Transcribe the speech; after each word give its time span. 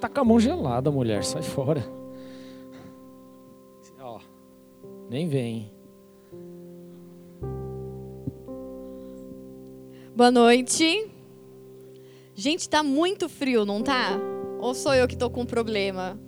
Tá 0.00 0.08
com 0.08 0.20
a 0.20 0.24
mão 0.24 0.40
gelada, 0.40 0.90
mulher, 0.90 1.22
sai 1.22 1.42
fora. 1.42 1.84
Ó, 4.00 4.18
nem 5.10 5.28
vem. 5.28 5.70
Boa 10.16 10.30
noite. 10.30 11.10
Gente, 12.34 12.66
tá 12.66 12.82
muito 12.82 13.28
frio, 13.28 13.66
não 13.66 13.82
tá? 13.82 14.18
Ou 14.58 14.74
sou 14.74 14.94
eu 14.94 15.06
que 15.06 15.16
tô 15.16 15.28
com 15.28 15.44
problema? 15.44 16.18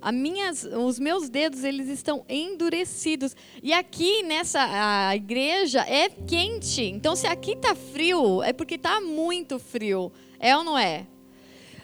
A 0.00 0.12
minhas, 0.12 0.62
os 0.62 1.00
meus 1.00 1.28
dedos 1.28 1.64
eles 1.64 1.88
estão 1.88 2.24
endurecidos 2.28 3.34
e 3.60 3.72
aqui 3.72 4.22
nessa 4.22 4.60
a 5.08 5.16
igreja 5.16 5.80
é 5.80 6.08
quente. 6.08 6.82
Então 6.82 7.16
se 7.16 7.26
aqui 7.26 7.56
tá 7.56 7.74
frio 7.74 8.40
é 8.40 8.52
porque 8.52 8.78
tá 8.78 9.00
muito 9.00 9.58
frio, 9.58 10.12
é 10.38 10.56
ou 10.56 10.62
não 10.62 10.78
é? 10.78 11.06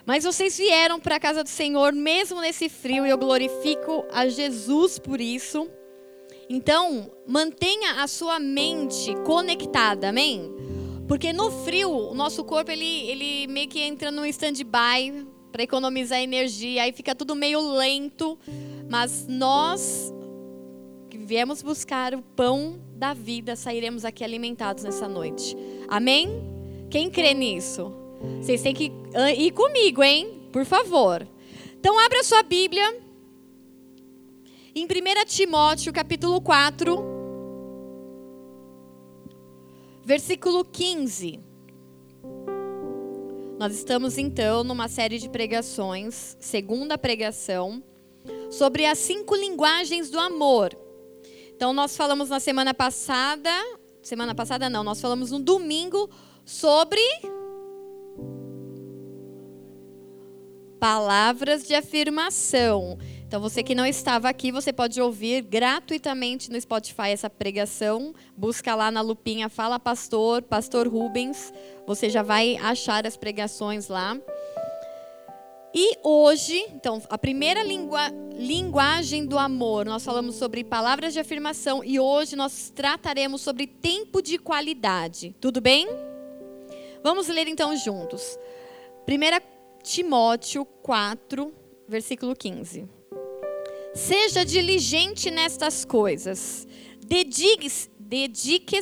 Mas 0.07 0.23
vocês 0.23 0.57
vieram 0.57 1.01
para 1.01 1.17
a 1.17 1.21
casa 1.21 1.43
do 1.43 1.49
Senhor 1.49 1.93
mesmo 1.93 2.41
nesse 2.41 2.69
frio 2.69 3.05
e 3.05 3.11
eu 3.11 3.19
glorifico 3.19 4.07
a 4.13 4.29
Jesus 4.29 5.01
por 5.01 5.21
isso. 5.21 5.69
Então 6.49 7.11
mantenha 7.27 8.03
a 8.03 8.07
sua 8.07 8.39
mente 8.39 9.13
conectada, 9.25 10.11
amém? 10.11 10.49
Porque 11.09 11.33
no 11.33 11.51
frio 11.65 11.91
o 11.91 12.15
nosso 12.15 12.45
corpo 12.45 12.71
ele, 12.71 13.09
ele 13.09 13.47
meio 13.49 13.69
que 13.69 13.81
entra 13.81 14.13
num 14.13 14.25
stand-by 14.27 15.27
para 15.51 15.65
economizar 15.65 16.21
energia, 16.21 16.85
aí 16.85 16.93
fica 16.93 17.15
tudo 17.15 17.35
meio 17.35 17.61
lento, 17.61 18.39
mas 18.89 19.27
nós 19.27 20.15
que 21.11 21.19
viemos 21.19 21.63
buscar 21.63 22.15
o 22.15 22.23
pão 22.23 22.81
da 22.95 23.13
vida, 23.13 23.57
sairemos 23.57 24.05
aqui 24.05 24.23
alimentados 24.23 24.85
nessa 24.85 25.09
noite. 25.09 25.57
Amém? 25.89 26.29
Quem 26.91 27.11
crê 27.11 27.35
nisso? 27.35 28.06
Vocês 28.41 28.63
têm 28.63 28.75
que 28.75 28.93
ir 29.37 29.51
comigo, 29.53 30.03
hein? 30.03 30.49
Por 30.53 30.65
favor. 30.65 31.27
Então 31.79 31.99
abra 31.99 32.23
sua 32.23 32.43
Bíblia 32.43 33.07
em 34.75 34.85
1 34.85 34.89
Timóteo, 35.27 35.93
capítulo 35.93 36.41
4, 36.41 36.99
versículo 40.05 40.65
15. 40.65 41.41
Nós 43.59 43.75
estamos 43.75 44.19
então 44.19 44.63
numa 44.63 44.87
série 44.87 45.19
de 45.19 45.31
pregações, 45.31 46.37
segunda 46.39 46.99
pregação, 46.99 47.83
sobre 48.51 48.85
as 48.85 48.99
cinco 48.99 49.35
linguagens 49.35 50.11
do 50.11 50.21
amor. 50.21 50.77
Então 51.55 51.73
nós 51.73 51.97
falamos 51.97 52.29
na 52.29 52.39
semana 52.39 52.75
passada, 52.75 53.51
semana 54.03 54.35
passada 54.35 54.69
não, 54.69 54.85
nós 54.85 55.01
falamos 55.01 55.31
no 55.31 55.39
domingo 55.39 56.11
sobre 56.45 57.01
palavras 60.81 61.67
de 61.67 61.75
afirmação. 61.75 62.99
Então, 63.27 63.41
você 63.41 63.63
que 63.63 63.75
não 63.75 63.85
estava 63.85 64.29
aqui, 64.29 64.53
você 64.53 64.73
pode 64.73 65.01
ouvir 65.01 65.43
gratuitamente 65.43 66.51
no 66.51 66.61
Spotify 66.61 67.09
essa 67.09 67.29
pregação. 67.29 68.15
Busca 68.37 68.75
lá 68.75 68.91
na 68.91 69.01
lupinha 69.01 69.49
Fala 69.49 69.81
Pastor, 69.81 70.43
Pastor 70.43 70.87
Rubens. 70.87 71.53
Você 71.87 72.09
já 72.09 72.23
vai 72.23 72.57
achar 72.59 73.07
as 73.07 73.17
pregações 73.17 73.89
lá. 73.89 74.17
E 75.75 75.99
hoje, 76.03 76.57
então, 76.73 77.03
a 77.11 77.19
primeira 77.19 77.63
língua, 77.63 78.09
linguagem 78.33 79.27
do 79.27 79.37
amor, 79.39 79.85
nós 79.85 80.05
falamos 80.05 80.37
sobre 80.37 80.65
palavras 80.65 81.13
de 81.13 81.21
afirmação 81.21 81.85
e 81.85 82.01
hoje 82.01 82.35
nós 82.37 82.73
trataremos 82.75 83.43
sobre 83.43 83.67
tempo 83.67 84.23
de 84.23 84.39
qualidade. 84.39 85.35
Tudo 85.41 85.61
bem? 85.61 85.87
Vamos 87.03 87.29
ler 87.29 87.47
então 87.47 87.77
juntos. 87.77 88.39
1 89.07 89.56
Timóteo 89.87 90.65
4, 90.65 91.55
versículo 91.87 92.35
15. 92.35 92.89
Seja 93.95 94.45
diligente 94.45 95.31
nestas 95.31 95.85
coisas, 95.85 96.67
dedique-se 97.07 97.89
dedique 98.01 98.81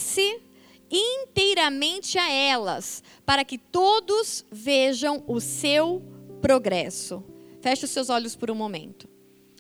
inteiramente 0.91 2.19
a 2.19 2.31
elas, 2.31 3.03
para 3.27 3.45
que 3.45 3.59
todos 3.59 4.47
vejam 4.51 5.23
o 5.27 5.41
seu 5.41 6.03
progresso. 6.41 7.23
Feche 7.61 7.85
os 7.85 7.91
seus 7.91 8.09
olhos 8.09 8.35
por 8.35 8.51
um 8.51 8.55
momento. 8.55 9.07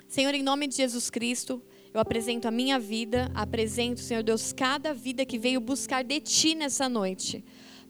Senhor, 0.09 0.35
em 0.35 0.43
nome 0.43 0.67
de 0.67 0.77
Jesus 0.77 1.11
Cristo, 1.11 1.63
eu 1.93 2.01
apresento 2.01 2.49
a 2.49 2.51
minha 2.51 2.79
vida, 2.79 3.31
apresento, 3.35 4.01
Senhor 4.01 4.23
Deus, 4.23 4.51
cada 4.51 4.95
vida 4.95 5.27
que 5.27 5.39
veio 5.39 5.61
buscar 5.61 6.03
de 6.03 6.21
Ti 6.21 6.55
nessa 6.55 6.89
noite. 6.89 7.45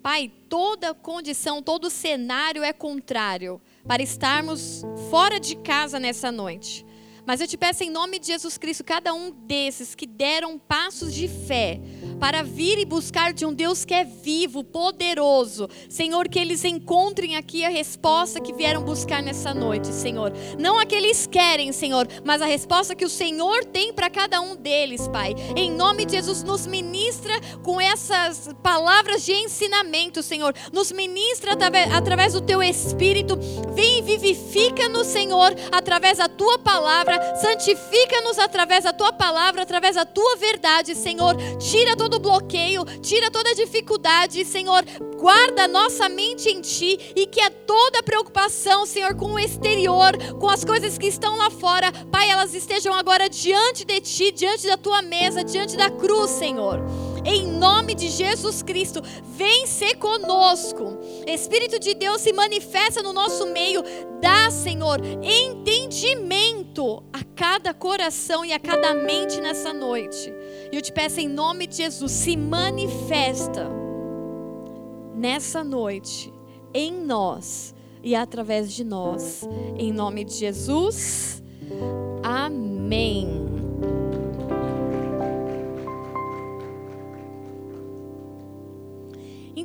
Pai, 0.04 0.30
toda 0.50 0.92
condição, 0.92 1.62
todo 1.62 1.88
cenário 1.88 2.62
é 2.62 2.74
contrário 2.74 3.58
para 3.88 4.02
estarmos 4.02 4.82
fora 5.10 5.40
de 5.40 5.56
casa 5.56 5.98
nessa 5.98 6.30
noite. 6.30 6.84
Mas 7.26 7.40
eu 7.40 7.46
te 7.46 7.56
peço 7.56 7.82
em 7.82 7.90
nome 7.90 8.18
de 8.18 8.26
Jesus 8.26 8.58
Cristo, 8.58 8.84
cada 8.84 9.14
um 9.14 9.30
desses 9.30 9.94
que 9.94 10.06
deram 10.06 10.58
passos 10.58 11.14
de 11.14 11.26
fé 11.28 11.80
para 12.20 12.42
vir 12.42 12.78
e 12.78 12.84
buscar 12.84 13.32
de 13.32 13.44
um 13.44 13.52
Deus 13.52 13.84
que 13.84 13.94
é 13.94 14.04
vivo, 14.04 14.62
poderoso, 14.62 15.68
Senhor, 15.88 16.28
que 16.28 16.38
eles 16.38 16.64
encontrem 16.64 17.36
aqui 17.36 17.64
a 17.64 17.68
resposta 17.68 18.40
que 18.40 18.52
vieram 18.52 18.82
buscar 18.82 19.22
nessa 19.22 19.52
noite, 19.52 19.88
Senhor. 19.88 20.32
Não 20.58 20.78
a 20.78 20.86
que 20.86 20.94
eles 20.94 21.26
querem, 21.26 21.72
Senhor, 21.72 22.06
mas 22.24 22.40
a 22.42 22.46
resposta 22.46 22.94
que 22.94 23.04
o 23.04 23.10
Senhor 23.10 23.64
tem 23.64 23.92
para 23.92 24.10
cada 24.10 24.40
um 24.40 24.54
deles, 24.56 25.08
Pai. 25.08 25.34
Em 25.56 25.70
nome 25.70 26.04
de 26.04 26.12
Jesus, 26.12 26.42
nos 26.42 26.66
ministra 26.66 27.34
com 27.62 27.80
essas 27.80 28.50
palavras 28.62 29.24
de 29.24 29.32
ensinamento, 29.32 30.22
Senhor. 30.22 30.54
Nos 30.72 30.92
ministra 30.92 31.56
através 31.92 32.34
do 32.34 32.40
teu 32.40 32.62
Espírito. 32.62 33.36
Vem 33.74 33.98
e 33.98 34.02
vivifica-nos, 34.02 35.06
Senhor, 35.06 35.54
através 35.72 36.18
da 36.18 36.28
tua 36.28 36.58
palavra 36.58 37.13
palavra, 37.14 37.36
santifica-nos 37.36 38.38
através 38.38 38.84
da 38.84 38.92
tua 38.92 39.12
palavra, 39.12 39.62
através 39.62 39.96
da 39.96 40.04
tua 40.04 40.36
verdade, 40.36 40.94
Senhor. 40.94 41.36
Tira 41.58 41.96
todo 41.96 42.18
bloqueio, 42.18 42.84
tira 43.00 43.30
toda 43.30 43.54
dificuldade, 43.54 44.44
Senhor. 44.44 44.84
Guarda 45.16 45.68
nossa 45.68 46.08
mente 46.08 46.48
em 46.48 46.60
ti 46.60 47.12
e 47.16 47.26
que 47.26 47.40
a 47.40 47.50
toda 47.50 48.02
preocupação, 48.02 48.84
Senhor, 48.84 49.14
com 49.14 49.32
o 49.32 49.38
exterior, 49.38 50.12
com 50.38 50.48
as 50.48 50.64
coisas 50.64 50.98
que 50.98 51.06
estão 51.06 51.36
lá 51.36 51.50
fora, 51.50 51.90
Pai, 52.10 52.30
elas 52.30 52.54
estejam 52.54 52.92
agora 52.92 53.28
diante 53.28 53.84
de 53.84 54.00
ti, 54.00 54.30
diante 54.32 54.66
da 54.66 54.76
tua 54.76 55.02
mesa, 55.02 55.44
diante 55.44 55.76
da 55.76 55.90
cruz, 55.90 56.30
Senhor. 56.30 56.80
Em 57.24 57.46
nome 57.46 57.94
de 57.94 58.08
Jesus 58.08 58.62
Cristo, 58.62 59.00
vem 59.36 59.66
ser 59.66 59.96
conosco. 59.96 60.98
Espírito 61.26 61.78
de 61.78 61.94
Deus 61.94 62.20
se 62.20 62.32
manifesta 62.32 63.02
no 63.02 63.12
nosso 63.12 63.46
meio. 63.46 63.82
Dá, 64.20 64.50
Senhor, 64.50 65.00
entendimento 65.22 67.02
a 67.12 67.24
cada 67.34 67.72
coração 67.72 68.44
e 68.44 68.52
a 68.52 68.58
cada 68.58 68.94
mente 68.94 69.40
nessa 69.40 69.72
noite. 69.72 70.32
E 70.70 70.76
eu 70.76 70.82
te 70.82 70.92
peço 70.92 71.20
em 71.20 71.28
nome 71.28 71.66
de 71.66 71.76
Jesus, 71.76 72.12
se 72.12 72.36
manifesta 72.36 73.68
nessa 75.14 75.64
noite 75.64 76.32
em 76.74 76.92
nós 76.92 77.74
e 78.02 78.14
através 78.14 78.72
de 78.72 78.84
nós. 78.84 79.48
Em 79.78 79.92
nome 79.92 80.24
de 80.24 80.34
Jesus. 80.34 81.42
Amém. 82.22 83.63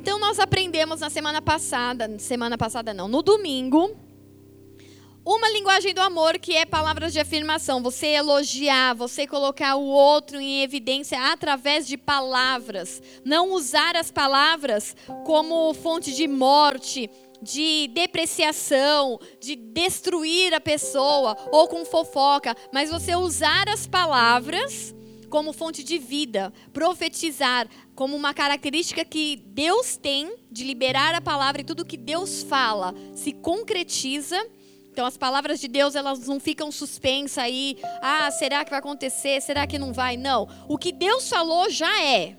Então 0.00 0.18
nós 0.18 0.38
aprendemos 0.38 1.00
na 1.00 1.10
semana 1.10 1.42
passada, 1.42 2.18
semana 2.18 2.56
passada 2.56 2.94
não, 2.94 3.06
no 3.06 3.20
domingo, 3.20 3.94
uma 5.22 5.50
linguagem 5.50 5.92
do 5.92 6.00
amor 6.00 6.38
que 6.38 6.56
é 6.56 6.64
palavras 6.64 7.12
de 7.12 7.20
afirmação, 7.20 7.82
você 7.82 8.06
elogiar, 8.06 8.94
você 8.94 9.26
colocar 9.26 9.76
o 9.76 9.84
outro 9.84 10.40
em 10.40 10.62
evidência 10.62 11.30
através 11.30 11.86
de 11.86 11.98
palavras, 11.98 13.02
não 13.26 13.52
usar 13.52 13.94
as 13.94 14.10
palavras 14.10 14.96
como 15.26 15.74
fonte 15.74 16.14
de 16.14 16.26
morte, 16.26 17.10
de 17.42 17.86
depreciação, 17.88 19.20
de 19.38 19.54
destruir 19.54 20.54
a 20.54 20.60
pessoa 20.62 21.36
ou 21.52 21.68
com 21.68 21.84
fofoca, 21.84 22.56
mas 22.72 22.88
você 22.88 23.14
usar 23.14 23.68
as 23.68 23.86
palavras 23.86 24.94
como 25.30 25.52
fonte 25.52 25.82
de 25.82 25.96
vida, 25.96 26.52
profetizar 26.72 27.68
como 27.94 28.16
uma 28.16 28.34
característica 28.34 29.04
que 29.04 29.36
Deus 29.46 29.96
tem 29.96 30.36
de 30.50 30.64
liberar 30.64 31.14
a 31.14 31.20
palavra 31.20 31.62
e 31.62 31.64
tudo 31.64 31.86
que 31.86 31.96
Deus 31.96 32.42
fala 32.42 32.92
se 33.14 33.32
concretiza. 33.32 34.36
Então 34.90 35.06
as 35.06 35.16
palavras 35.16 35.60
de 35.60 35.68
Deus 35.68 35.94
elas 35.94 36.26
não 36.26 36.40
ficam 36.40 36.70
suspensas 36.72 37.38
aí, 37.38 37.78
ah, 38.02 38.30
será 38.32 38.64
que 38.64 38.70
vai 38.70 38.80
acontecer? 38.80 39.40
Será 39.40 39.66
que 39.66 39.78
não 39.78 39.92
vai? 39.92 40.16
Não. 40.16 40.48
O 40.68 40.76
que 40.76 40.92
Deus 40.92 41.28
falou 41.28 41.70
já 41.70 42.02
é. 42.02 42.36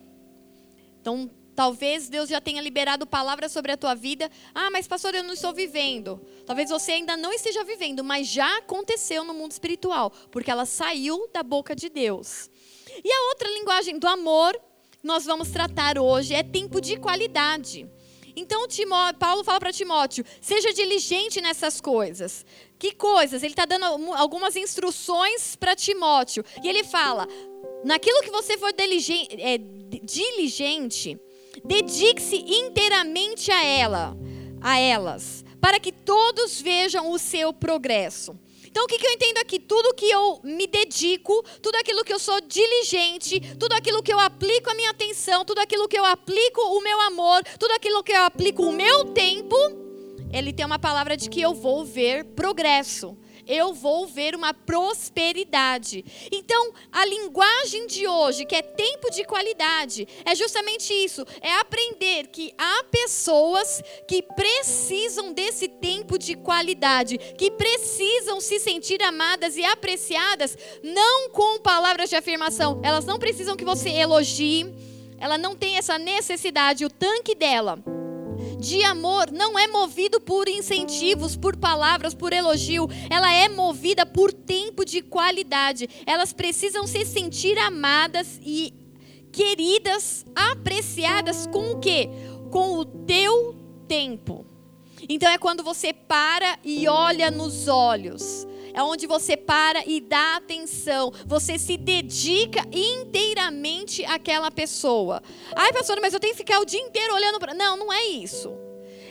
Então, 0.99 1.31
talvez 1.55 2.09
Deus 2.09 2.29
já 2.29 2.39
tenha 2.39 2.61
liberado 2.61 3.07
palavras 3.07 3.51
sobre 3.51 3.71
a 3.71 3.77
tua 3.77 3.95
vida. 3.95 4.29
Ah, 4.53 4.69
mas 4.69 4.88
pastor, 4.88 5.15
eu 5.15 5.23
não 5.23 5.33
estou 5.33 5.53
vivendo. 5.53 6.21
Talvez 6.45 6.69
você 6.69 6.91
ainda 6.91 7.15
não 7.17 7.31
esteja 7.31 7.63
vivendo, 7.63 8.03
mas 8.03 8.27
já 8.27 8.57
aconteceu 8.57 9.23
no 9.23 9.33
mundo 9.33 9.51
espiritual, 9.51 10.11
porque 10.29 10.51
ela 10.51 10.65
saiu 10.65 11.29
da 11.33 11.41
boca 11.41 11.75
de 11.75 11.89
Deus. 11.89 12.50
E 13.03 13.11
a 13.11 13.29
outra 13.29 13.49
linguagem 13.49 13.97
do 13.97 14.07
amor 14.07 14.59
nós 15.03 15.25
vamos 15.25 15.49
tratar 15.49 15.97
hoje 15.97 16.33
é 16.33 16.43
tempo 16.43 16.79
de 16.79 16.97
qualidade. 16.97 17.89
Então, 18.35 18.67
Timó, 18.67 19.11
Paulo 19.13 19.43
fala 19.43 19.59
para 19.59 19.73
Timóteo: 19.73 20.23
seja 20.39 20.73
diligente 20.73 21.41
nessas 21.41 21.81
coisas. 21.81 22.45
Que 22.77 22.93
coisas? 22.93 23.43
Ele 23.43 23.53
está 23.53 23.65
dando 23.65 23.85
algumas 24.13 24.55
instruções 24.55 25.55
para 25.55 25.75
Timóteo. 25.75 26.43
E 26.63 26.69
ele 26.69 26.83
fala: 26.83 27.27
naquilo 27.83 28.21
que 28.21 28.31
você 28.31 28.57
for 28.57 28.71
diligente, 28.71 29.35
é, 29.39 29.57
diligente 29.57 31.19
dedique-se 31.65 32.38
inteiramente 32.38 33.51
a 33.51 33.63
ela, 33.63 34.17
a 34.61 34.79
elas, 34.79 35.43
para 35.59 35.79
que 35.79 35.91
todos 35.91 36.61
vejam 36.61 37.11
o 37.11 37.17
seu 37.19 37.51
progresso. 37.51 38.38
Então, 38.71 38.85
o 38.85 38.88
que, 38.88 38.97
que 38.97 39.06
eu 39.06 39.12
entendo 39.12 39.38
aqui? 39.39 39.59
Tudo 39.59 39.94
que 39.94 40.09
eu 40.09 40.39
me 40.45 40.65
dedico, 40.65 41.44
tudo 41.62 41.75
aquilo 41.75 42.06
que 42.06 42.13
eu 42.13 42.19
sou 42.19 42.39
diligente, 42.39 43.41
tudo 43.59 43.73
aquilo 43.73 44.01
que 44.01 44.13
eu 44.13 44.18
aplico 44.18 44.71
a 44.71 44.73
minha 44.73 44.91
atenção, 44.91 45.44
tudo 45.44 45.59
aquilo 45.59 45.89
que 45.89 46.00
eu 46.00 46.06
aplico 46.06 46.62
o 46.62 46.81
meu 46.81 47.00
amor, 47.01 47.44
tudo 47.59 47.71
aquilo 47.73 48.01
que 48.01 48.13
eu 48.13 48.23
aplico 48.23 48.63
o 48.63 48.71
meu 48.71 49.06
tempo, 49.06 49.57
ele 50.31 50.53
tem 50.53 50.65
uma 50.65 50.79
palavra 50.79 51.18
de 51.18 51.29
que 51.29 51.41
eu 51.41 51.53
vou 51.53 51.83
ver 51.83 52.23
progresso 52.23 53.18
eu 53.51 53.74
vou 53.74 54.07
ver 54.07 54.33
uma 54.33 54.53
prosperidade. 54.53 56.06
Então, 56.31 56.74
a 56.89 57.06
linguagem 57.06 57.86
de 57.86 58.07
hoje, 58.07 58.45
que 58.45 58.56
é 58.56 58.62
tempo 58.62 59.12
de 59.12 59.25
qualidade, 59.25 60.07
é 60.24 60.33
justamente 60.33 60.94
isso: 60.94 61.25
é 61.42 61.53
aprender 61.56 62.27
que 62.27 62.53
há 62.57 62.86
pessoas 62.86 63.83
que 64.07 64.21
precisam 64.21 65.33
desse 65.33 65.68
tempo 65.68 66.18
de 66.18 66.36
qualidade, 66.36 67.18
que 67.18 67.51
precisam 67.51 68.39
se 68.39 68.57
sentir 68.57 69.03
amadas 69.03 69.57
e 69.57 69.65
apreciadas, 69.65 70.57
não 70.81 71.30
com 71.30 71.59
palavras 71.59 72.09
de 72.09 72.15
afirmação, 72.15 72.80
elas 72.83 73.06
não 73.06 73.19
precisam 73.19 73.57
que 73.57 73.65
você 73.65 73.89
elogie, 73.89 74.74
ela 75.19 75.38
não 75.38 75.56
tem 75.56 75.77
essa 75.77 75.98
necessidade, 75.98 76.86
o 76.86 76.89
tanque 76.89 77.36
dela 77.36 77.83
de 78.61 78.83
amor 78.83 79.31
não 79.31 79.57
é 79.57 79.67
movido 79.67 80.21
por 80.21 80.47
incentivos, 80.47 81.35
por 81.35 81.57
palavras, 81.57 82.13
por 82.13 82.31
elogio. 82.31 82.87
Ela 83.09 83.33
é 83.33 83.49
movida 83.49 84.05
por 84.05 84.31
tempo 84.31 84.85
de 84.85 85.01
qualidade. 85.01 85.89
Elas 86.05 86.31
precisam 86.31 86.85
se 86.85 87.03
sentir 87.03 87.57
amadas 87.57 88.39
e 88.43 88.71
queridas, 89.31 90.23
apreciadas 90.35 91.47
com 91.47 91.71
o 91.71 91.79
quê? 91.79 92.07
Com 92.51 92.77
o 92.77 92.85
teu 92.85 93.55
tempo. 93.87 94.45
Então 95.09 95.27
é 95.27 95.39
quando 95.39 95.63
você 95.63 95.91
para 95.91 96.59
e 96.63 96.87
olha 96.87 97.31
nos 97.31 97.67
olhos 97.67 98.45
é 98.73 98.81
onde 98.83 99.07
você 99.07 99.35
para 99.35 99.83
e 99.85 100.00
dá 100.00 100.38
atenção, 100.38 101.12
você 101.25 101.57
se 101.57 101.77
dedica 101.77 102.62
inteiramente 102.71 104.03
àquela 104.06 104.51
pessoa. 104.51 105.21
Ai, 105.56 105.71
pastora, 105.73 106.01
mas 106.01 106.13
eu 106.13 106.19
tenho 106.19 106.33
que 106.33 106.39
ficar 106.39 106.59
o 106.59 106.65
dia 106.65 106.79
inteiro 106.79 107.13
olhando 107.13 107.39
para. 107.39 107.53
Não, 107.53 107.77
não 107.77 107.94
é 107.94 108.06
isso. 108.07 108.51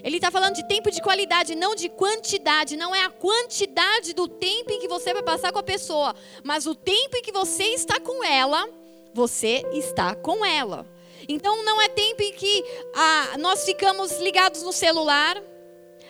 Ele 0.03 0.17
está 0.17 0.31
falando 0.31 0.55
de 0.55 0.67
tempo 0.67 0.91
de 0.91 1.03
qualidade, 1.03 1.55
não 1.55 1.75
de 1.75 1.89
quantidade. 1.89 2.77
Não 2.77 2.95
é 2.95 3.05
a 3.05 3.11
quantidade 3.11 4.15
do 4.15 4.27
tempo 4.27 4.73
em 4.73 4.81
que 4.81 4.89
você 4.89 5.12
vai 5.12 5.23
passar 5.23 5.53
com 5.53 5.59
a 5.59 5.63
pessoa, 5.63 6.15
mas 6.43 6.67
o 6.67 6.75
tempo 6.75 7.17
em 7.17 7.23
que 7.23 7.33
você 7.33 7.65
está 7.65 8.01
com 8.01 8.25
ela, 8.25 8.69
você 9.13 9.63
está 9.73 10.15
com 10.15 10.45
ela. 10.45 10.87
Então 11.29 11.63
não 11.65 11.81
é 11.81 11.89
tempo 11.89 12.23
em 12.23 12.33
que 12.33 12.65
ah, 12.95 13.37
nós 13.39 13.65
ficamos 13.65 14.19
ligados 14.21 14.63
no 14.63 14.73
celular 14.73 15.41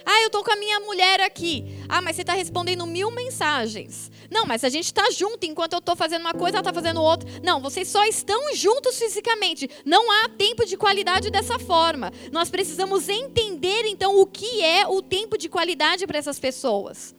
ah, 0.04 0.20
eu 0.22 0.26
estou 0.26 0.42
com 0.42 0.52
a 0.52 0.56
minha 0.56 0.80
mulher 0.80 1.20
aqui. 1.20 1.78
Ah, 1.88 2.00
mas 2.00 2.16
você 2.16 2.22
está 2.22 2.32
respondendo 2.34 2.86
mil 2.86 3.10
mensagens. 3.10 4.10
Não, 4.30 4.46
mas 4.46 4.64
a 4.64 4.68
gente 4.68 4.86
está 4.86 5.10
junto. 5.10 5.44
Enquanto 5.44 5.74
eu 5.74 5.78
estou 5.78 5.96
fazendo 5.96 6.22
uma 6.22 6.34
coisa, 6.34 6.56
ela 6.56 6.60
está 6.60 6.72
fazendo 6.72 7.02
outra. 7.02 7.28
Não, 7.42 7.60
vocês 7.60 7.88
só 7.88 8.04
estão 8.04 8.54
juntos 8.54 8.98
fisicamente. 8.98 9.68
Não 9.84 10.10
há 10.10 10.28
tempo 10.28 10.64
de 10.64 10.76
qualidade 10.76 11.30
dessa 11.30 11.58
forma. 11.58 12.12
Nós 12.32 12.50
precisamos 12.50 13.08
entender, 13.08 13.86
então, 13.86 14.18
o 14.20 14.26
que 14.26 14.62
é 14.62 14.86
o 14.86 15.02
tempo 15.02 15.36
de 15.36 15.48
qualidade 15.48 16.06
para 16.06 16.18
essas 16.18 16.38
pessoas. 16.38 17.14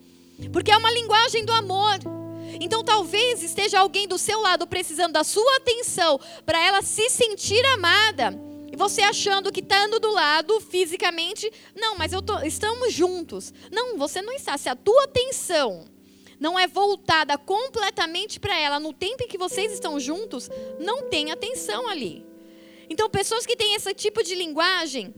Porque 0.52 0.72
é 0.72 0.76
uma 0.76 0.90
linguagem 0.90 1.44
do 1.44 1.52
amor. 1.52 1.98
Então, 2.60 2.82
talvez 2.82 3.42
esteja 3.42 3.80
alguém 3.80 4.08
do 4.08 4.18
seu 4.18 4.40
lado 4.40 4.66
precisando 4.66 5.12
da 5.12 5.24
sua 5.24 5.56
atenção 5.56 6.18
para 6.44 6.58
ela 6.64 6.82
se 6.82 7.08
sentir 7.08 7.64
amada 7.66 8.51
e 8.72 8.76
você 8.76 9.02
achando 9.02 9.52
que 9.52 9.60
está 9.60 9.84
andando 9.84 10.00
do 10.00 10.12
lado 10.12 10.58
fisicamente, 10.60 11.52
não, 11.76 11.94
mas 11.98 12.14
eu 12.14 12.22
tô, 12.22 12.38
estamos 12.40 12.94
juntos. 12.94 13.52
Não, 13.70 13.98
você 13.98 14.22
não 14.22 14.32
está. 14.32 14.56
Se 14.56 14.70
a 14.70 14.74
tua 14.74 15.04
atenção 15.04 15.84
não 16.40 16.58
é 16.58 16.66
voltada 16.66 17.36
completamente 17.36 18.40
para 18.40 18.58
ela 18.58 18.80
no 18.80 18.94
tempo 18.94 19.24
em 19.24 19.28
que 19.28 19.36
vocês 19.36 19.72
estão 19.72 20.00
juntos, 20.00 20.48
não 20.80 21.10
tem 21.10 21.30
atenção 21.30 21.86
ali. 21.86 22.24
Então, 22.88 23.10
pessoas 23.10 23.44
que 23.44 23.56
têm 23.56 23.74
esse 23.74 23.92
tipo 23.92 24.22
de 24.22 24.34
linguagem, 24.34 25.14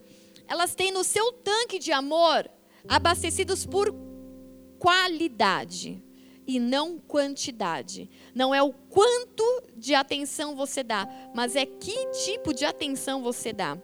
elas 0.49 0.75
têm 0.75 0.91
no 0.91 1.05
seu 1.05 1.33
tanque 1.33 1.79
de 1.79 1.93
amor 1.93 2.51
abastecidos 2.89 3.65
por 3.65 3.95
qualidade 4.81 6.03
e 6.47 6.59
não 6.59 6.99
quantidade. 6.99 8.09
Não 8.35 8.55
é 8.55 8.63
o 8.63 8.73
quanto 8.73 9.45
de 9.77 9.95
atenção 9.95 10.55
você 10.55 10.83
dá, 10.83 11.09
mas 11.35 11.57
é 11.57 11.67
que 11.67 12.07
tipo 12.25 12.53
de 12.53 12.65
atenção 12.65 13.23
você 13.23 13.53
dá. 13.53 13.79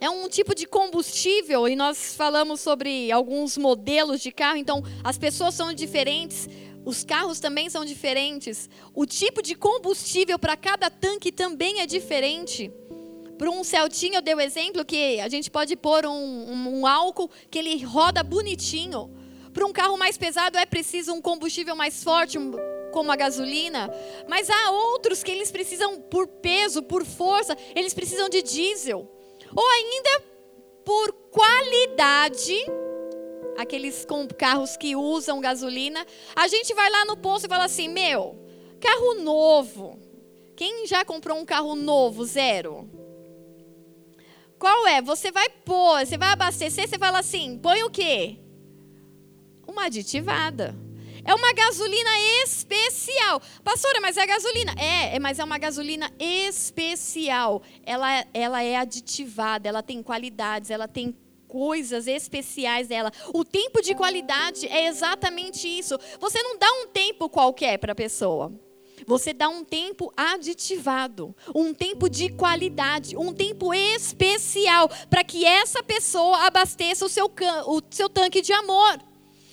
É 0.00 0.10
um 0.10 0.28
tipo 0.28 0.54
de 0.54 0.66
combustível, 0.66 1.68
e 1.68 1.76
nós 1.76 2.14
falamos 2.14 2.60
sobre 2.60 3.10
alguns 3.12 3.56
modelos 3.56 4.20
de 4.20 4.32
carro, 4.32 4.56
então 4.56 4.82
as 5.02 5.16
pessoas 5.16 5.54
são 5.54 5.72
diferentes, 5.72 6.48
os 6.84 7.04
carros 7.04 7.38
também 7.38 7.70
são 7.70 7.84
diferentes, 7.84 8.68
o 8.94 9.06
tipo 9.06 9.40
de 9.40 9.54
combustível 9.54 10.38
para 10.38 10.56
cada 10.56 10.90
tanque 10.90 11.30
também 11.30 11.80
é 11.80 11.86
diferente. 11.86 12.70
Para 13.38 13.50
um 13.50 13.64
Celtinho, 13.64 14.16
eu 14.16 14.22
dei 14.22 14.34
o 14.34 14.40
exemplo 14.40 14.84
que 14.84 15.20
a 15.20 15.28
gente 15.28 15.50
pode 15.50 15.76
pôr 15.76 16.06
um, 16.06 16.10
um, 16.12 16.80
um 16.80 16.86
álcool 16.86 17.30
que 17.50 17.58
ele 17.58 17.82
roda 17.84 18.22
bonitinho 18.22 19.10
para 19.52 19.66
um 19.66 19.72
carro 19.72 19.96
mais 19.96 20.16
pesado 20.16 20.58
é 20.58 20.66
preciso 20.66 21.12
um 21.12 21.20
combustível 21.20 21.76
mais 21.76 22.02
forte, 22.02 22.38
como 22.92 23.10
a 23.10 23.16
gasolina. 23.16 23.90
Mas 24.28 24.48
há 24.48 24.70
outros 24.70 25.22
que 25.22 25.30
eles 25.30 25.50
precisam, 25.50 26.00
por 26.00 26.26
peso, 26.26 26.82
por 26.82 27.04
força, 27.04 27.56
eles 27.74 27.94
precisam 27.94 28.28
de 28.28 28.42
diesel. 28.42 29.10
Ou 29.54 29.70
ainda 29.70 30.24
por 30.84 31.12
qualidade, 31.30 32.56
aqueles 33.56 34.04
com 34.04 34.26
carros 34.26 34.76
que 34.76 34.96
usam 34.96 35.40
gasolina. 35.40 36.06
A 36.34 36.48
gente 36.48 36.74
vai 36.74 36.90
lá 36.90 37.04
no 37.04 37.16
posto 37.16 37.46
e 37.46 37.48
fala 37.48 37.64
assim: 37.64 37.88
meu, 37.88 38.36
carro 38.80 39.14
novo. 39.14 39.98
Quem 40.54 40.86
já 40.86 41.04
comprou 41.04 41.38
um 41.38 41.44
carro 41.44 41.74
novo, 41.74 42.24
zero? 42.24 42.88
Qual 44.58 44.86
é? 44.86 45.02
Você 45.02 45.32
vai 45.32 45.48
pôr, 45.48 46.06
você 46.06 46.16
vai 46.16 46.28
abastecer, 46.28 46.88
você 46.88 46.98
fala 46.98 47.18
assim: 47.18 47.58
põe 47.58 47.82
o 47.82 47.90
quê? 47.90 48.38
Uma 49.72 49.86
aditivada. 49.86 50.76
É 51.24 51.34
uma 51.34 51.52
gasolina 51.52 52.10
especial. 52.44 53.40
Pastora, 53.64 54.00
mas 54.00 54.16
é 54.16 54.26
gasolina. 54.26 54.74
É, 54.78 55.16
é, 55.16 55.18
mas 55.18 55.38
é 55.38 55.44
uma 55.44 55.58
gasolina 55.58 56.12
especial. 56.18 57.62
Ela, 57.84 58.24
ela 58.34 58.62
é 58.62 58.76
aditivada, 58.76 59.68
ela 59.68 59.82
tem 59.82 60.02
qualidades, 60.02 60.70
ela 60.70 60.88
tem 60.88 61.16
coisas 61.46 62.06
especiais 62.06 62.88
dela. 62.88 63.12
O 63.32 63.44
tempo 63.44 63.80
de 63.80 63.94
qualidade 63.94 64.66
é 64.66 64.86
exatamente 64.86 65.66
isso. 65.66 65.98
Você 66.20 66.42
não 66.42 66.58
dá 66.58 66.70
um 66.82 66.88
tempo 66.88 67.28
qualquer 67.28 67.78
para 67.78 67.92
a 67.92 67.96
pessoa. 67.96 68.52
Você 69.06 69.32
dá 69.32 69.48
um 69.48 69.64
tempo 69.64 70.12
aditivado, 70.16 71.34
um 71.54 71.74
tempo 71.74 72.08
de 72.08 72.30
qualidade, 72.30 73.16
um 73.16 73.32
tempo 73.32 73.74
especial 73.74 74.88
para 75.10 75.24
que 75.24 75.44
essa 75.44 75.82
pessoa 75.82 76.46
abasteça 76.46 77.04
o 77.04 77.08
seu, 77.08 77.30
o 77.66 77.82
seu 77.90 78.08
tanque 78.08 78.40
de 78.40 78.52
amor. 78.52 79.11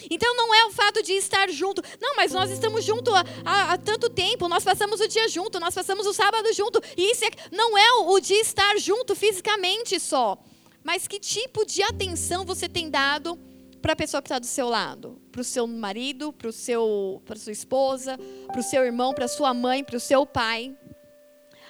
Então 0.09 0.35
não 0.35 0.53
é 0.53 0.65
o 0.65 0.71
fato 0.71 1.01
de 1.01 1.13
estar 1.13 1.49
junto. 1.49 1.81
Não, 1.99 2.15
mas 2.15 2.31
nós 2.31 2.49
estamos 2.51 2.83
juntos 2.83 3.13
há, 3.13 3.23
há, 3.45 3.73
há, 3.73 3.77
tanto 3.77 4.09
tempo, 4.09 4.47
nós 4.47 4.63
passamos 4.63 4.99
o 4.99 5.07
dia 5.07 5.27
junto, 5.27 5.59
nós 5.59 5.73
passamos 5.73 6.05
o 6.05 6.13
sábado 6.13 6.51
junto. 6.53 6.81
E 6.95 7.11
isso 7.11 7.25
é, 7.25 7.29
não 7.51 7.77
é 7.77 7.93
o, 7.93 8.11
o 8.11 8.19
de 8.19 8.33
estar 8.35 8.77
junto 8.77 9.15
fisicamente 9.15 9.99
só. 9.99 10.37
Mas 10.83 11.07
que 11.07 11.19
tipo 11.19 11.65
de 11.65 11.83
atenção 11.83 12.45
você 12.45 12.69
tem 12.69 12.89
dado 12.89 13.37
para 13.81 13.93
a 13.93 13.95
pessoa 13.95 14.21
que 14.21 14.27
está 14.27 14.39
do 14.39 14.45
seu 14.45 14.69
lado? 14.69 15.21
Para 15.31 15.41
o 15.41 15.43
seu 15.43 15.67
marido, 15.67 16.33
para 16.33 16.49
a 16.49 16.51
sua 16.51 17.51
esposa, 17.51 18.17
para 18.47 18.59
o 18.59 18.63
seu 18.63 18.83
irmão, 18.83 19.13
para 19.13 19.25
a 19.25 19.29
sua 19.29 19.53
mãe, 19.53 19.83
para 19.83 19.97
o 19.97 19.99
seu 19.99 20.25
pai? 20.25 20.75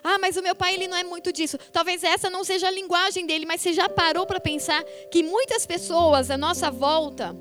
Ah, 0.04 0.18
mas 0.18 0.38
o 0.38 0.42
meu 0.42 0.56
pai 0.56 0.76
ele 0.76 0.88
não 0.88 0.98
é 0.98 1.04
muito 1.04 1.32
disso. 1.32 1.58
Talvez 1.72 2.04
essa 2.04 2.30
não 2.30 2.44
seja 2.44 2.68
a 2.68 2.72
linguagem 2.72 3.26
dele, 3.26 3.46
mas 3.46 3.62
você 3.62 3.74
já 3.74 3.90
parou 3.90 4.26
para 4.26 4.40
pensar 4.40 4.84
que 5.12 5.24
muitas 5.24 5.66
pessoas 5.66 6.32
à 6.32 6.38
nossa 6.38 6.72
volta 6.72 7.36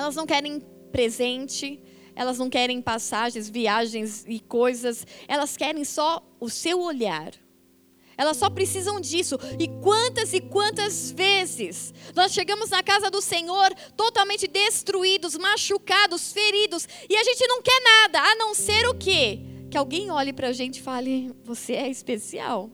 elas 0.00 0.16
não 0.16 0.26
querem 0.26 0.60
presente, 0.90 1.80
elas 2.14 2.38
não 2.38 2.50
querem 2.50 2.82
passagens, 2.82 3.48
viagens 3.48 4.24
e 4.26 4.40
coisas, 4.40 5.06
elas 5.28 5.56
querem 5.56 5.84
só 5.84 6.22
o 6.38 6.48
seu 6.48 6.80
olhar. 6.80 7.32
Elas 8.16 8.36
só 8.36 8.50
precisam 8.50 9.00
disso. 9.00 9.38
E 9.58 9.66
quantas 9.82 10.34
e 10.34 10.40
quantas 10.40 11.10
vezes 11.10 11.94
nós 12.14 12.32
chegamos 12.32 12.68
na 12.68 12.82
casa 12.82 13.10
do 13.10 13.22
Senhor 13.22 13.72
totalmente 13.96 14.46
destruídos, 14.46 15.38
machucados, 15.38 16.30
feridos, 16.30 16.86
e 17.08 17.16
a 17.16 17.24
gente 17.24 17.46
não 17.46 17.62
quer 17.62 17.80
nada, 17.82 18.20
a 18.20 18.34
não 18.36 18.52
ser 18.54 18.86
o 18.88 18.94
quê? 18.94 19.40
Que 19.70 19.78
alguém 19.78 20.10
olhe 20.10 20.34
para 20.34 20.48
a 20.48 20.52
gente 20.52 20.80
e 20.80 20.82
fale: 20.82 21.34
Você 21.44 21.72
é 21.72 21.88
especial. 21.88 22.70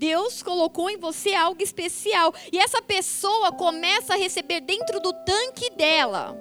Deus 0.00 0.42
colocou 0.42 0.88
em 0.88 0.96
você 0.96 1.34
algo 1.34 1.62
especial. 1.62 2.34
E 2.50 2.56
essa 2.56 2.80
pessoa 2.80 3.52
começa 3.52 4.14
a 4.14 4.16
receber 4.16 4.62
dentro 4.62 4.98
do 4.98 5.12
tanque 5.12 5.68
dela 5.76 6.40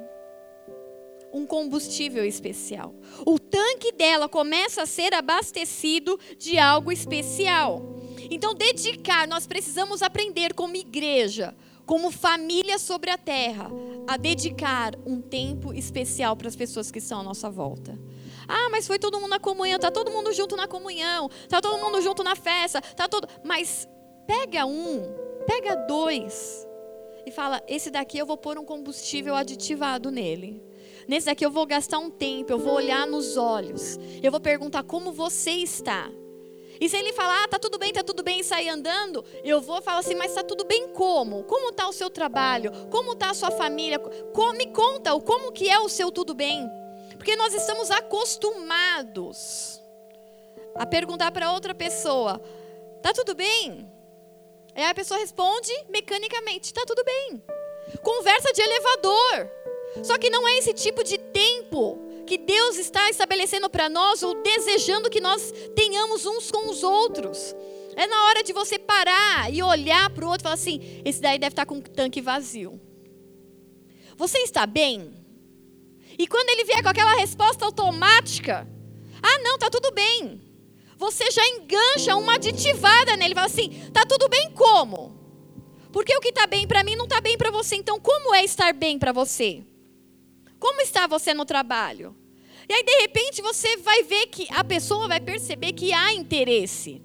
um 1.34 1.46
combustível 1.46 2.24
especial. 2.24 2.96
O 3.26 3.38
tanque 3.38 3.92
dela 3.92 4.30
começa 4.30 4.84
a 4.84 4.86
ser 4.86 5.14
abastecido 5.14 6.18
de 6.38 6.58
algo 6.58 6.90
especial. 6.90 8.00
Então, 8.32 8.56
dedicar, 8.56 9.28
nós 9.28 9.46
precisamos 9.46 10.02
aprender 10.02 10.54
como 10.54 10.78
igreja, 10.78 11.54
como 11.86 12.12
família 12.12 12.80
sobre 12.80 13.12
a 13.12 13.18
terra, 13.18 13.70
a 14.08 14.16
dedicar 14.16 14.96
um 15.06 15.20
tempo 15.20 15.74
especial 15.74 16.34
para 16.38 16.48
as 16.48 16.56
pessoas 16.56 16.90
que 16.92 17.00
estão 17.00 17.20
à 17.20 17.24
nossa 17.24 17.50
volta. 17.50 18.00
Ah, 18.48 18.70
mas 18.72 18.88
foi 18.88 19.00
todo 19.00 19.20
mundo 19.20 19.30
na 19.30 19.40
comunhão, 19.40 19.80
tá 19.80 19.92
todo 19.92 20.12
mundo 20.12 20.34
junto 20.34 20.56
na 20.56 20.68
comunhão, 20.68 21.30
tá 21.48 21.62
todo 21.62 21.78
mundo 21.78 22.02
junto 22.02 22.24
na 22.24 22.36
festa, 22.36 22.82
tá 22.82 23.08
todo, 23.08 23.28
mas 23.44 23.88
pega 24.26 24.66
um, 24.66 25.04
pega 25.46 25.76
dois 25.76 26.68
e 27.26 27.32
fala: 27.32 27.62
esse 27.68 27.90
daqui 27.90 28.18
eu 28.18 28.26
vou 28.26 28.38
pôr 28.38 28.58
um 28.58 28.66
combustível 28.66 29.36
aditivado 29.36 30.12
nele. 30.12 30.64
Nesse 31.08 31.26
daqui 31.26 31.44
eu 31.44 31.50
vou 31.50 31.66
gastar 31.66 31.98
um 31.98 32.12
tempo, 32.12 32.52
eu 32.52 32.60
vou 32.60 32.74
olhar 32.74 33.08
nos 33.08 33.36
olhos, 33.36 33.98
eu 34.22 34.30
vou 34.30 34.40
perguntar 34.40 34.84
como 34.84 35.12
você 35.12 35.52
está. 35.52 36.10
E 36.80 36.88
se 36.88 36.96
ele 36.96 37.12
falar, 37.12 37.44
ah, 37.44 37.48
tá 37.48 37.60
tudo 37.60 37.78
bem, 37.78 37.92
tá 37.92 38.02
tudo 38.02 38.24
bem, 38.24 38.40
e 38.40 38.44
sair 38.44 38.70
andando, 38.70 39.26
eu 39.44 39.60
vou 39.60 39.82
falar 39.82 40.00
assim, 40.00 40.16
mas 40.16 40.34
tá 40.34 40.44
tudo 40.44 40.64
bem 40.64 40.88
como? 40.90 41.44
Como 41.44 41.74
tá 41.74 41.90
o 41.90 41.94
seu 41.94 42.10
trabalho? 42.10 42.72
Como 42.90 43.16
tá 43.16 43.32
a 43.32 43.34
sua 43.34 43.52
família? 43.52 44.00
me 44.56 44.68
conta, 44.68 45.20
como 45.20 45.52
que 45.52 45.70
é 45.70 45.78
o 45.80 45.90
seu 45.90 46.10
tudo 46.10 46.34
bem? 46.34 46.70
Porque 47.20 47.36
nós 47.36 47.54
estamos 47.54 47.92
acostumados 47.92 49.84
a 50.74 50.86
perguntar 50.86 51.32
para 51.34 51.52
outra 51.52 51.76
pessoa, 51.76 52.42
tá 53.04 53.12
tudo 53.12 53.36
bem? 53.36 53.92
Aí 54.74 54.86
a 54.86 54.96
pessoa 54.96 55.20
responde 55.20 55.70
mecanicamente, 55.90 56.74
tá 56.74 56.86
tudo 56.88 57.04
bem. 57.04 57.44
Conversa 58.02 58.54
de 58.54 58.62
elevador. 58.62 59.52
Só 60.02 60.18
que 60.18 60.30
não 60.30 60.48
é 60.48 60.60
esse 60.60 60.74
tipo 60.74 61.04
de 61.04 61.18
tempo 61.18 62.00
que 62.26 62.38
Deus 62.38 62.78
está 62.78 63.10
estabelecendo 63.10 63.70
para 63.70 63.90
nós 63.90 64.24
ou 64.24 64.42
desejando 64.42 65.10
que 65.10 65.20
nós 65.20 65.52
tenhamos 65.76 66.26
uns 66.26 66.50
com 66.50 66.70
os 66.70 66.84
outros. 66.84 67.54
É 67.98 68.08
na 68.08 68.28
hora 68.28 68.42
de 68.42 68.54
você 68.54 68.80
parar 68.80 69.54
e 69.54 69.62
olhar 69.62 70.10
para 70.12 70.26
o 70.26 70.30
outro 70.30 70.44
e 70.44 70.44
falar 70.44 70.56
assim: 70.56 71.02
esse 71.04 71.20
daí 71.20 71.38
deve 71.38 71.52
estar 71.52 71.66
com 71.66 71.76
um 71.76 71.82
tanque 71.82 72.22
vazio. 72.22 72.80
Você 74.16 74.38
está 74.38 74.66
bem? 74.66 75.19
E 76.20 76.28
quando 76.28 76.50
ele 76.50 76.66
vier 76.66 76.84
com 76.84 76.90
aquela 76.90 77.16
resposta 77.16 77.64
automática, 77.64 78.68
ah, 79.24 79.40
não, 79.42 79.58
tá 79.58 79.70
tudo 79.70 79.90
bem. 79.94 80.42
Você 80.98 81.32
já 81.32 81.42
engancha 81.48 82.14
uma 82.18 82.34
aditivada 82.36 83.16
nele, 83.16 83.34
fala 83.34 83.48
assim: 83.48 83.90
tá 83.94 84.06
tudo 84.06 84.28
bem 84.28 84.52
como? 84.52 85.18
Porque 85.94 86.14
o 86.14 86.20
que 86.20 86.28
está 86.28 86.46
bem 86.46 86.68
para 86.68 86.84
mim 86.84 86.98
não 86.98 87.06
está 87.06 87.22
bem 87.22 87.38
para 87.38 87.50
você. 87.50 87.78
Então, 87.78 88.02
como 88.02 88.36
é 88.36 88.44
estar 88.44 88.74
bem 88.74 89.00
para 89.00 89.14
você? 89.14 89.64
Como 90.60 90.82
está 90.82 91.08
você 91.08 91.34
no 91.34 91.46
trabalho? 91.46 92.14
E 92.68 92.74
aí, 92.74 92.84
de 92.84 92.98
repente, 93.00 93.42
você 93.42 93.78
vai 93.78 94.04
ver 94.04 94.28
que 94.28 94.46
a 94.52 94.64
pessoa 94.64 95.08
vai 95.08 95.22
perceber 95.22 95.72
que 95.72 95.94
há 95.94 96.14
interesse. 96.14 97.02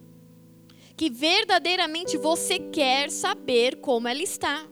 Que 0.97 1.09
verdadeiramente 1.09 2.17
você 2.17 2.59
quer 2.59 3.13
saber 3.13 3.77
como 3.77 4.09
ela 4.09 4.23
está. 4.23 4.67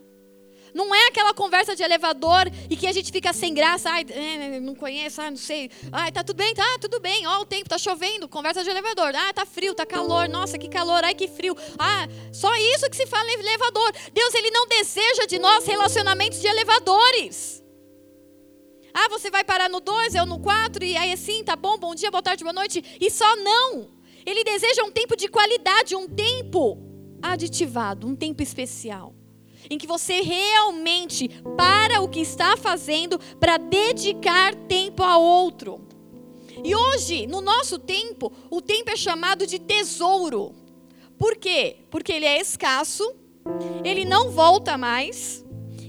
Não 0.74 0.94
é 0.94 1.08
aquela 1.08 1.34
conversa 1.34 1.76
de 1.76 1.82
elevador 1.82 2.50
e 2.70 2.76
que 2.76 2.86
a 2.86 2.92
gente 2.92 3.12
fica 3.12 3.32
sem 3.32 3.52
graça. 3.52 3.90
Ai, 3.90 4.06
é, 4.08 4.60
não 4.60 4.74
conheço, 4.74 5.20
ai, 5.20 5.30
não 5.30 5.36
sei. 5.36 5.70
Ai, 5.90 6.10
tá 6.10 6.24
tudo 6.24 6.36
bem? 6.36 6.54
Tá, 6.54 6.78
tudo 6.80 6.98
bem. 7.00 7.26
Ó, 7.26 7.40
o 7.40 7.44
tempo 7.44 7.68
tá 7.68 7.76
chovendo. 7.76 8.28
Conversa 8.28 8.64
de 8.64 8.70
elevador. 8.70 9.12
Ah, 9.14 9.32
tá 9.32 9.44
frio, 9.44 9.74
tá 9.74 9.84
calor. 9.84 10.28
Nossa, 10.28 10.56
que 10.58 10.68
calor. 10.68 11.04
Ai, 11.04 11.14
que 11.14 11.28
frio. 11.28 11.54
Ah, 11.78 12.08
só 12.32 12.54
isso 12.56 12.88
que 12.88 12.96
se 12.96 13.06
fala 13.06 13.28
em 13.30 13.40
elevador. 13.40 13.92
Deus, 14.12 14.34
ele 14.34 14.50
não 14.50 14.66
deseja 14.66 15.26
de 15.26 15.38
nós 15.38 15.66
relacionamentos 15.66 16.40
de 16.40 16.46
elevadores. 16.46 17.62
Ah, 18.94 19.08
você 19.08 19.30
vai 19.30 19.42
parar 19.42 19.68
no 19.70 19.80
2, 19.80 20.14
eu 20.14 20.26
no 20.26 20.38
4, 20.38 20.84
e 20.84 20.96
aí 20.96 21.12
assim, 21.12 21.42
tá 21.42 21.56
bom, 21.56 21.78
bom 21.78 21.94
dia, 21.94 22.10
boa 22.10 22.22
tarde, 22.22 22.44
boa 22.44 22.52
noite. 22.52 22.84
E 23.00 23.10
só 23.10 23.36
não. 23.36 23.88
Ele 24.24 24.44
deseja 24.44 24.84
um 24.84 24.90
tempo 24.90 25.16
de 25.16 25.28
qualidade, 25.28 25.96
um 25.96 26.06
tempo 26.06 26.78
aditivado, 27.22 28.06
um 28.06 28.14
tempo 28.14 28.42
especial. 28.42 29.14
Em 29.72 29.78
que 29.78 29.86
você 29.86 30.20
realmente 30.20 31.30
para 31.56 32.02
o 32.02 32.08
que 32.08 32.20
está 32.20 32.58
fazendo 32.58 33.18
para 33.40 33.56
dedicar 33.56 34.54
tempo 34.54 35.02
a 35.02 35.16
outro. 35.16 35.80
E 36.62 36.76
hoje, 36.76 37.26
no 37.26 37.40
nosso 37.40 37.78
tempo, 37.78 38.30
o 38.50 38.60
tempo 38.60 38.90
é 38.90 38.96
chamado 38.96 39.46
de 39.46 39.58
tesouro. 39.58 40.54
Por 41.16 41.36
quê? 41.36 41.78
Porque 41.90 42.12
ele 42.12 42.26
é 42.26 42.38
escasso, 42.38 43.14
ele 43.82 44.04
não 44.04 44.30
volta 44.30 44.76
mais 44.76 45.42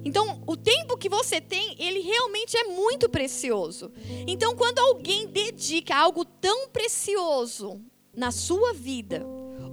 então, 0.05 0.43
o 0.45 0.57
tempo 0.57 0.97
que 0.97 1.07
você 1.07 1.39
tem, 1.39 1.75
ele 1.79 1.99
realmente 2.01 2.57
é 2.57 2.65
muito 2.65 3.07
precioso. 3.07 3.89
Então, 4.27 4.53
quando 4.53 4.79
alguém 4.79 5.27
dedica 5.27 5.95
algo 5.95 6.25
tão 6.25 6.67
precioso 6.67 7.81
na 8.13 8.29
sua 8.29 8.73
vida, 8.73 9.25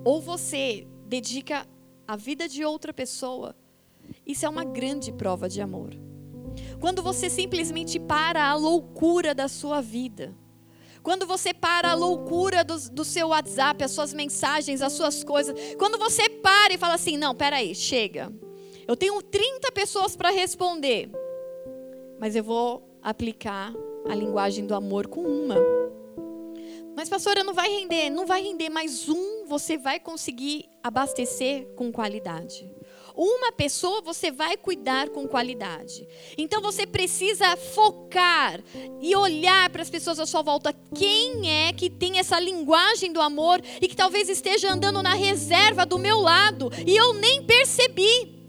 ou 0.05 0.21
você 0.21 0.87
dedica 1.07 1.67
a 2.07 2.15
vida 2.15 2.49
de 2.49 2.65
outra 2.65 2.93
pessoa, 2.93 3.57
isso 4.27 4.47
é 4.47 4.49
uma 4.49 4.65
grande 4.65 5.13
prova 5.13 5.49
de 5.49 5.61
amor. 5.61 5.91
Quando 6.81 7.03
você 7.03 7.31
simplesmente 7.31 7.99
para 7.99 8.49
a 8.49 8.55
loucura 8.55 9.35
da 9.35 9.49
sua 9.49 9.81
vida, 9.81 10.35
quando 11.03 11.27
você 11.27 11.55
para 11.55 11.91
a 11.91 11.95
loucura 11.95 12.63
do, 12.63 12.79
do, 12.91 13.05
seu 13.05 13.29
WhatsApp, 13.29 13.83
as 13.83 13.91
suas 13.91 14.13
mensagens, 14.13 14.83
as 14.83 14.93
suas 14.93 15.25
coisas. 15.25 15.57
Quando 15.79 15.99
você 15.99 16.29
para 16.29 16.75
e 16.75 16.79
fala 16.79 16.95
assim: 16.95 17.17
não, 17.17 17.35
peraí, 17.35 17.75
chega. 17.75 18.33
Eu 18.87 18.97
tenho 18.97 19.23
30 19.23 19.73
pessoas 19.73 20.17
para 20.17 20.31
responder, 20.31 21.11
mas 22.19 22.37
eu 22.37 22.45
vou 22.45 22.83
aplicar 23.03 23.73
a 24.09 24.15
linguagem 24.15 24.67
do 24.67 24.75
amor 24.75 25.07
com 25.07 25.23
uma. 25.23 25.57
Mas 26.97 27.09
pastora, 27.09 27.45
não 27.45 27.55
vai 27.55 27.69
render, 27.69 28.11
não 28.11 28.27
vai 28.27 28.43
render 28.43 28.69
mais 28.69 29.09
um, 29.09 29.47
você 29.47 29.79
vai 29.79 29.99
conseguir 30.01 30.69
abastecer 30.83 31.67
com 31.77 31.91
qualidade. 31.93 32.71
Uma 33.23 33.53
pessoa 33.53 34.01
você 34.01 34.31
vai 34.31 34.57
cuidar 34.57 35.11
com 35.11 35.29
qualidade. 35.29 36.09
Então 36.39 36.63
você 36.63 36.87
precisa 36.87 37.55
focar 37.55 38.59
e 38.99 39.15
olhar 39.15 39.69
para 39.69 39.83
as 39.83 39.91
pessoas 39.91 40.19
à 40.19 40.25
sua 40.25 40.41
volta. 40.41 40.73
Quem 40.95 41.51
é 41.51 41.71
que 41.71 41.91
tem 41.91 42.19
essa 42.19 42.41
linguagem 42.41 43.13
do 43.13 43.21
amor 43.21 43.61
e 43.79 43.87
que 43.87 43.95
talvez 43.95 44.31
esteja 44.31 44.73
andando 44.73 45.03
na 45.03 45.13
reserva 45.13 45.85
do 45.85 45.99
meu 45.99 46.19
lado 46.19 46.71
e 46.87 46.97
eu 46.97 47.13
nem 47.13 47.45
percebi? 47.45 48.41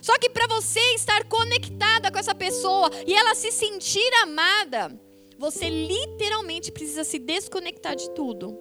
Só 0.00 0.18
que 0.18 0.28
para 0.28 0.48
você 0.48 0.80
estar 0.96 1.22
conectada 1.28 2.10
com 2.10 2.18
essa 2.18 2.34
pessoa 2.34 2.90
e 3.06 3.14
ela 3.14 3.36
se 3.36 3.52
sentir 3.52 4.12
amada, 4.20 5.00
você 5.38 5.70
literalmente 5.70 6.72
precisa 6.72 7.04
se 7.04 7.20
desconectar 7.20 7.94
de 7.94 8.10
tudo. 8.10 8.58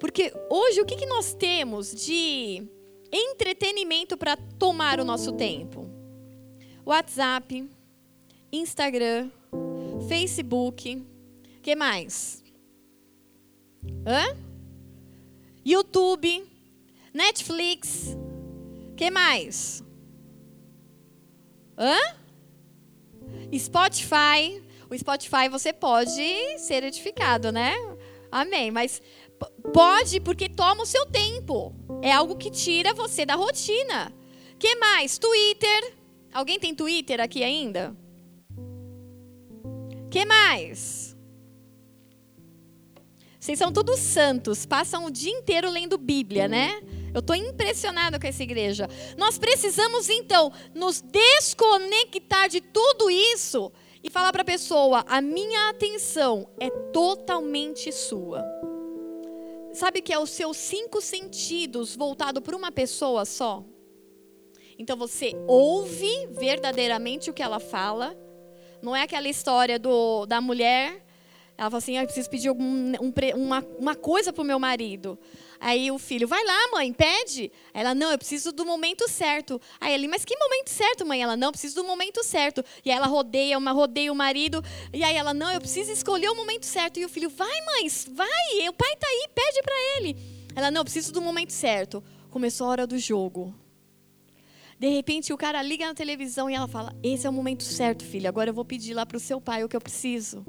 Porque 0.00 0.32
hoje 0.50 0.80
o 0.80 0.84
que, 0.84 0.96
que 0.96 1.06
nós 1.06 1.32
temos 1.34 1.94
de 1.94 2.66
entretenimento 3.12 4.16
para 4.16 4.36
tomar 4.36 5.00
o 5.00 5.04
nosso 5.04 5.32
tempo? 5.32 5.88
WhatsApp, 6.84 7.68
Instagram, 8.52 9.30
Facebook, 10.08 11.04
que 11.62 11.74
mais? 11.74 12.42
Hã? 14.06 14.36
YouTube, 15.64 16.44
Netflix, 17.12 18.16
que 18.96 19.10
mais? 19.10 19.82
Hã? 21.76 22.16
Spotify. 23.58 24.62
O 24.88 24.96
Spotify 24.96 25.48
você 25.50 25.72
pode 25.72 26.58
ser 26.58 26.84
edificado, 26.84 27.50
né? 27.50 27.74
Amém. 28.30 28.70
Mas 28.70 29.02
pode 29.72 30.20
porque 30.20 30.48
toma 30.48 30.82
o 30.82 30.86
seu 30.86 31.06
tempo. 31.06 31.74
É 32.02 32.12
algo 32.12 32.36
que 32.36 32.50
tira 32.50 32.94
você 32.94 33.24
da 33.24 33.34
rotina. 33.34 34.12
Que 34.58 34.74
mais? 34.76 35.18
Twitter. 35.18 35.94
Alguém 36.32 36.58
tem 36.58 36.74
Twitter 36.74 37.20
aqui 37.20 37.42
ainda? 37.42 37.96
Que 40.10 40.24
mais? 40.24 41.16
Vocês 43.38 43.58
são 43.58 43.72
todos 43.72 44.00
santos, 44.00 44.66
passam 44.66 45.04
o 45.04 45.10
dia 45.10 45.30
inteiro 45.30 45.70
lendo 45.70 45.96
Bíblia, 45.96 46.48
né? 46.48 46.80
Eu 47.14 47.20
estou 47.20 47.36
impressionada 47.36 48.18
com 48.18 48.26
essa 48.26 48.42
igreja. 48.42 48.88
Nós 49.16 49.38
precisamos, 49.38 50.10
então, 50.10 50.52
nos 50.74 51.00
desconectar 51.00 52.48
de 52.48 52.60
tudo 52.60 53.08
isso 53.08 53.72
e 54.02 54.10
falar 54.10 54.32
para 54.32 54.42
a 54.42 54.44
pessoa: 54.44 55.04
a 55.08 55.20
minha 55.20 55.70
atenção 55.70 56.48
é 56.58 56.68
totalmente 56.92 57.92
sua. 57.92 58.44
Sabe 59.76 60.00
que 60.00 60.10
é 60.10 60.18
os 60.18 60.30
seus 60.30 60.56
cinco 60.56 61.02
sentidos 61.02 61.94
voltado 61.94 62.40
para 62.40 62.56
uma 62.56 62.72
pessoa 62.72 63.26
só? 63.26 63.62
Então 64.78 64.96
você 64.96 65.34
ouve 65.46 66.28
verdadeiramente 66.30 67.28
o 67.28 67.34
que 67.34 67.42
ela 67.42 67.60
fala. 67.60 68.16
Não 68.80 68.96
é 68.96 69.02
aquela 69.02 69.28
história 69.28 69.78
do, 69.78 70.24
da 70.24 70.40
mulher 70.40 71.04
Ela 71.58 71.70
falou 71.70 71.76
assim: 71.76 71.98
ah, 71.98 72.02
eu 72.02 72.06
preciso 72.06 72.30
pedir 72.30 72.48
algum, 72.48 72.64
um, 72.64 73.12
uma, 73.34 73.60
uma 73.78 73.94
coisa 73.94 74.32
pro 74.32 74.42
meu 74.44 74.58
marido. 74.58 75.18
Aí 75.60 75.90
o 75.90 75.98
filho, 75.98 76.28
vai 76.28 76.44
lá, 76.44 76.70
mãe, 76.72 76.92
pede. 76.92 77.50
Ela, 77.72 77.94
não, 77.94 78.10
eu 78.10 78.18
preciso 78.18 78.52
do 78.52 78.64
momento 78.64 79.08
certo. 79.08 79.60
Aí 79.80 79.94
ele, 79.94 80.08
mas 80.08 80.24
que 80.24 80.36
momento 80.36 80.68
certo, 80.68 81.06
mãe? 81.06 81.22
Ela, 81.22 81.36
não, 81.36 81.48
eu 81.48 81.52
preciso 81.52 81.76
do 81.76 81.84
momento 81.84 82.22
certo. 82.22 82.64
E 82.84 82.90
aí 82.90 82.96
ela 82.96 83.06
rodeia, 83.06 83.56
uma 83.58 83.72
rodeia 83.72 84.12
o 84.12 84.14
marido. 84.14 84.62
E 84.92 85.02
aí 85.02 85.16
ela, 85.16 85.32
não, 85.32 85.50
eu 85.50 85.60
preciso 85.60 85.90
escolher 85.90 86.28
o 86.28 86.34
momento 86.34 86.64
certo. 86.64 86.98
E 86.98 87.04
o 87.04 87.08
filho, 87.08 87.30
vai, 87.30 87.60
mãe, 87.64 87.88
vai, 88.12 88.68
o 88.68 88.72
pai 88.72 88.96
tá 88.96 89.06
aí, 89.06 89.28
pede 89.34 89.62
para 89.62 89.74
ele. 89.96 90.16
Ela, 90.54 90.70
não, 90.70 90.80
eu 90.80 90.84
preciso 90.84 91.12
do 91.12 91.20
momento 91.20 91.52
certo. 91.52 92.02
Começou 92.30 92.66
a 92.66 92.70
hora 92.70 92.86
do 92.86 92.98
jogo. 92.98 93.54
De 94.78 94.88
repente 94.88 95.32
o 95.32 95.38
cara 95.38 95.62
liga 95.62 95.86
na 95.86 95.94
televisão 95.94 96.50
e 96.50 96.54
ela 96.54 96.68
fala: 96.68 96.94
Esse 97.02 97.26
é 97.26 97.30
o 97.30 97.32
momento 97.32 97.62
certo, 97.62 98.04
filha. 98.04 98.28
Agora 98.28 98.50
eu 98.50 98.54
vou 98.54 98.64
pedir 98.64 98.92
lá 98.92 99.06
para 99.06 99.16
o 99.16 99.20
seu 99.20 99.40
pai 99.40 99.64
o 99.64 99.68
que 99.68 99.76
eu 99.76 99.80
preciso. 99.80 100.44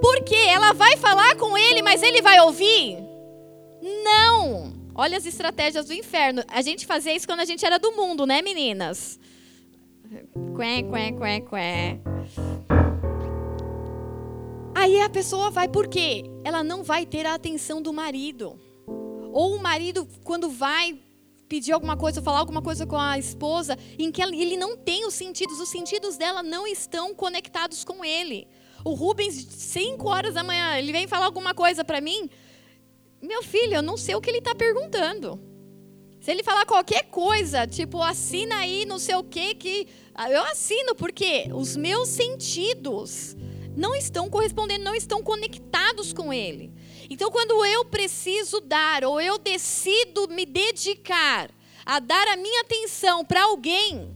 Porque 0.00 0.34
ela 0.34 0.72
vai 0.72 0.96
falar 0.96 1.36
com 1.36 1.58
ele, 1.58 1.82
mas 1.82 2.02
ele 2.02 2.22
vai 2.22 2.38
ouvir? 2.40 3.17
Não! 3.82 4.72
Olha 4.94 5.16
as 5.16 5.26
estratégias 5.26 5.86
do 5.86 5.92
inferno. 5.92 6.42
A 6.48 6.60
gente 6.62 6.86
fazia 6.86 7.14
isso 7.14 7.26
quando 7.26 7.40
a 7.40 7.44
gente 7.44 7.64
era 7.64 7.78
do 7.78 7.92
mundo, 7.92 8.26
né, 8.26 8.42
meninas? 8.42 9.18
Qué, 10.56 10.82
qué, 10.82 11.12
qué, 11.12 11.40
qué. 11.40 12.00
Aí 14.74 15.00
a 15.00 15.08
pessoa 15.08 15.50
vai, 15.50 15.68
por 15.68 15.88
quê? 15.88 16.24
Ela 16.44 16.62
não 16.62 16.82
vai 16.82 17.04
ter 17.04 17.26
a 17.26 17.34
atenção 17.34 17.82
do 17.82 17.92
marido. 17.92 18.58
Ou 19.32 19.56
o 19.56 19.62
marido, 19.62 20.08
quando 20.24 20.48
vai 20.48 20.98
pedir 21.48 21.72
alguma 21.72 21.96
coisa, 21.96 22.22
falar 22.22 22.38
alguma 22.40 22.62
coisa 22.62 22.86
com 22.86 22.96
a 22.96 23.18
esposa, 23.18 23.76
em 23.98 24.12
que 24.12 24.22
ele 24.22 24.56
não 24.56 24.76
tem 24.76 25.06
os 25.06 25.14
sentidos, 25.14 25.60
os 25.60 25.68
sentidos 25.68 26.16
dela 26.16 26.42
não 26.42 26.66
estão 26.66 27.14
conectados 27.14 27.84
com 27.84 28.04
ele. 28.04 28.46
O 28.84 28.94
Rubens, 28.94 29.34
5 29.34 30.08
horas 30.08 30.34
da 30.34 30.44
manhã, 30.44 30.78
ele 30.78 30.92
vem 30.92 31.06
falar 31.06 31.26
alguma 31.26 31.54
coisa 31.54 31.84
para 31.84 32.00
mim. 32.00 32.28
Meu 33.20 33.42
filho, 33.42 33.74
eu 33.74 33.82
não 33.82 33.96
sei 33.96 34.14
o 34.14 34.20
que 34.20 34.30
ele 34.30 34.38
está 34.38 34.54
perguntando. 34.54 35.40
Se 36.20 36.30
ele 36.30 36.42
falar 36.42 36.66
qualquer 36.66 37.04
coisa, 37.04 37.66
tipo, 37.66 38.02
assina 38.02 38.56
aí, 38.58 38.84
não 38.84 38.98
sei 38.98 39.14
o 39.14 39.24
que, 39.24 39.54
que 39.54 39.88
eu 40.30 40.42
assino, 40.44 40.94
porque 40.94 41.48
os 41.52 41.76
meus 41.76 42.08
sentidos 42.08 43.36
não 43.76 43.94
estão 43.94 44.28
correspondendo, 44.28 44.84
não 44.84 44.94
estão 44.94 45.22
conectados 45.22 46.12
com 46.12 46.32
ele. 46.32 46.72
Então, 47.08 47.30
quando 47.30 47.64
eu 47.64 47.84
preciso 47.84 48.60
dar, 48.60 49.04
ou 49.04 49.20
eu 49.20 49.38
decido 49.38 50.28
me 50.28 50.44
dedicar 50.44 51.50
a 51.86 52.00
dar 52.00 52.28
a 52.28 52.36
minha 52.36 52.60
atenção 52.62 53.24
para 53.24 53.44
alguém, 53.44 54.14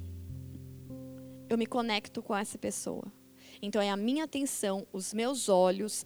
eu 1.49 1.57
me 1.57 1.67
conecto 1.67 2.21
com 2.23 2.37
essa 2.37 2.59
pessoa. 2.59 3.05
Então, 3.63 3.81
é 3.81 3.91
a 3.91 3.97
minha 3.97 4.25
atenção, 4.25 4.87
os 4.93 5.15
meus 5.15 5.49
olhos, 5.49 6.05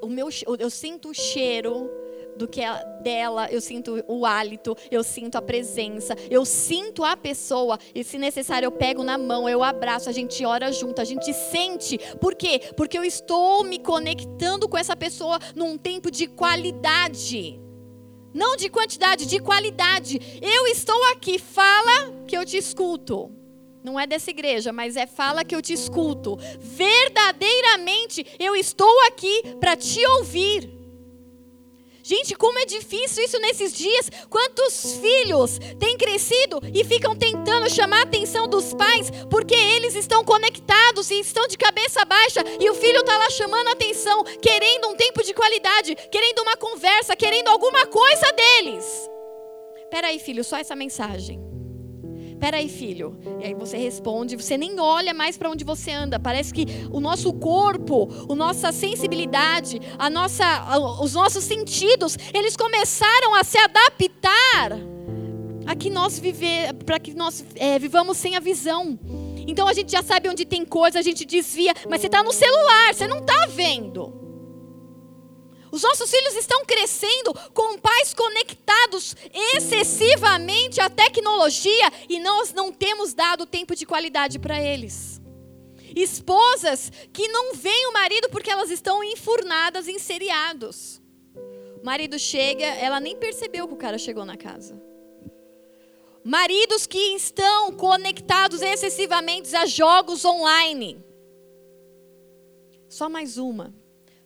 o 0.00 0.08
meu, 0.08 0.28
eu 0.58 0.70
sinto 0.70 1.10
o 1.10 1.14
cheiro, 1.14 1.90
do 2.36 2.48
que 2.48 2.62
a 2.62 2.82
dela, 3.02 3.48
eu 3.50 3.60
sinto 3.60 4.02
o 4.06 4.24
hálito, 4.24 4.76
eu 4.90 5.02
sinto 5.02 5.36
a 5.36 5.42
presença, 5.42 6.14
eu 6.30 6.44
sinto 6.44 7.04
a 7.04 7.16
pessoa, 7.16 7.78
e 7.94 8.02
se 8.02 8.18
necessário 8.18 8.66
eu 8.66 8.72
pego 8.72 9.02
na 9.02 9.18
mão, 9.18 9.48
eu 9.48 9.62
abraço, 9.62 10.08
a 10.08 10.12
gente 10.12 10.44
ora 10.44 10.72
junto, 10.72 11.00
a 11.00 11.04
gente 11.04 11.32
sente. 11.32 11.98
Por 12.20 12.34
quê? 12.34 12.60
Porque 12.76 12.98
eu 12.98 13.04
estou 13.04 13.64
me 13.64 13.78
conectando 13.78 14.68
com 14.68 14.78
essa 14.78 14.96
pessoa 14.96 15.38
num 15.54 15.76
tempo 15.76 16.10
de 16.10 16.26
qualidade. 16.26 17.60
Não 18.32 18.56
de 18.56 18.68
quantidade, 18.68 19.26
de 19.26 19.40
qualidade. 19.40 20.20
Eu 20.40 20.66
estou 20.68 21.02
aqui, 21.12 21.38
fala 21.38 22.24
que 22.26 22.36
eu 22.36 22.44
te 22.44 22.56
escuto. 22.56 23.30
Não 23.82 23.98
é 23.98 24.06
dessa 24.06 24.30
igreja, 24.30 24.72
mas 24.72 24.96
é 24.96 25.06
fala 25.06 25.44
que 25.44 25.54
eu 25.54 25.62
te 25.62 25.72
escuto. 25.72 26.38
Verdadeiramente 26.60 28.24
eu 28.38 28.54
estou 28.54 28.92
aqui 29.06 29.42
para 29.58 29.74
te 29.76 30.04
ouvir. 30.18 30.79
Gente, 32.02 32.34
como 32.34 32.58
é 32.58 32.64
difícil 32.64 33.24
isso 33.24 33.38
nesses 33.40 33.72
dias. 33.72 34.10
Quantos 34.28 34.96
filhos 34.96 35.58
têm 35.78 35.96
crescido 35.96 36.60
e 36.74 36.84
ficam 36.84 37.14
tentando 37.14 37.70
chamar 37.70 38.00
a 38.00 38.02
atenção 38.02 38.48
dos 38.48 38.72
pais 38.74 39.10
porque 39.30 39.54
eles 39.54 39.94
estão 39.94 40.24
conectados 40.24 41.10
e 41.10 41.20
estão 41.20 41.46
de 41.46 41.58
cabeça 41.58 42.04
baixa 42.04 42.42
e 42.58 42.68
o 42.70 42.74
filho 42.74 43.00
está 43.00 43.16
lá 43.16 43.30
chamando 43.30 43.68
a 43.68 43.72
atenção, 43.72 44.24
querendo 44.40 44.88
um 44.88 44.96
tempo 44.96 45.22
de 45.22 45.34
qualidade, 45.34 45.94
querendo 46.10 46.40
uma 46.40 46.56
conversa, 46.56 47.16
querendo 47.16 47.48
alguma 47.48 47.86
coisa 47.86 48.32
deles. 48.32 49.08
Peraí, 49.90 50.18
filho, 50.18 50.44
só 50.44 50.56
essa 50.56 50.76
mensagem. 50.76 51.49
Peraí, 52.40 52.68
filho. 52.70 53.18
E 53.38 53.48
aí 53.48 53.54
você 53.54 53.76
responde, 53.76 54.34
você 54.34 54.56
nem 54.56 54.80
olha 54.80 55.12
mais 55.12 55.36
para 55.36 55.50
onde 55.50 55.62
você 55.62 55.90
anda. 55.90 56.18
Parece 56.18 56.54
que 56.54 56.66
o 56.90 56.98
nosso 56.98 57.32
corpo, 57.34 58.08
a 58.28 58.34
nossa 58.34 58.72
sensibilidade, 58.72 59.80
a 59.98 60.08
nossa, 60.08 60.44
os 61.02 61.12
nossos 61.12 61.44
sentidos, 61.44 62.16
eles 62.32 62.56
começaram 62.56 63.34
a 63.34 63.44
se 63.44 63.58
adaptar 63.58 64.80
a 65.66 65.76
que 65.76 65.90
nós 65.90 66.18
viver, 66.18 66.72
para 66.86 66.98
que 66.98 67.14
nós 67.14 67.44
é, 67.56 67.78
vivamos 67.78 68.16
sem 68.16 68.34
a 68.36 68.40
visão. 68.40 68.98
Então 69.46 69.68
a 69.68 69.74
gente 69.74 69.92
já 69.92 70.02
sabe 70.02 70.28
onde 70.28 70.46
tem 70.46 70.64
coisa, 70.64 70.98
a 70.98 71.02
gente 71.02 71.24
desvia, 71.26 71.74
mas 71.88 72.00
você 72.00 72.06
está 72.06 72.22
no 72.22 72.32
celular, 72.32 72.94
você 72.94 73.06
não 73.06 73.18
está 73.18 73.46
vendo. 73.50 74.19
Os 75.72 75.82
nossos 75.82 76.10
filhos 76.10 76.34
estão 76.34 76.64
crescendo 76.64 77.32
com 77.54 77.78
pais 77.78 78.12
conectados 78.12 79.14
excessivamente 79.54 80.80
à 80.80 80.90
tecnologia 80.90 81.92
e 82.08 82.18
nós 82.18 82.52
não 82.52 82.72
temos 82.72 83.14
dado 83.14 83.46
tempo 83.46 83.74
de 83.76 83.86
qualidade 83.86 84.38
para 84.38 84.60
eles. 84.60 85.20
Esposas 85.94 86.90
que 87.12 87.28
não 87.28 87.54
veem 87.54 87.88
o 87.88 87.92
marido 87.92 88.28
porque 88.30 88.50
elas 88.50 88.70
estão 88.70 89.02
enfurnadas 89.02 89.88
em 89.88 89.98
seriados. 89.98 91.00
O 91.80 91.84
marido 91.84 92.18
chega, 92.18 92.64
ela 92.64 93.00
nem 93.00 93.16
percebeu 93.16 93.66
que 93.66 93.74
o 93.74 93.78
cara 93.78 93.98
chegou 93.98 94.24
na 94.24 94.36
casa. 94.36 94.80
Maridos 96.22 96.86
que 96.86 96.98
estão 97.14 97.72
conectados 97.72 98.60
excessivamente 98.60 99.54
a 99.56 99.64
jogos 99.66 100.24
online. 100.24 101.02
Só 102.88 103.08
mais 103.08 103.38
uma. 103.38 103.74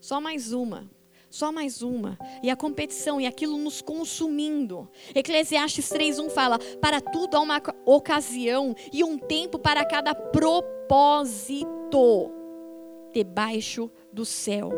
Só 0.00 0.20
mais 0.20 0.52
uma. 0.52 0.90
Só 1.34 1.50
mais 1.50 1.82
uma. 1.82 2.16
E 2.44 2.48
a 2.48 2.54
competição 2.54 3.20
e 3.20 3.26
aquilo 3.26 3.58
nos 3.58 3.82
consumindo. 3.82 4.88
Eclesiastes 5.12 5.88
3:1 5.88 6.30
fala: 6.30 6.60
"Para 6.80 7.00
tudo 7.00 7.36
há 7.36 7.40
uma 7.40 7.60
ocasião 7.84 8.72
e 8.92 9.02
um 9.02 9.18
tempo 9.18 9.58
para 9.58 9.84
cada 9.84 10.14
propósito 10.14 11.66
debaixo 13.12 13.90
do 14.12 14.24
céu." 14.24 14.70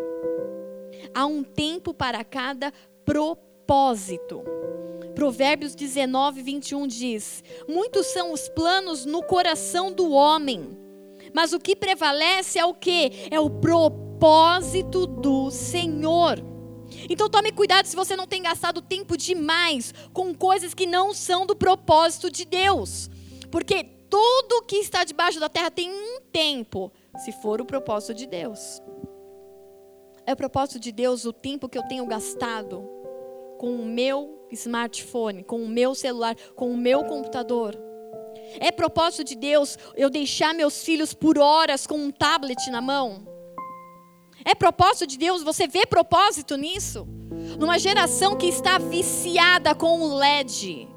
Há 1.15 1.27
um 1.27 1.43
tempo 1.43 1.93
para 1.93 2.25
cada 2.25 2.73
propósito. 3.05 4.43
Provérbios 5.15 5.75
19, 5.75 6.41
21 6.41 6.87
diz: 6.87 7.45
Muitos 7.69 8.07
são 8.07 8.33
os 8.33 8.49
planos 8.49 9.05
no 9.05 9.23
coração 9.23 9.93
do 9.93 10.11
homem, 10.11 10.75
mas 11.35 11.53
o 11.53 11.61
que 11.61 11.77
prevalece 11.77 12.59
é 12.59 12.65
o 12.65 12.73
que? 12.73 13.13
É 13.31 13.39
o 13.39 13.51
propósito 13.51 14.06
propósito 14.17 15.07
do 15.07 15.51
Senhor. 15.51 16.43
Então 17.11 17.29
tome 17.29 17.53
cuidado 17.53 17.85
se 17.85 17.95
você 17.95 18.17
não 18.17 18.27
tem 18.27 18.43
gastado 18.43 18.81
tempo 18.81 19.15
demais 19.15 19.93
com 20.15 20.35
coisas 20.35 20.73
que 20.73 20.87
não 20.87 21.13
são 21.13 21.45
do 21.45 21.55
propósito 21.55 22.31
de 22.31 22.47
Deus. 22.47 23.11
Porque 23.51 23.85
tudo 24.09 24.63
que 24.63 24.77
está 24.77 25.05
debaixo 25.05 25.39
da 25.39 25.51
terra 25.51 25.71
tem 25.71 25.91
um 25.91 26.21
tempo, 26.33 26.91
se 27.19 27.31
for 27.31 27.61
o 27.61 27.67
propósito 27.67 28.15
de 28.15 28.27
Deus. 28.27 28.81
É 30.25 30.33
o 30.33 30.37
propósito 30.37 30.81
de 30.81 30.93
Deus 30.93 31.27
o 31.27 31.33
tempo 31.33 31.69
que 31.69 31.77
eu 31.77 31.83
tenho 31.83 32.07
gastado 32.07 32.89
com 33.59 33.77
o 33.77 33.85
meu 33.85 34.49
smartphone, 34.51 35.45
com 35.45 35.63
o 35.63 35.69
meu 35.69 35.95
celular, 35.95 36.35
com 36.55 36.71
o 36.71 36.77
meu 36.77 37.05
computador. 37.05 37.79
É 38.61 38.73
propósito 38.73 39.25
de 39.25 39.37
Deus 39.37 39.77
eu 39.95 40.09
deixar 40.09 40.55
meus 40.55 40.83
filhos 40.83 41.13
por 41.13 41.39
horas 41.39 41.87
com 41.87 41.97
um 41.97 42.11
tablet 42.11 42.71
na 42.71 42.81
mão? 42.81 43.36
É 44.47 44.55
propósito 44.55 45.09
de 45.09 45.19
Deus? 45.19 45.43
Você 45.43 45.67
vê 45.67 45.85
propósito 45.85 46.57
nisso? 46.57 47.05
Numa 47.59 47.81
geração 47.81 48.37
que 48.37 48.47
está 48.47 48.79
viciada 48.79 49.75
com 49.75 50.01
o 50.01 50.15
LED. 50.15 50.89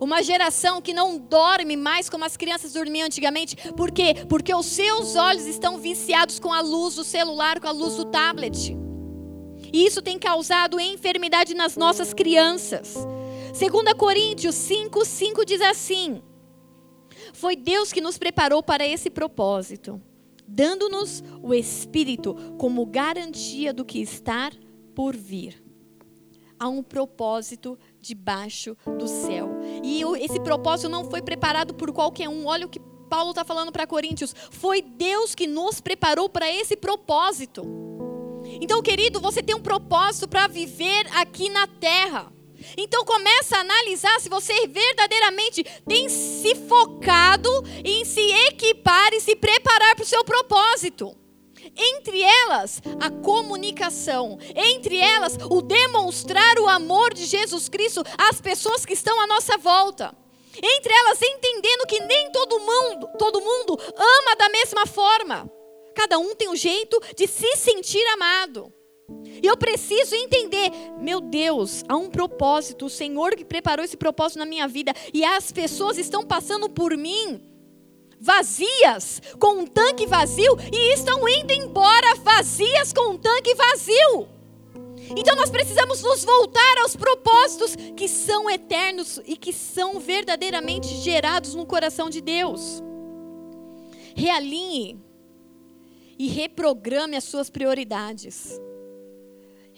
Uma 0.00 0.22
geração 0.22 0.80
que 0.80 0.94
não 0.94 1.18
dorme 1.18 1.76
mais 1.76 2.08
como 2.08 2.24
as 2.24 2.36
crianças 2.36 2.72
dormiam 2.72 3.06
antigamente. 3.06 3.56
Por 3.72 3.90
quê? 3.90 4.24
Porque 4.28 4.54
os 4.54 4.66
seus 4.66 5.16
olhos 5.16 5.46
estão 5.46 5.78
viciados 5.78 6.38
com 6.38 6.52
a 6.52 6.60
luz 6.60 6.94
do 6.94 7.02
celular, 7.02 7.58
com 7.58 7.66
a 7.66 7.72
luz 7.72 7.96
do 7.96 8.04
tablet. 8.04 8.76
E 9.72 9.84
isso 9.84 10.00
tem 10.00 10.16
causado 10.16 10.78
enfermidade 10.78 11.54
nas 11.54 11.76
nossas 11.76 12.14
crianças. 12.14 12.94
2 13.52 13.94
Coríntios 13.94 14.54
5, 14.54 15.04
5 15.04 15.44
diz 15.44 15.60
assim: 15.60 16.22
Foi 17.32 17.56
Deus 17.56 17.92
que 17.92 18.00
nos 18.00 18.16
preparou 18.16 18.62
para 18.62 18.86
esse 18.86 19.10
propósito 19.10 20.00
dando-nos 20.50 21.22
o 21.40 21.54
Espírito 21.54 22.34
como 22.58 22.84
garantia 22.84 23.72
do 23.72 23.84
que 23.84 24.00
está 24.00 24.50
por 24.94 25.16
vir. 25.16 25.62
Há 26.58 26.68
um 26.68 26.82
propósito 26.82 27.78
debaixo 28.00 28.76
do 28.98 29.06
céu. 29.06 29.48
E 29.82 30.02
esse 30.22 30.38
propósito 30.40 30.90
não 30.90 31.08
foi 31.08 31.22
preparado 31.22 31.72
por 31.72 31.90
qualquer 31.92 32.28
um. 32.28 32.46
Olha 32.46 32.66
o 32.66 32.68
que 32.68 32.80
Paulo 33.08 33.30
está 33.30 33.44
falando 33.44 33.72
para 33.72 33.86
Coríntios. 33.86 34.34
Foi 34.50 34.82
Deus 34.82 35.34
que 35.34 35.46
nos 35.46 35.80
preparou 35.80 36.28
para 36.28 36.50
esse 36.52 36.76
propósito. 36.76 37.64
Então, 38.60 38.82
querido, 38.82 39.20
você 39.20 39.42
tem 39.42 39.54
um 39.54 39.62
propósito 39.62 40.28
para 40.28 40.48
viver 40.48 41.06
aqui 41.16 41.48
na 41.48 41.66
terra. 41.66 42.30
Então 42.76 43.04
começa 43.04 43.56
a 43.56 43.60
analisar 43.60 44.20
se 44.20 44.28
você 44.28 44.66
verdadeiramente 44.66 45.64
tem 45.86 46.08
se 46.08 46.54
focado 46.54 47.50
em 47.84 48.04
se 48.04 48.20
equipar 48.48 49.12
e 49.12 49.20
se 49.20 49.36
preparar 49.36 49.94
para 49.94 50.02
o 50.02 50.06
seu 50.06 50.24
propósito. 50.24 51.16
Entre 51.76 52.22
elas, 52.22 52.80
a 53.00 53.10
comunicação. 53.10 54.38
Entre 54.54 54.96
elas, 54.96 55.36
o 55.50 55.60
demonstrar 55.60 56.58
o 56.58 56.68
amor 56.68 57.12
de 57.12 57.26
Jesus 57.26 57.68
Cristo 57.68 58.02
às 58.16 58.40
pessoas 58.40 58.84
que 58.84 58.94
estão 58.94 59.20
à 59.20 59.26
nossa 59.26 59.56
volta. 59.58 60.14
Entre 60.62 60.92
elas, 60.92 61.22
entendendo 61.22 61.86
que 61.86 62.00
nem 62.00 62.30
todo 62.32 62.58
mundo, 62.58 63.08
todo 63.18 63.40
mundo 63.40 63.78
ama 63.96 64.36
da 64.36 64.48
mesma 64.48 64.86
forma. 64.86 65.50
Cada 65.94 66.18
um 66.18 66.34
tem 66.34 66.48
um 66.48 66.56
jeito 66.56 67.00
de 67.16 67.26
se 67.26 67.56
sentir 67.56 68.04
amado. 68.08 68.72
E 69.42 69.46
eu 69.46 69.56
preciso 69.56 70.14
entender, 70.14 70.70
meu 70.98 71.20
Deus, 71.20 71.82
há 71.88 71.96
um 71.96 72.10
propósito, 72.10 72.86
o 72.86 72.90
Senhor 72.90 73.34
que 73.34 73.44
preparou 73.44 73.84
esse 73.84 73.96
propósito 73.96 74.38
na 74.38 74.46
minha 74.46 74.68
vida, 74.68 74.92
e 75.14 75.24
as 75.24 75.50
pessoas 75.50 75.96
estão 75.96 76.24
passando 76.24 76.68
por 76.68 76.96
mim 76.96 77.40
vazias, 78.20 79.22
com 79.38 79.60
um 79.60 79.66
tanque 79.66 80.06
vazio, 80.06 80.56
e 80.70 80.92
estão 80.92 81.26
indo 81.26 81.52
embora 81.52 82.14
vazias 82.16 82.92
com 82.92 83.12
um 83.12 83.18
tanque 83.18 83.54
vazio. 83.54 84.28
Então 85.16 85.34
nós 85.34 85.50
precisamos 85.50 86.02
nos 86.02 86.22
voltar 86.22 86.78
aos 86.82 86.94
propósitos 86.94 87.74
que 87.96 88.06
são 88.06 88.48
eternos 88.48 89.18
e 89.24 89.36
que 89.36 89.52
são 89.52 89.98
verdadeiramente 89.98 90.88
gerados 90.96 91.54
no 91.54 91.66
coração 91.66 92.10
de 92.10 92.20
Deus. 92.20 92.82
Realinhe 94.14 95.00
e 96.18 96.28
reprograme 96.28 97.16
as 97.16 97.24
suas 97.24 97.48
prioridades 97.48 98.60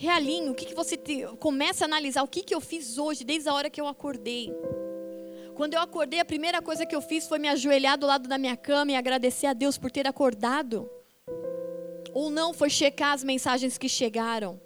realinhe, 0.02 0.50
o 0.50 0.54
que, 0.54 0.66
que 0.66 0.74
você 0.74 0.96
te, 0.96 1.24
começa 1.38 1.84
a 1.84 1.86
analisar 1.86 2.24
o 2.24 2.26
que, 2.26 2.42
que 2.42 2.52
eu 2.52 2.60
fiz 2.60 2.98
hoje, 2.98 3.22
desde 3.22 3.48
a 3.48 3.54
hora 3.54 3.70
que 3.70 3.80
eu 3.80 3.86
acordei. 3.86 4.52
Quando 5.54 5.74
eu 5.74 5.80
acordei, 5.80 6.18
a 6.18 6.24
primeira 6.24 6.60
coisa 6.60 6.84
que 6.84 6.96
eu 6.96 7.00
fiz 7.00 7.28
foi 7.28 7.38
me 7.38 7.48
ajoelhar 7.48 7.96
do 7.96 8.04
lado 8.04 8.28
da 8.28 8.36
minha 8.36 8.56
cama 8.56 8.90
e 8.90 8.96
agradecer 8.96 9.46
a 9.46 9.52
Deus 9.52 9.78
por 9.78 9.92
ter 9.92 10.08
acordado. 10.08 10.90
Ou 12.12 12.30
não, 12.30 12.52
foi 12.52 12.68
checar 12.68 13.12
as 13.12 13.22
mensagens 13.22 13.78
que 13.78 13.88
chegaram. 13.88 14.60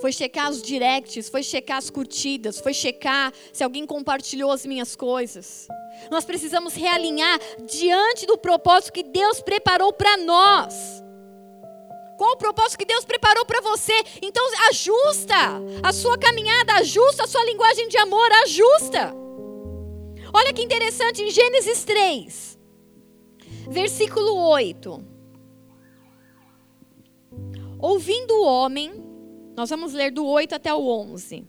Foi 0.00 0.12
checar 0.12 0.48
os 0.48 0.62
directs, 0.62 1.28
foi 1.28 1.42
checar 1.42 1.78
as 1.78 1.90
curtidas, 1.90 2.60
foi 2.60 2.72
checar 2.72 3.32
se 3.52 3.64
alguém 3.64 3.84
compartilhou 3.84 4.52
as 4.52 4.64
minhas 4.64 4.94
coisas. 4.94 5.66
Nós 6.08 6.24
precisamos 6.24 6.74
realinhar 6.74 7.36
diante 7.66 8.26
do 8.26 8.38
propósito 8.38 8.92
que 8.92 9.02
Deus 9.02 9.40
preparou 9.40 9.92
para 9.92 10.16
nós. 10.18 11.02
Qual 12.22 12.34
o 12.34 12.36
propósito 12.36 12.78
que 12.78 12.84
Deus 12.84 13.04
preparou 13.04 13.44
para 13.44 13.60
você? 13.60 13.92
Então 14.22 14.46
ajusta 14.70 15.34
a 15.82 15.92
sua 15.92 16.16
caminhada, 16.16 16.74
ajusta 16.74 17.24
a 17.24 17.26
sua 17.26 17.44
linguagem 17.44 17.88
de 17.88 17.98
amor, 17.98 18.30
ajusta. 18.44 19.12
Olha 20.32 20.52
que 20.52 20.62
interessante 20.62 21.20
em 21.20 21.32
Gênesis 21.32 21.82
3, 21.82 22.58
versículo 23.68 24.36
8. 24.36 25.04
Ouvindo 27.80 28.36
o 28.36 28.44
homem, 28.44 29.04
nós 29.56 29.68
vamos 29.70 29.92
ler 29.92 30.12
do 30.12 30.24
8 30.24 30.54
até 30.54 30.72
o 30.72 30.86
11. 30.86 31.44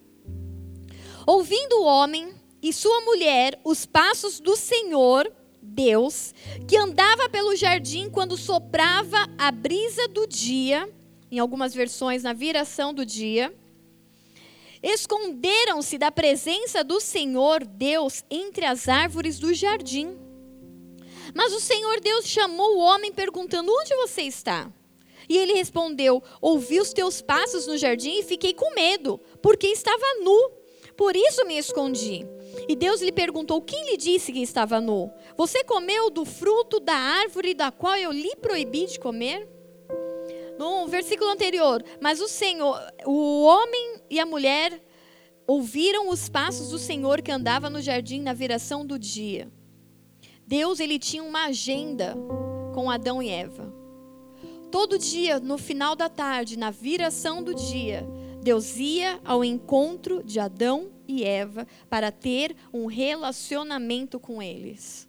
Ouvindo 1.28 1.82
o 1.82 1.86
homem 1.86 2.34
e 2.64 2.74
sua 2.74 3.00
mulher 3.02 3.62
os 3.64 3.86
passos 3.86 4.40
do 4.40 4.56
Senhor, 4.56 5.32
Deus, 5.64 6.34
que 6.68 6.78
andava 6.78 7.30
pelo 7.30 7.56
jardim 7.56 8.10
quando 8.10 8.38
soprava 8.38 9.28
a 9.38 9.52
brisa 9.52 10.08
do 10.08 10.28
dia, 10.28 10.90
em 11.32 11.40
algumas 11.40 11.74
versões, 11.74 12.22
na 12.22 12.34
viração 12.34 12.94
do 12.94 13.06
dia. 13.06 13.54
Esconderam-se 14.84 15.98
da 15.98 16.12
presença 16.12 16.84
do 16.84 17.00
Senhor 17.00 17.66
Deus 17.66 18.24
entre 18.30 18.66
as 18.66 18.90
árvores 18.90 19.40
do 19.40 19.54
jardim. 19.54 20.18
Mas 21.34 21.54
o 21.54 21.60
Senhor 21.60 22.02
Deus 22.02 22.28
chamou 22.28 22.76
o 22.76 22.80
homem 22.80 23.12
perguntando: 23.12 23.72
Onde 23.72 23.96
você 23.96 24.24
está? 24.24 24.70
E 25.30 25.38
ele 25.38 25.54
respondeu: 25.54 26.22
Ouvi 26.42 26.80
os 26.80 26.92
teus 26.92 27.22
passos 27.22 27.66
no 27.66 27.78
jardim 27.78 28.20
e 28.20 28.24
fiquei 28.24 28.54
com 28.54 28.76
medo, 28.76 29.20
porque 29.42 29.68
estava 29.68 30.06
nu. 30.22 30.52
Por 30.98 31.16
isso 31.16 31.46
me 31.46 31.58
escondi. 31.58 32.26
E 32.68 32.76
Deus 32.76 33.02
lhe 33.02 33.12
perguntou: 33.12 33.62
Quem 33.62 33.92
lhe 33.92 33.98
disse 33.98 34.32
que 34.32 34.42
estava 34.42 34.80
nu? 34.80 35.12
Você 35.38 35.64
comeu 35.64 36.10
do 36.10 36.26
fruto 36.26 36.80
da 36.80 36.96
árvore 36.96 37.54
da 37.54 37.72
qual 37.72 37.96
eu 37.96 38.12
lhe 38.12 38.36
proibi 38.36 38.86
de 38.86 39.00
comer? 39.00 39.48
No 40.58 40.88
versículo 40.88 41.32
anterior, 41.32 41.84
mas 42.00 42.22
o 42.22 42.28
Senhor, 42.28 42.80
o 43.06 43.44
homem 43.44 44.02
e 44.10 44.20
a 44.20 44.26
mulher 44.26 44.82
ouviram 45.48 46.10
os 46.10 46.30
passos 46.30 46.70
do 46.70 46.78
Senhor 46.78 47.22
que 47.22 47.32
andava 47.32 47.70
no 47.70 47.82
jardim 47.82 48.22
na 48.22 48.34
viração 48.34 48.86
do 48.86 49.00
dia. 49.00 49.52
Deus 50.46 50.80
ele 50.80 51.00
tinha 51.00 51.24
uma 51.24 51.46
agenda 51.46 52.16
com 52.74 52.90
Adão 52.90 53.22
e 53.22 53.30
Eva. 53.30 53.74
Todo 54.72 54.98
dia, 54.98 55.40
no 55.40 55.58
final 55.58 55.96
da 55.96 56.10
tarde, 56.10 56.58
na 56.58 56.72
viração 56.72 57.44
do 57.44 57.54
dia, 57.54 58.08
Deus 58.42 58.78
ia 58.78 59.20
ao 59.24 59.44
encontro 59.44 60.24
de 60.24 60.40
Adão 60.40 60.92
e 61.08 61.24
Eva 61.24 61.68
para 61.90 62.12
ter 62.12 62.56
um 62.72 62.86
relacionamento 62.86 64.20
com 64.20 64.42
eles. 64.42 65.08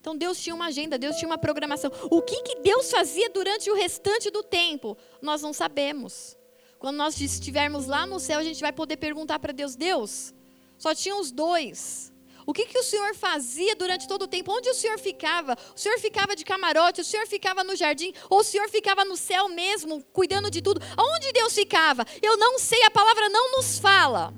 Então 0.00 0.16
Deus 0.16 0.40
tinha 0.40 0.54
uma 0.54 0.66
agenda, 0.66 0.98
Deus 0.98 1.16
tinha 1.16 1.28
uma 1.28 1.38
programação. 1.38 1.90
O 2.10 2.20
que, 2.20 2.42
que 2.42 2.56
Deus 2.56 2.90
fazia 2.90 3.30
durante 3.30 3.70
o 3.70 3.74
restante 3.74 4.30
do 4.30 4.42
tempo? 4.42 4.96
Nós 5.20 5.42
não 5.42 5.52
sabemos. 5.52 6.36
Quando 6.78 6.96
nós 6.96 7.20
estivermos 7.20 7.86
lá 7.86 8.04
no 8.04 8.18
céu, 8.18 8.40
a 8.40 8.42
gente 8.42 8.60
vai 8.60 8.72
poder 8.72 8.96
perguntar 8.96 9.38
para 9.38 9.52
Deus: 9.52 9.76
Deus, 9.76 10.34
só 10.76 10.92
tinha 10.92 11.16
os 11.16 11.30
dois. 11.30 12.12
O 12.44 12.52
que, 12.52 12.66
que 12.66 12.76
o 12.76 12.82
Senhor 12.82 13.14
fazia 13.14 13.76
durante 13.76 14.08
todo 14.08 14.22
o 14.22 14.26
tempo? 14.26 14.52
Onde 14.52 14.68
o 14.68 14.74
Senhor 14.74 14.98
ficava? 14.98 15.56
O 15.76 15.78
Senhor 15.78 15.96
ficava 16.00 16.34
de 16.34 16.44
camarote? 16.44 17.00
O 17.00 17.04
Senhor 17.04 17.24
ficava 17.28 17.62
no 17.62 17.76
jardim? 17.76 18.12
Ou 18.28 18.40
o 18.40 18.44
Senhor 18.44 18.68
ficava 18.68 19.04
no 19.04 19.16
céu 19.16 19.48
mesmo, 19.48 20.02
cuidando 20.12 20.50
de 20.50 20.60
tudo? 20.60 20.80
Aonde 20.96 21.32
Deus 21.32 21.54
ficava? 21.54 22.04
Eu 22.20 22.36
não 22.36 22.58
sei, 22.58 22.82
a 22.82 22.90
palavra 22.90 23.28
não 23.28 23.52
nos 23.52 23.78
fala. 23.78 24.34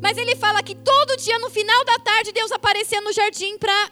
Mas 0.00 0.18
ele 0.18 0.36
fala 0.36 0.62
que 0.62 0.74
todo 0.74 1.16
dia, 1.16 1.38
no 1.38 1.50
final 1.50 1.84
da 1.84 1.98
tarde, 1.98 2.32
Deus 2.32 2.52
aparecia 2.52 3.00
no 3.00 3.12
jardim 3.12 3.56
para 3.58 3.90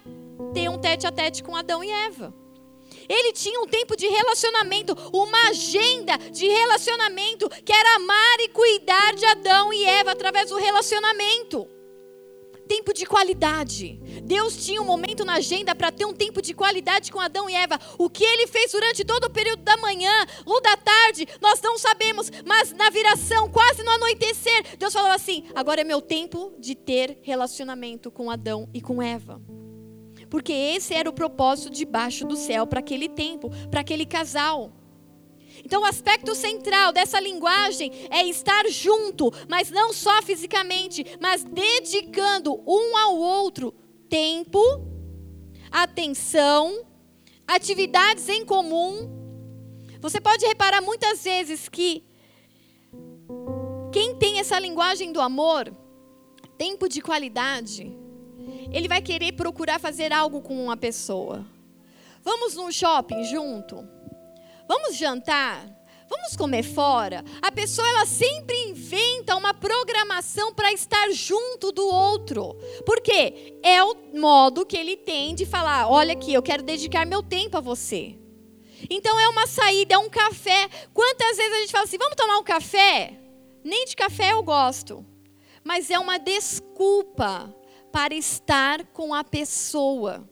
ter 0.53 0.69
um 0.69 0.77
tete 0.77 1.07
a 1.07 1.11
tete 1.11 1.43
com 1.43 1.55
Adão 1.55 1.83
e 1.83 1.89
Eva. 1.89 2.33
Ele 3.07 3.33
tinha 3.33 3.59
um 3.59 3.67
tempo 3.67 3.95
de 3.95 4.07
relacionamento, 4.07 4.95
uma 5.11 5.49
agenda 5.49 6.15
de 6.17 6.47
relacionamento, 6.47 7.49
que 7.49 7.73
era 7.73 7.95
amar 7.95 8.39
e 8.39 8.49
cuidar 8.49 9.15
de 9.15 9.25
Adão 9.25 9.73
e 9.73 9.83
Eva 9.83 10.11
através 10.11 10.49
do 10.49 10.57
relacionamento 10.57 11.67
tempo 12.69 12.93
de 12.93 13.03
qualidade. 13.03 13.99
Deus 14.23 14.55
tinha 14.63 14.79
um 14.79 14.85
momento 14.85 15.25
na 15.25 15.33
agenda 15.33 15.73
para 15.73 15.91
ter 15.91 16.05
um 16.05 16.13
tempo 16.13 16.39
de 16.39 16.53
qualidade 16.53 17.11
com 17.11 17.19
Adão 17.19 17.49
e 17.49 17.55
Eva. 17.55 17.79
O 17.97 18.11
que 18.11 18.23
ele 18.23 18.45
fez 18.45 18.71
durante 18.71 19.03
todo 19.03 19.23
o 19.23 19.29
período 19.31 19.63
da 19.63 19.75
manhã 19.77 20.13
ou 20.45 20.61
da 20.61 20.77
tarde, 20.77 21.27
nós 21.41 21.59
não 21.63 21.79
sabemos, 21.79 22.31
mas 22.45 22.71
na 22.71 22.91
viração, 22.91 23.49
quase 23.49 23.81
no 23.81 23.89
anoitecer, 23.89 24.77
Deus 24.77 24.93
falou 24.93 25.09
assim: 25.09 25.45
agora 25.55 25.81
é 25.81 25.83
meu 25.83 25.99
tempo 25.99 26.53
de 26.59 26.75
ter 26.75 27.17
relacionamento 27.23 28.11
com 28.11 28.29
Adão 28.29 28.69
e 28.71 28.79
com 28.79 29.01
Eva. 29.01 29.41
Porque 30.29 30.53
esse 30.53 30.93
era 30.93 31.09
o 31.09 31.13
propósito 31.13 31.71
debaixo 31.71 32.23
do 32.23 32.35
céu 32.35 32.67
para 32.67 32.81
aquele 32.81 33.09
tempo, 33.09 33.49
para 33.71 33.81
aquele 33.81 34.05
casal. 34.05 34.78
Então, 35.69 35.83
o 35.83 35.85
aspecto 35.85 36.33
central 36.33 36.91
dessa 36.91 37.19
linguagem 37.19 37.91
é 38.09 38.25
estar 38.25 38.67
junto, 38.69 39.31
mas 39.47 39.69
não 39.69 39.93
só 39.93 40.19
fisicamente, 40.23 41.05
mas 41.21 41.43
dedicando 41.43 42.59
um 42.65 42.97
ao 42.97 43.15
outro 43.15 43.71
tempo, 44.09 44.59
atenção, 45.69 46.87
atividades 47.45 48.27
em 48.29 48.43
comum. 48.43 49.11
Você 50.01 50.19
pode 50.19 50.43
reparar 50.43 50.81
muitas 50.81 51.23
vezes 51.23 51.69
que 51.69 52.03
quem 53.91 54.15
tem 54.15 54.39
essa 54.39 54.57
linguagem 54.57 55.11
do 55.11 55.21
amor, 55.21 55.71
tempo 56.57 56.89
de 56.89 56.99
qualidade, 56.99 57.95
ele 58.71 58.87
vai 58.87 59.03
querer 59.03 59.33
procurar 59.33 59.79
fazer 59.79 60.11
algo 60.11 60.41
com 60.41 60.65
uma 60.65 60.75
pessoa. 60.75 61.45
Vamos 62.23 62.55
num 62.55 62.71
shopping 62.71 63.23
junto? 63.23 63.98
Vamos 64.69 64.97
jantar? 64.97 65.67
Vamos 66.07 66.35
comer 66.35 66.61
fora? 66.61 67.25
A 67.41 67.51
pessoa 67.51 67.89
ela 67.89 68.05
sempre 68.05 68.55
inventa 68.67 69.35
uma 69.35 69.51
programação 69.51 70.53
para 70.53 70.71
estar 70.71 71.09
junto 71.09 71.71
do 71.71 71.87
outro. 71.87 72.53
Por 72.85 73.01
quê? 73.01 73.57
É 73.63 73.83
o 73.83 73.95
modo 74.13 74.67
que 74.67 74.77
ele 74.77 74.95
tem 74.95 75.33
de 75.33 75.43
falar: 75.43 75.89
olha 75.89 76.13
aqui, 76.13 76.31
eu 76.31 76.43
quero 76.43 76.61
dedicar 76.61 77.03
meu 77.03 77.23
tempo 77.23 77.57
a 77.57 77.61
você. 77.61 78.15
Então 78.87 79.19
é 79.19 79.27
uma 79.29 79.47
saída, 79.47 79.95
é 79.95 79.97
um 79.97 80.07
café. 80.07 80.69
Quantas 80.93 81.37
vezes 81.37 81.51
a 81.51 81.59
gente 81.61 81.71
fala 81.71 81.85
assim: 81.85 81.97
vamos 81.97 82.15
tomar 82.15 82.37
um 82.37 82.43
café? 82.43 83.19
Nem 83.63 83.85
de 83.85 83.95
café 83.95 84.33
eu 84.33 84.43
gosto. 84.43 85.03
Mas 85.63 85.89
é 85.89 85.97
uma 85.97 86.19
desculpa 86.19 87.51
para 87.91 88.13
estar 88.13 88.85
com 88.93 89.15
a 89.15 89.23
pessoa. 89.23 90.29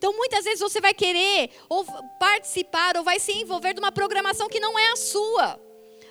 Então, 0.00 0.16
muitas 0.16 0.46
vezes 0.46 0.60
você 0.60 0.80
vai 0.80 0.94
querer 0.94 1.50
ou 1.68 1.84
participar 2.18 2.96
ou 2.96 3.04
vai 3.04 3.20
se 3.20 3.32
envolver 3.32 3.74
de 3.74 3.80
uma 3.80 3.92
programação 3.92 4.48
que 4.48 4.58
não 4.58 4.78
é 4.78 4.92
a 4.92 4.96
sua. 4.96 5.60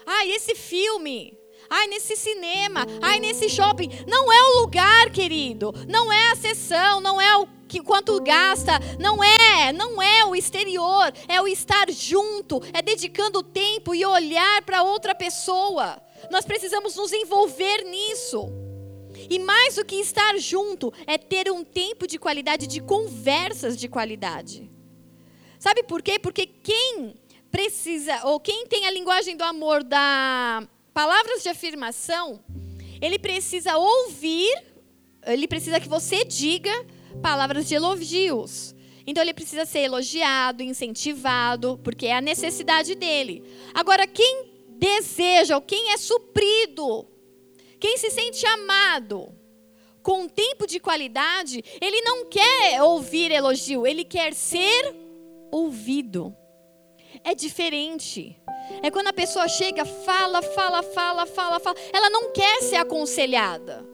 Ai, 0.05 0.29
esse 0.29 0.53
filme. 0.53 1.35
Ai, 1.67 1.87
nesse 1.87 2.15
cinema. 2.15 2.85
Ai, 3.01 3.19
nesse 3.19 3.49
shopping. 3.49 3.89
Não 4.05 4.31
é 4.31 4.43
o 4.43 4.61
lugar, 4.61 5.09
querido. 5.09 5.73
Não 5.87 6.13
é 6.13 6.31
a 6.31 6.35
sessão. 6.35 7.01
Não 7.01 7.19
é 7.19 7.35
o 7.37 7.47
que 7.67 7.81
quanto 7.81 8.21
gasta. 8.21 8.73
Não 8.99 9.23
é. 9.23 9.73
Não 9.73 9.99
é 9.99 10.23
o 10.23 10.35
exterior. 10.35 11.11
É 11.27 11.41
o 11.41 11.47
estar 11.47 11.89
junto. 11.89 12.61
É 12.71 12.83
dedicando 12.83 13.41
tempo 13.41 13.95
e 13.95 14.05
olhar 14.05 14.61
para 14.61 14.83
outra 14.83 15.15
pessoa. 15.15 15.99
Nós 16.29 16.45
precisamos 16.45 16.95
nos 16.95 17.11
envolver 17.11 17.85
nisso. 17.85 18.68
E 19.29 19.37
mais 19.37 19.75
do 19.75 19.85
que 19.85 19.95
estar 19.95 20.37
junto, 20.39 20.91
é 21.05 21.17
ter 21.17 21.51
um 21.51 21.63
tempo 21.63 22.07
de 22.07 22.17
qualidade, 22.17 22.65
de 22.65 22.81
conversas 22.81 23.77
de 23.77 23.87
qualidade. 23.87 24.69
Sabe 25.59 25.83
por 25.83 26.01
quê? 26.01 26.17
Porque 26.17 26.45
quem 26.45 27.13
precisa, 27.51 28.25
ou 28.25 28.39
quem 28.39 28.65
tem 28.67 28.85
a 28.85 28.91
linguagem 28.91 29.35
do 29.35 29.43
amor 29.43 29.83
da 29.83 30.67
palavras 30.93 31.43
de 31.43 31.49
afirmação, 31.49 32.43
ele 33.01 33.19
precisa 33.19 33.77
ouvir, 33.77 34.51
ele 35.25 35.47
precisa 35.47 35.79
que 35.79 35.87
você 35.87 36.25
diga 36.25 36.71
palavras 37.21 37.67
de 37.67 37.75
elogios. 37.75 38.75
Então 39.05 39.23
ele 39.23 39.33
precisa 39.33 39.65
ser 39.65 39.79
elogiado, 39.79 40.61
incentivado, 40.61 41.79
porque 41.83 42.07
é 42.07 42.15
a 42.15 42.21
necessidade 42.21 42.95
dele. 42.95 43.43
Agora, 43.73 44.05
quem 44.05 44.45
deseja, 44.77 45.55
ou 45.55 45.61
quem 45.61 45.91
é 45.91 45.97
suprido, 45.97 47.07
quem 47.79 47.97
se 47.97 48.09
sente 48.09 48.45
amado, 48.45 49.33
com 50.01 50.27
tempo 50.27 50.67
de 50.67 50.79
qualidade, 50.79 51.63
ele 51.81 52.01
não 52.01 52.25
quer 52.25 52.81
ouvir 52.83 53.31
elogio, 53.31 53.85
ele 53.85 54.03
quer 54.03 54.33
ser 54.33 54.95
ouvido. 55.51 56.35
É 57.23 57.33
diferente. 57.33 58.35
É 58.83 58.91
quando 58.91 59.07
a 59.07 59.13
pessoa 59.13 59.47
chega, 59.47 59.85
fala, 59.85 60.41
fala, 60.41 60.83
fala, 60.83 61.25
fala, 61.25 61.59
fala. 61.59 61.75
Ela 61.91 62.09
não 62.09 62.31
quer 62.31 62.61
ser 62.61 62.77
aconselhada. 62.77 63.85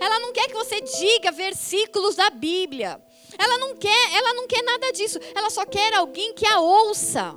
Ela 0.00 0.20
não 0.20 0.32
quer 0.32 0.46
que 0.46 0.54
você 0.54 0.80
diga 0.80 1.32
versículos 1.32 2.14
da 2.14 2.30
Bíblia. 2.30 3.00
Ela 3.38 3.58
não 3.58 3.76
quer, 3.76 4.14
ela 4.14 4.34
não 4.34 4.46
quer 4.46 4.62
nada 4.62 4.92
disso. 4.92 5.18
Ela 5.34 5.50
só 5.50 5.64
quer 5.64 5.94
alguém 5.94 6.32
que 6.32 6.46
a 6.46 6.60
ouça. 6.60 7.36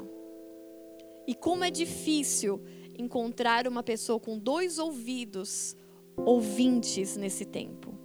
E 1.25 1.33
como 1.33 1.63
é 1.63 1.71
difícil 1.71 2.63
encontrar 2.97 3.67
uma 3.67 3.81
pessoa 3.81 4.19
com 4.19 4.37
dois 4.37 4.77
ouvidos 4.77 5.75
ouvintes 6.17 7.17
nesse 7.17 7.45
tempo. 7.45 7.97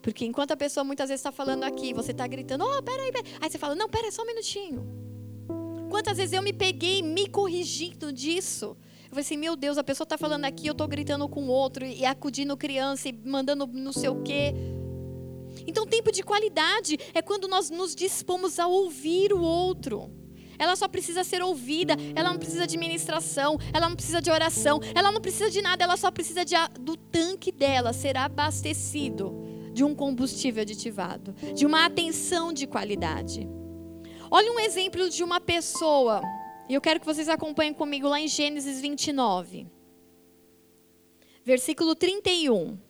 Porque 0.00 0.24
enquanto 0.24 0.52
a 0.52 0.56
pessoa 0.56 0.84
muitas 0.84 1.08
vezes 1.08 1.20
está 1.20 1.32
falando 1.32 1.64
aqui, 1.64 1.92
você 1.92 2.12
está 2.12 2.26
gritando, 2.26 2.64
oh, 2.64 2.82
peraí, 2.82 3.12
peraí. 3.12 3.32
Aí 3.40 3.50
você 3.50 3.58
fala, 3.58 3.74
não, 3.74 3.88
peraí, 3.88 4.10
só 4.12 4.22
um 4.22 4.26
minutinho. 4.26 4.86
Quantas 5.90 6.16
vezes 6.18 6.32
eu 6.32 6.42
me 6.42 6.52
peguei 6.52 7.02
me 7.02 7.28
corrigindo 7.28 8.12
disso? 8.12 8.76
Eu 9.04 9.10
falei 9.10 9.24
assim, 9.24 9.36
meu 9.36 9.56
Deus, 9.56 9.78
a 9.78 9.84
pessoa 9.84 10.04
está 10.04 10.18
falando 10.18 10.44
aqui, 10.44 10.66
eu 10.66 10.72
estou 10.72 10.86
gritando 10.86 11.28
com 11.28 11.48
outro, 11.48 11.84
e 11.84 12.04
acudindo 12.04 12.56
criança, 12.56 13.08
e 13.08 13.12
mandando 13.12 13.66
não 13.66 13.92
sei 13.92 14.08
o 14.08 14.22
quê. 14.22 14.54
Então, 15.66 15.86
tempo 15.86 16.12
de 16.12 16.22
qualidade 16.22 16.98
é 17.14 17.22
quando 17.22 17.48
nós 17.48 17.70
nos 17.70 17.94
dispomos 17.94 18.58
a 18.58 18.66
ouvir 18.66 19.32
o 19.32 19.40
outro. 19.40 20.10
Ela 20.58 20.74
só 20.76 20.88
precisa 20.88 21.22
ser 21.22 21.42
ouvida, 21.42 21.96
ela 22.14 22.30
não 22.30 22.38
precisa 22.38 22.66
de 22.66 22.76
ministração, 22.76 23.58
ela 23.72 23.88
não 23.88 23.96
precisa 23.96 24.20
de 24.20 24.30
oração, 24.30 24.80
ela 24.94 25.12
não 25.12 25.20
precisa 25.20 25.50
de 25.50 25.62
nada, 25.62 25.84
ela 25.84 25.96
só 25.96 26.10
precisa 26.10 26.44
de, 26.44 26.54
do 26.80 26.96
tanque 26.96 27.52
dela 27.52 27.92
ser 27.92 28.16
abastecido 28.16 29.34
de 29.72 29.84
um 29.84 29.94
combustível 29.94 30.62
aditivado, 30.62 31.32
de 31.54 31.64
uma 31.64 31.86
atenção 31.86 32.52
de 32.52 32.66
qualidade. 32.66 33.48
Olha 34.30 34.52
um 34.52 34.58
exemplo 34.58 35.08
de 35.08 35.22
uma 35.22 35.40
pessoa, 35.40 36.20
e 36.68 36.74
eu 36.74 36.80
quero 36.80 37.00
que 37.00 37.06
vocês 37.06 37.28
acompanhem 37.28 37.72
comigo 37.72 38.08
lá 38.08 38.20
em 38.20 38.28
Gênesis 38.28 38.80
29, 38.80 39.66
versículo 41.44 41.94
31. 41.94 42.87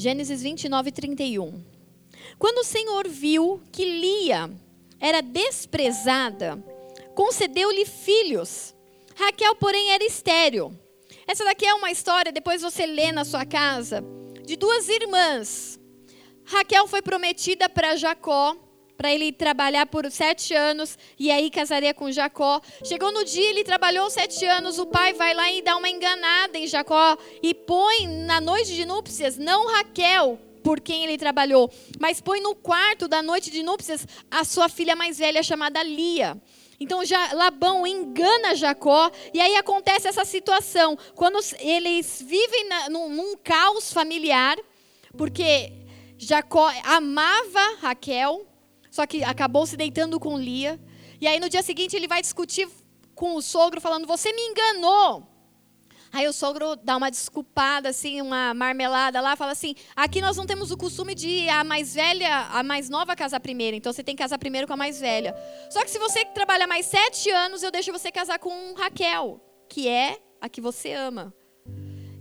Gênesis 0.00 0.40
29, 0.42 0.92
31. 0.92 1.60
Quando 2.38 2.58
o 2.58 2.64
Senhor 2.64 3.08
viu 3.08 3.60
que 3.72 3.84
Lia 3.84 4.48
era 5.00 5.20
desprezada, 5.20 6.56
concedeu-lhe 7.16 7.84
filhos. 7.84 8.76
Raquel, 9.16 9.56
porém, 9.56 9.90
era 9.90 10.04
estéril. 10.04 10.72
Essa 11.26 11.44
daqui 11.44 11.66
é 11.66 11.74
uma 11.74 11.90
história, 11.90 12.30
depois 12.30 12.62
você 12.62 12.86
lê 12.86 13.10
na 13.10 13.24
sua 13.24 13.44
casa, 13.44 14.04
de 14.46 14.54
duas 14.54 14.88
irmãs. 14.88 15.80
Raquel 16.44 16.86
foi 16.86 17.02
prometida 17.02 17.68
para 17.68 17.96
Jacó, 17.96 18.56
para 18.98 19.14
ele 19.14 19.30
trabalhar 19.30 19.86
por 19.86 20.10
sete 20.10 20.52
anos 20.52 20.98
e 21.16 21.30
aí 21.30 21.50
casaria 21.50 21.94
com 21.94 22.10
Jacó. 22.10 22.60
Chegou 22.84 23.12
no 23.12 23.24
dia, 23.24 23.48
ele 23.48 23.62
trabalhou 23.62 24.10
sete 24.10 24.44
anos, 24.44 24.76
o 24.80 24.86
pai 24.86 25.12
vai 25.12 25.32
lá 25.34 25.50
e 25.52 25.62
dá 25.62 25.76
uma 25.76 25.88
enganada 25.88 26.58
em 26.58 26.66
Jacó 26.66 27.16
e 27.40 27.54
põe 27.54 28.08
na 28.08 28.40
noite 28.40 28.74
de 28.74 28.84
núpcias, 28.84 29.38
não 29.38 29.68
Raquel, 29.68 30.36
por 30.64 30.80
quem 30.80 31.04
ele 31.04 31.16
trabalhou, 31.16 31.70
mas 32.00 32.20
põe 32.20 32.40
no 32.40 32.56
quarto 32.56 33.06
da 33.06 33.22
noite 33.22 33.52
de 33.52 33.62
núpcias 33.62 34.04
a 34.28 34.42
sua 34.42 34.68
filha 34.68 34.96
mais 34.96 35.18
velha 35.18 35.44
chamada 35.44 35.80
Lia. 35.80 36.36
Então 36.80 37.04
já, 37.04 37.32
Labão 37.34 37.86
engana 37.86 38.56
Jacó 38.56 39.10
e 39.32 39.40
aí 39.40 39.54
acontece 39.54 40.08
essa 40.08 40.24
situação 40.24 40.98
quando 41.14 41.38
eles 41.60 42.20
vivem 42.26 42.68
na, 42.68 42.90
num, 42.90 43.08
num 43.08 43.36
caos 43.36 43.92
familiar, 43.92 44.56
porque 45.16 45.72
Jacó 46.18 46.68
amava 46.84 47.76
Raquel, 47.80 48.44
só 48.98 49.06
que 49.06 49.22
acabou 49.22 49.64
se 49.64 49.76
deitando 49.76 50.18
com 50.18 50.36
Lia. 50.36 50.80
E 51.20 51.28
aí 51.28 51.38
no 51.38 51.48
dia 51.48 51.62
seguinte 51.62 51.94
ele 51.94 52.08
vai 52.08 52.20
discutir 52.20 52.68
com 53.14 53.36
o 53.36 53.40
sogro, 53.40 53.80
falando: 53.80 54.08
Você 54.08 54.32
me 54.32 54.42
enganou. 54.42 55.24
Aí 56.12 56.26
o 56.26 56.32
sogro 56.32 56.74
dá 56.74 56.96
uma 56.96 57.08
desculpada, 57.08 57.90
assim, 57.90 58.20
uma 58.20 58.52
marmelada 58.54 59.20
lá, 59.20 59.36
fala 59.36 59.52
assim: 59.52 59.76
aqui 59.94 60.20
nós 60.20 60.36
não 60.36 60.46
temos 60.46 60.72
o 60.72 60.76
costume 60.76 61.14
de 61.14 61.48
a 61.48 61.62
mais 61.62 61.94
velha, 61.94 62.48
a 62.50 62.62
mais 62.64 62.88
nova 62.88 63.14
casar 63.14 63.38
primeiro, 63.38 63.76
então 63.76 63.92
você 63.92 64.02
tem 64.02 64.16
que 64.16 64.22
casar 64.22 64.38
primeiro 64.38 64.66
com 64.66 64.72
a 64.72 64.76
mais 64.76 64.98
velha. 64.98 65.32
Só 65.70 65.84
que 65.84 65.90
se 65.90 65.98
você 66.00 66.24
trabalha 66.24 66.66
mais 66.66 66.86
sete 66.86 67.30
anos, 67.30 67.62
eu 67.62 67.70
deixo 67.70 67.92
você 67.92 68.10
casar 68.10 68.40
com 68.40 68.74
Raquel, 68.74 69.40
que 69.68 69.86
é 69.86 70.18
a 70.40 70.48
que 70.48 70.60
você 70.60 70.92
ama. 70.92 71.32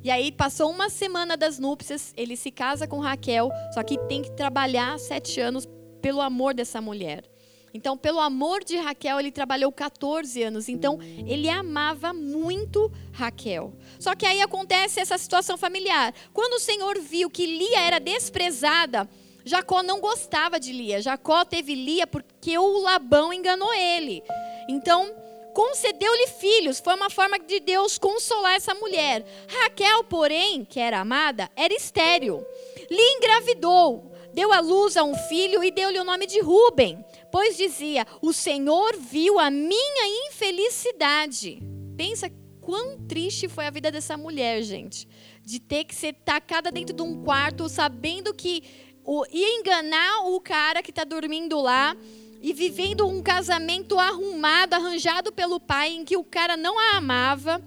E 0.03 0.11
aí 0.11 0.31
passou 0.31 0.69
uma 0.69 0.89
semana 0.89 1.35
das 1.35 1.57
núpcias, 1.57 2.13
ele 2.15 2.37
se 2.37 2.51
casa 2.51 2.87
com 2.87 2.99
Raquel, 2.99 3.49
só 3.73 3.81
que 3.81 3.97
tem 4.07 4.21
que 4.21 4.31
trabalhar 4.35 4.99
sete 4.99 5.39
anos 5.39 5.65
pelo 6.07 6.21
amor 6.21 6.53
dessa 6.53 6.79
mulher. 6.79 7.25
Então, 7.73 7.97
pelo 7.97 8.21
amor 8.21 8.63
de 8.63 8.77
Raquel, 8.77 9.19
ele 9.19 9.29
trabalhou 9.29 9.69
14 9.73 10.41
anos. 10.41 10.69
Então, 10.69 10.99
ele 11.01 11.49
amava 11.49 12.13
muito 12.13 12.89
Raquel. 13.11 13.73
Só 13.99 14.15
que 14.15 14.25
aí 14.25 14.41
acontece 14.41 15.01
essa 15.01 15.17
situação 15.17 15.57
familiar. 15.57 16.13
Quando 16.33 16.53
o 16.53 16.59
Senhor 16.61 16.97
viu 16.97 17.29
que 17.29 17.45
Lia 17.45 17.81
era 17.81 17.99
desprezada, 17.99 19.05
Jacó 19.43 19.83
não 19.83 19.99
gostava 19.99 20.57
de 20.61 20.71
Lia. 20.71 21.01
Jacó 21.01 21.43
teve 21.43 21.75
Lia 21.75 22.07
porque 22.07 22.57
o 22.57 22.79
Labão 22.79 23.33
enganou 23.33 23.73
ele. 23.73 24.23
Então, 24.69 25.13
concedeu-lhe 25.53 26.27
filhos. 26.27 26.79
Foi 26.79 26.95
uma 26.95 27.09
forma 27.09 27.37
de 27.37 27.59
Deus 27.59 27.97
consolar 27.97 28.55
essa 28.55 28.73
mulher. 28.73 29.25
Raquel, 29.45 30.05
porém, 30.05 30.63
que 30.63 30.79
era 30.79 31.01
amada, 31.01 31.51
era 31.53 31.73
estéril. 31.73 32.45
Lia 32.89 33.17
engravidou 33.17 34.16
deu 34.37 34.53
à 34.53 34.59
luz 34.59 34.95
a 34.95 35.03
um 35.03 35.15
filho 35.15 35.63
e 35.63 35.71
deu-lhe 35.71 35.99
o 35.99 36.03
nome 36.03 36.27
de 36.27 36.39
Ruben, 36.39 37.03
pois 37.31 37.57
dizia: 37.57 38.05
O 38.21 38.31
Senhor 38.31 38.95
viu 38.95 39.39
a 39.39 39.49
minha 39.49 40.27
infelicidade. 40.29 41.59
Pensa 41.97 42.31
quão 42.61 42.99
triste 43.07 43.47
foi 43.47 43.65
a 43.65 43.71
vida 43.71 43.89
dessa 43.89 44.15
mulher, 44.15 44.61
gente, 44.61 45.07
de 45.43 45.59
ter 45.59 45.85
que 45.85 45.95
ser 45.95 46.13
tacada 46.13 46.71
dentro 46.71 46.95
de 46.95 47.01
um 47.01 47.23
quarto, 47.23 47.67
sabendo 47.67 48.31
que 48.31 48.61
o, 49.03 49.25
ia 49.31 49.59
enganar 49.59 50.27
o 50.27 50.39
cara 50.39 50.83
que 50.83 50.91
está 50.91 51.03
dormindo 51.03 51.59
lá 51.59 51.97
e 52.39 52.53
vivendo 52.53 53.07
um 53.07 53.23
casamento 53.23 53.97
arrumado, 53.97 54.75
arranjado 54.75 55.31
pelo 55.31 55.59
pai, 55.59 55.93
em 55.93 56.05
que 56.05 56.15
o 56.15 56.23
cara 56.23 56.55
não 56.55 56.77
a 56.77 56.97
amava. 56.97 57.59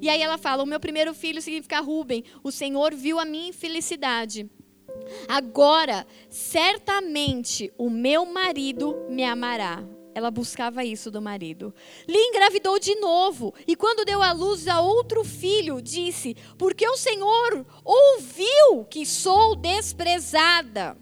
E 0.00 0.08
aí 0.08 0.22
ela 0.22 0.38
fala: 0.38 0.62
O 0.62 0.66
meu 0.66 0.80
primeiro 0.80 1.12
filho 1.12 1.42
significa 1.42 1.80
Ruben. 1.80 2.24
O 2.42 2.50
Senhor 2.50 2.94
viu 2.94 3.18
a 3.18 3.26
minha 3.26 3.50
infelicidade. 3.50 4.48
Agora, 5.28 6.06
certamente 6.28 7.72
o 7.78 7.88
meu 7.90 8.26
marido 8.26 9.06
me 9.08 9.24
amará. 9.24 9.84
Ela 10.14 10.30
buscava 10.30 10.84
isso 10.84 11.10
do 11.10 11.20
marido. 11.20 11.74
Lhe 12.06 12.18
engravidou 12.18 12.78
de 12.78 12.94
novo 12.96 13.52
e, 13.66 13.74
quando 13.74 14.04
deu 14.04 14.22
à 14.22 14.32
luz 14.32 14.68
a 14.68 14.80
outro 14.80 15.24
filho, 15.24 15.82
disse: 15.82 16.36
Porque 16.56 16.88
o 16.88 16.96
Senhor 16.96 17.66
ouviu 17.84 18.84
que 18.88 19.04
sou 19.04 19.56
desprezada. 19.56 20.96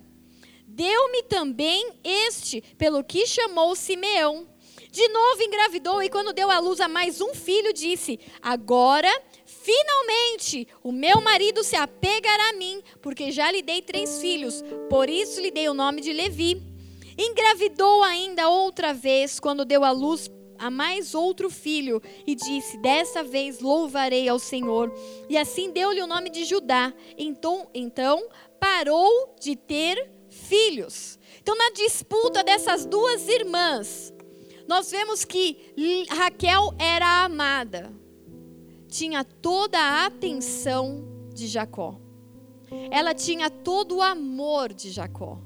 Deu-me 0.67 1.23
também 1.25 1.93
este, 2.03 2.63
pelo 2.79 3.05
que 3.05 3.27
chamou 3.27 3.77
Simeão. 3.77 4.49
De 4.91 5.07
novo 5.09 5.43
engravidou 5.43 6.03
e, 6.03 6.09
quando 6.09 6.33
deu 6.33 6.51
à 6.51 6.59
luz 6.59 6.81
a 6.81 6.89
mais 6.89 7.21
um 7.21 7.35
filho, 7.35 7.73
disse: 7.75 8.19
Agora 8.41 9.11
Finalmente, 9.62 10.66
o 10.83 10.90
meu 10.90 11.20
marido 11.20 11.62
se 11.62 11.77
apegará 11.77 12.51
a 12.51 12.53
mim, 12.55 12.83
porque 13.01 13.31
já 13.31 13.48
lhe 13.51 13.62
dei 13.62 13.81
três 13.81 14.20
filhos, 14.20 14.62
por 14.90 15.09
isso 15.09 15.40
lhe 15.40 15.53
dei 15.53 15.68
o 15.68 15.75
nome 15.75 16.01
de 16.01 16.12
Levi. 16.12 16.61
Engravidou 17.16 18.03
ainda 18.03 18.48
outra 18.48 18.92
vez, 18.92 19.38
quando 19.38 19.64
deu 19.64 19.85
à 19.85 19.92
luz 19.92 20.29
a 20.59 20.68
mais 20.68 21.14
outro 21.14 21.48
filho, 21.48 22.03
e 22.27 22.35
disse: 22.35 22.77
Dessa 22.79 23.22
vez 23.22 23.61
louvarei 23.61 24.29
ao 24.29 24.38
Senhor. 24.38 24.92
E 25.29 25.37
assim 25.37 25.70
deu-lhe 25.70 26.03
o 26.03 26.09
nome 26.09 26.29
de 26.29 26.44
Judá. 26.44 26.92
Então, 27.16 27.68
então 27.72 28.29
parou 28.59 29.35
de 29.40 29.55
ter 29.55 30.11
filhos. 30.29 31.18
Então, 31.40 31.57
na 31.57 31.70
disputa 31.70 32.42
dessas 32.42 32.85
duas 32.85 33.29
irmãs, 33.29 34.12
nós 34.66 34.90
vemos 34.90 35.25
que 35.25 35.57
Raquel 36.09 36.75
era 36.79 37.25
amada, 37.25 37.92
tinha 38.93 39.25
toda 39.25 39.79
a 39.79 40.07
atenção 40.07 41.03
de 41.33 41.47
Jacó, 41.47 41.99
ela 42.91 43.15
tinha 43.15 43.49
todo 43.49 43.97
o 43.97 44.03
amor 44.03 44.73
de 44.73 44.91
Jacó. 44.91 45.39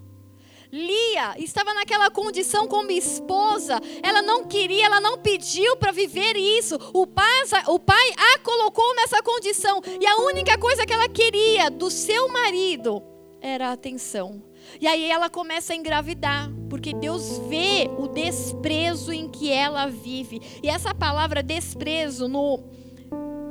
Lia 0.73 1.39
estava 1.39 1.73
naquela 1.73 2.11
condição 2.11 2.67
como 2.67 2.91
esposa, 2.91 3.81
ela 4.03 4.21
não 4.21 4.45
queria, 4.45 4.87
ela 4.87 5.01
não 5.01 5.17
pediu 5.19 5.77
para 5.77 5.93
viver 5.93 6.37
isso. 6.37 6.77
O 6.93 7.07
pai, 7.07 7.45
o 7.69 7.79
pai 7.79 8.11
a 8.17 8.39
colocou 8.41 8.95
nessa 8.97 9.23
condição, 9.23 9.81
e 10.01 10.05
a 10.05 10.17
única 10.23 10.59
coisa 10.59 10.85
que 10.85 10.93
ela 10.93 11.09
queria 11.09 11.71
do 11.71 11.89
seu 11.89 12.29
marido 12.29 13.01
era 13.41 13.69
a 13.69 13.73
atenção. 13.73 14.43
E 14.81 14.89
aí 14.89 15.09
ela 15.09 15.31
começa 15.31 15.73
a 15.73 15.77
engravidar, 15.77 16.51
porque 16.69 16.93
Deus 16.93 17.39
vê 17.49 17.89
o 17.97 18.09
desprezo 18.09 19.13
em 19.13 19.29
que 19.29 19.53
ela 19.53 19.87
vive. 19.87 20.43
E 20.61 20.69
essa 20.69 20.93
palavra 20.93 21.45
desprezo 21.45 22.27
no 22.27 22.65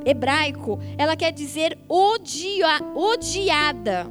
hebraico, 0.06 0.78
ela 0.96 1.16
quer 1.16 1.32
dizer 1.32 1.76
odia, 1.88 2.80
odiada. 2.94 4.06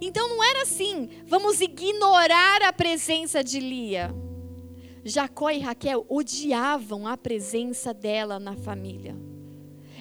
Então 0.00 0.28
não 0.28 0.42
era 0.42 0.62
assim, 0.62 1.08
vamos 1.26 1.60
ignorar 1.60 2.62
a 2.62 2.72
presença 2.72 3.44
de 3.44 3.58
Lia. 3.58 4.14
Jacó 5.04 5.50
e 5.50 5.58
Raquel 5.58 6.06
odiavam 6.08 7.06
a 7.06 7.16
presença 7.16 7.92
dela 7.92 8.38
na 8.38 8.54
família. 8.54 9.16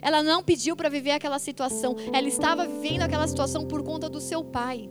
Ela 0.02 0.24
não 0.24 0.44
pediu 0.44 0.76
para 0.76 0.88
viver 0.88 1.12
aquela 1.12 1.40
situação, 1.40 1.96
ela 2.14 2.28
estava 2.28 2.66
vivendo 2.66 3.02
aquela 3.02 3.28
situação 3.28 3.66
por 3.66 3.84
conta 3.84 4.08
do 4.08 4.22
seu 4.22 4.44
pai. 4.44 4.90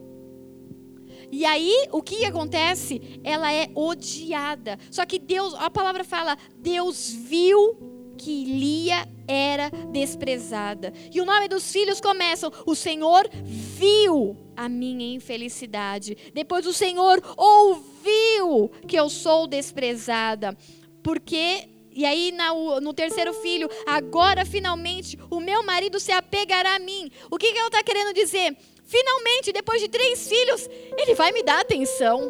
E 1.30 1.44
aí, 1.44 1.86
o 1.92 2.02
que 2.02 2.24
acontece? 2.24 3.20
Ela 3.22 3.52
é 3.52 3.68
odiada. 3.74 4.78
Só 4.90 5.04
que 5.04 5.18
Deus, 5.18 5.54
a 5.54 5.70
palavra 5.70 6.04
fala, 6.04 6.36
Deus 6.56 7.10
viu 7.10 8.14
que 8.16 8.44
Lia 8.44 9.06
era 9.28 9.70
desprezada. 9.92 10.92
E 11.12 11.20
o 11.20 11.24
nome 11.26 11.46
dos 11.46 11.70
filhos 11.70 12.00
começam: 12.00 12.50
O 12.66 12.74
Senhor 12.74 13.28
viu 13.44 14.36
a 14.56 14.68
minha 14.68 15.14
infelicidade. 15.14 16.16
Depois 16.34 16.66
o 16.66 16.72
Senhor 16.72 17.22
ouviu 17.36 18.70
que 18.86 18.96
eu 18.96 19.08
sou 19.08 19.46
desprezada. 19.46 20.56
Porque 21.02 21.68
e 21.92 22.04
aí, 22.04 22.32
no 22.80 22.94
terceiro 22.94 23.34
filho, 23.34 23.68
agora 23.84 24.44
finalmente 24.44 25.18
o 25.30 25.40
meu 25.40 25.64
marido 25.64 25.98
se 25.98 26.12
apegará 26.12 26.76
a 26.76 26.78
mim. 26.78 27.10
O 27.28 27.36
que, 27.36 27.52
que 27.52 27.58
ela 27.58 27.66
está 27.66 27.82
querendo 27.82 28.14
dizer? 28.14 28.56
Finalmente, 28.84 29.52
depois 29.52 29.80
de 29.80 29.88
três 29.88 30.28
filhos, 30.28 30.68
ele 30.96 31.14
vai 31.14 31.32
me 31.32 31.42
dar 31.42 31.60
atenção. 31.60 32.20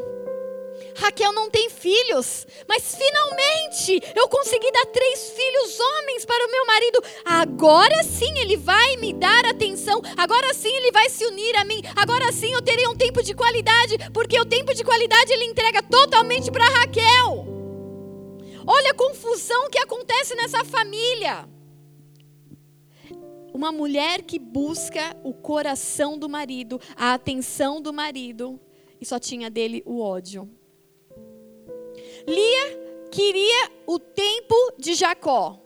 Raquel 0.98 1.32
não 1.32 1.48
tem 1.48 1.70
filhos, 1.70 2.44
mas 2.68 2.96
finalmente 2.96 4.02
eu 4.16 4.28
consegui 4.28 4.70
dar 4.72 4.86
três 4.86 5.30
filhos 5.30 5.78
homens 5.78 6.24
para 6.24 6.44
o 6.44 6.50
meu 6.50 6.66
marido. 6.66 7.02
Agora 7.24 8.02
sim 8.02 8.36
ele 8.40 8.56
vai 8.56 8.96
me 8.96 9.12
dar 9.12 9.46
atenção. 9.46 10.02
Agora 10.16 10.52
sim 10.52 10.74
ele 10.74 10.90
vai 10.90 11.08
se 11.08 11.24
unir 11.24 11.56
a 11.56 11.64
mim. 11.64 11.80
Agora 11.94 12.32
sim 12.32 12.52
eu 12.52 12.60
terei 12.60 12.86
um 12.88 12.96
tempo 12.96 13.22
de 13.22 13.32
qualidade, 13.32 13.96
porque 14.12 14.38
o 14.40 14.44
tempo 14.44 14.74
de 14.74 14.82
qualidade 14.82 15.32
ele 15.32 15.44
entrega 15.44 15.82
totalmente 15.84 16.50
para 16.50 16.64
Raquel. 16.64 17.46
Olha 18.66 18.90
a 18.90 18.94
confusão 18.94 19.70
que 19.70 19.78
acontece 19.78 20.34
nessa 20.34 20.64
família. 20.64 21.48
Uma 23.54 23.70
mulher 23.70 24.22
que 24.22 24.38
busca 24.38 25.16
o 25.22 25.32
coração 25.32 26.18
do 26.18 26.28
marido, 26.28 26.80
a 26.96 27.14
atenção 27.14 27.80
do 27.80 27.92
marido, 27.92 28.60
e 29.00 29.06
só 29.06 29.18
tinha 29.18 29.48
dele 29.48 29.82
o 29.86 30.00
ódio. 30.00 30.57
Lia 32.28 33.08
queria 33.10 33.70
o 33.86 33.98
tempo 33.98 34.54
de 34.78 34.92
Jacó. 34.92 35.58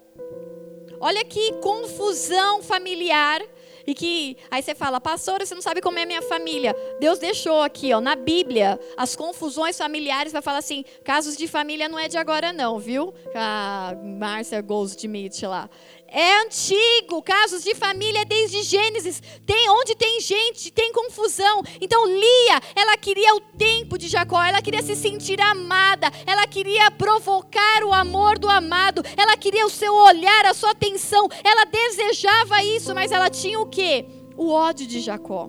Olha 1.01 1.25
que 1.25 1.55
confusão 1.55 2.62
familiar 2.62 3.42
e 3.85 3.92
que 3.92 4.37
aí 4.48 4.62
você 4.62 4.72
fala, 4.72 5.01
pastora, 5.01 5.44
você 5.44 5.57
não 5.57 5.61
sabe 5.61 5.81
como 5.81 5.98
é 5.98 6.05
a 6.05 6.07
minha 6.07 6.22
família. 6.22 6.72
Deus 7.01 7.18
deixou 7.18 7.62
aqui, 7.62 7.92
ó, 7.92 8.01
na 8.01 8.14
Bíblia, 8.14 8.79
as 8.96 9.16
confusões 9.16 9.77
familiares 9.77 10.33
vai 10.33 10.40
falar 10.40 10.59
assim, 10.59 10.85
casos 11.03 11.37
de 11.37 11.48
família 11.48 11.88
não 11.88 11.98
é 11.98 12.07
de 12.07 12.16
agora 12.16 12.53
não, 12.53 12.79
viu? 12.79 13.12
A 13.35 13.94
Márcia 14.01 14.61
Goldsmith 14.61 15.42
lá. 15.42 15.68
É 16.14 16.42
antigo, 16.42 17.22
casos 17.22 17.64
de 17.64 17.75
família 17.75 18.22
desde 18.27 18.62
Gênesis. 18.62 19.22
Tem 19.46 19.70
onde 19.70 19.94
tem 19.94 20.20
gente, 20.20 20.70
tem 20.70 20.92
confusão. 20.92 21.62
Então 21.81 22.05
Lia, 22.07 22.61
ela 22.77 22.98
queria 22.98 23.35
o 23.35 23.40
tempo 23.40 23.96
de 23.96 24.09
Jacó, 24.09 24.42
ela 24.44 24.61
queria 24.61 24.83
se 24.83 24.94
sentir 24.94 25.40
amada, 25.40 26.12
ela 26.27 26.46
queria 26.46 26.90
provocar 26.90 27.83
o 27.83 27.94
amor 27.94 28.38
do 28.38 28.46
amado, 28.46 29.03
ela 29.16 29.38
queria 29.38 29.64
o 29.64 29.70
seu 29.70 29.94
olhar, 29.94 30.44
a 30.44 30.53
sua 30.53 30.72
atenção. 30.72 31.27
Ela 31.42 31.64
desejava 31.64 32.62
isso, 32.62 32.94
mas 32.94 33.11
ela 33.11 33.31
tinha 33.31 33.59
o 33.59 33.66
quê? 33.66 34.05
O 34.37 34.51
ódio 34.51 34.87
de 34.87 35.01
Jacó. 35.01 35.48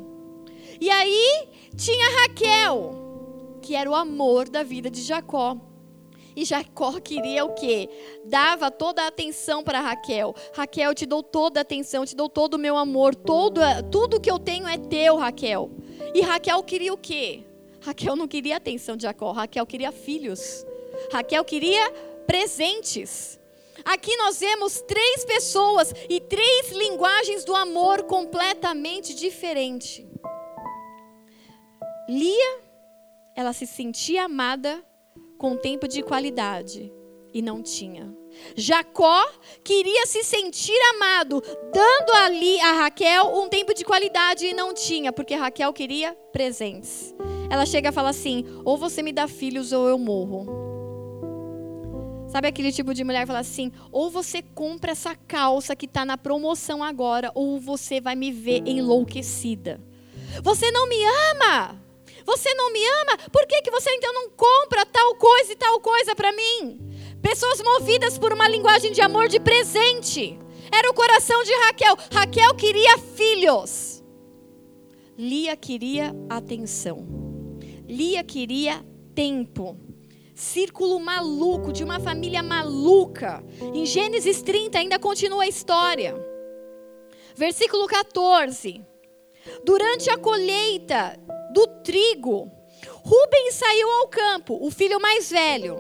E 0.80 0.90
aí 0.90 1.50
tinha 1.76 2.22
Raquel, 2.22 3.60
que 3.62 3.76
era 3.76 3.90
o 3.90 3.96
amor 3.96 4.48
da 4.48 4.64
vida 4.64 4.90
de 4.90 5.02
Jacó. 5.02 5.58
E 6.36 6.46
Jacó 6.46 7.00
queria 7.00 7.46
o 7.46 7.54
quê? 7.54 7.90
Dava 8.26 8.72
toda 8.72 9.04
a 9.04 9.08
atenção 9.08 9.64
para 9.64 9.82
Raquel. 9.82 10.36
Raquel, 10.54 10.94
te 10.94 11.06
dou 11.06 11.22
toda 11.22 11.60
a 11.60 11.62
atenção, 11.62 12.06
te 12.06 12.16
dou 12.16 12.30
todo 12.30 12.56
o 12.56 12.60
meu 12.60 12.78
amor, 12.78 13.14
todo, 13.16 13.62
tudo 13.92 14.20
que 14.20 14.32
eu 14.32 14.40
tenho 14.40 14.68
é 14.68 14.78
teu, 14.78 15.18
Raquel. 15.18 15.72
E 16.14 16.22
Raquel 16.22 16.62
queria 16.64 16.94
o 16.94 16.98
quê? 16.98 17.44
Raquel 17.82 18.16
não 18.16 18.28
queria 18.28 18.56
a 18.56 18.58
atenção 18.58 18.96
de 18.96 19.04
Jacó, 19.04 19.32
Raquel 19.32 19.66
queria 19.66 19.92
filhos. 19.92 20.66
Raquel 21.12 21.44
queria 21.44 21.92
presentes. 22.26 23.40
Aqui 23.84 24.16
nós 24.18 24.40
vemos 24.40 24.82
três 24.82 25.26
pessoas 25.26 25.94
e 26.10 26.22
três 26.22 26.72
linguagens 26.72 27.44
do 27.44 27.56
amor 27.56 28.04
completamente 28.04 29.14
diferentes. 29.14 30.06
Lia, 32.08 32.60
ela 33.36 33.52
se 33.52 33.66
sentia 33.66 34.26
amada 34.26 34.84
com 35.44 35.58
tempo 35.58 35.90
de 35.90 36.02
qualidade 36.02 36.90
e 37.34 37.42
não 37.42 37.62
tinha. 37.62 38.16
Jacó 38.56 39.30
queria 39.62 40.06
se 40.06 40.24
sentir 40.24 40.80
amado, 40.96 41.44
dando 41.74 42.14
ali 42.24 42.62
a 42.62 42.72
Raquel 42.72 43.26
um 43.36 43.50
tempo 43.50 43.74
de 43.74 43.84
qualidade 43.84 44.46
e 44.46 44.54
não 44.54 44.74
tinha, 44.74 45.12
porque 45.12 45.36
Raquel 45.36 45.74
queria 45.74 46.14
presentes. 46.32 47.14
Ela 47.50 47.66
chega 47.66 47.90
a 47.90 47.92
falar 47.92 48.12
assim: 48.12 48.46
ou 48.64 48.78
você 48.78 49.04
me 49.04 49.12
dá 49.12 49.28
filhos 49.28 49.74
ou 49.74 49.86
eu 49.86 50.00
morro. 50.00 50.48
Sabe 52.30 52.48
aquele 52.48 52.72
tipo 52.72 52.94
de 52.94 53.04
mulher 53.04 53.20
que 53.20 53.28
fala 53.28 53.40
assim: 53.40 53.70
ou 53.92 54.10
você 54.10 54.42
compra 54.42 54.94
essa 54.94 55.14
calça 55.14 55.76
que 55.76 55.88
está 55.88 56.06
na 56.06 56.18
promoção 56.18 56.82
agora, 56.82 57.30
ou 57.36 57.60
você 57.60 58.00
vai 58.00 58.16
me 58.16 58.32
ver 58.32 58.64
enlouquecida. 58.66 59.82
Você 60.42 60.72
não 60.72 60.88
me 60.88 61.04
ama. 61.32 61.83
Você 62.26 62.54
não 62.54 62.72
me 62.72 62.80
ama? 63.02 63.30
Por 63.32 63.46
que, 63.48 63.62
que 63.62 63.72
você 63.72 63.90
então 63.92 64.14
não 64.14 64.30
compra 64.30 64.86
tal 64.86 65.16
coisa 65.16 65.52
e 65.52 65.56
tal 65.56 65.80
coisa 65.80 66.16
para 66.16 66.32
mim? 66.32 66.80
Pessoas 67.22 67.62
movidas 67.62 68.18
por 68.18 68.34
uma 68.34 68.48
linguagem 68.48 68.92
de 68.92 69.02
amor 69.02 69.28
de 69.28 69.40
presente. 69.40 70.38
Era 70.72 70.90
o 70.90 70.94
coração 70.94 71.44
de 71.44 71.54
Raquel. 71.66 71.98
Raquel 72.12 72.56
queria 72.56 72.98
filhos. 72.98 74.04
Lia 75.18 75.56
queria 75.56 76.14
atenção. 76.30 77.06
Lia 77.88 78.24
queria 78.24 78.84
tempo. 79.14 79.78
Círculo 80.34 81.00
maluco 81.00 81.72
de 81.72 81.84
uma 81.84 82.00
família 82.00 82.42
maluca. 82.42 83.44
Em 83.74 83.86
Gênesis 83.86 84.42
30 84.42 84.80
ainda 84.80 84.98
continua 84.98 85.44
a 85.44 85.48
história. 85.48 86.16
Versículo 87.36 87.86
14. 87.88 88.82
Durante 89.64 90.10
a 90.10 90.18
colheita 90.18 91.20
do 91.54 91.68
trigo. 91.84 92.52
Rubens 93.04 93.56
saiu 93.56 93.90
ao 93.90 94.08
campo, 94.08 94.58
o 94.62 94.72
filho 94.72 95.00
mais 95.00 95.30
velho 95.30 95.78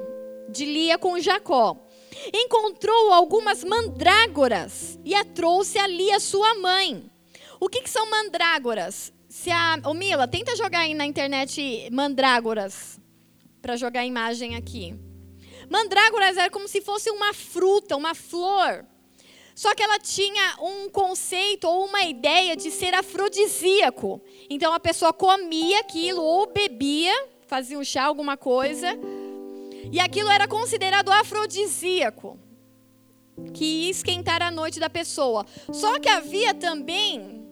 de 0.49 0.65
Lia 0.65 0.97
com 0.97 1.19
Jacó. 1.19 1.75
Encontrou 2.33 3.11
algumas 3.11 3.63
mandrágoras 3.63 4.99
e 5.03 5.15
a 5.15 5.25
trouxe 5.25 5.79
a 5.79 5.87
Lia, 5.87 6.19
sua 6.19 6.55
mãe. 6.55 7.09
O 7.59 7.67
que, 7.67 7.81
que 7.81 7.89
são 7.89 8.09
mandrágoras? 8.09 9.11
Se 9.27 9.49
a, 9.49 9.79
ô 9.85 9.93
Mila, 9.93 10.27
tenta 10.27 10.55
jogar 10.55 10.81
aí 10.81 10.93
na 10.93 11.05
internet 11.05 11.89
mandrágoras 11.91 12.99
para 13.61 13.75
jogar 13.75 14.01
a 14.01 14.05
imagem 14.05 14.55
aqui. 14.55 14.95
Mandrágoras 15.69 16.37
era 16.37 16.51
como 16.51 16.67
se 16.67 16.81
fosse 16.81 17.09
uma 17.09 17.33
fruta, 17.33 17.95
uma 17.95 18.13
flor. 18.13 18.85
Só 19.55 19.75
que 19.75 19.83
ela 19.83 19.99
tinha 19.99 20.55
um 20.61 20.89
conceito 20.89 21.67
ou 21.67 21.85
uma 21.85 22.03
ideia 22.03 22.55
de 22.55 22.71
ser 22.71 22.93
afrodisíaco. 22.93 24.21
Então 24.49 24.73
a 24.73 24.79
pessoa 24.79 25.13
comia 25.13 25.79
aquilo 25.79 26.21
ou 26.21 26.51
bebia, 26.51 27.13
fazia 27.47 27.77
um 27.77 27.83
chá, 27.83 28.03
alguma 28.03 28.35
coisa, 28.35 28.97
e 29.91 29.99
aquilo 29.99 30.29
era 30.29 30.47
considerado 30.47 31.11
afrodisíaco, 31.11 32.39
que 33.53 33.65
ia 33.85 33.91
esquentar 33.91 34.41
a 34.41 34.49
noite 34.49 34.79
da 34.79 34.89
pessoa. 34.89 35.45
Só 35.71 35.99
que 35.99 36.09
havia 36.09 36.53
também 36.53 37.43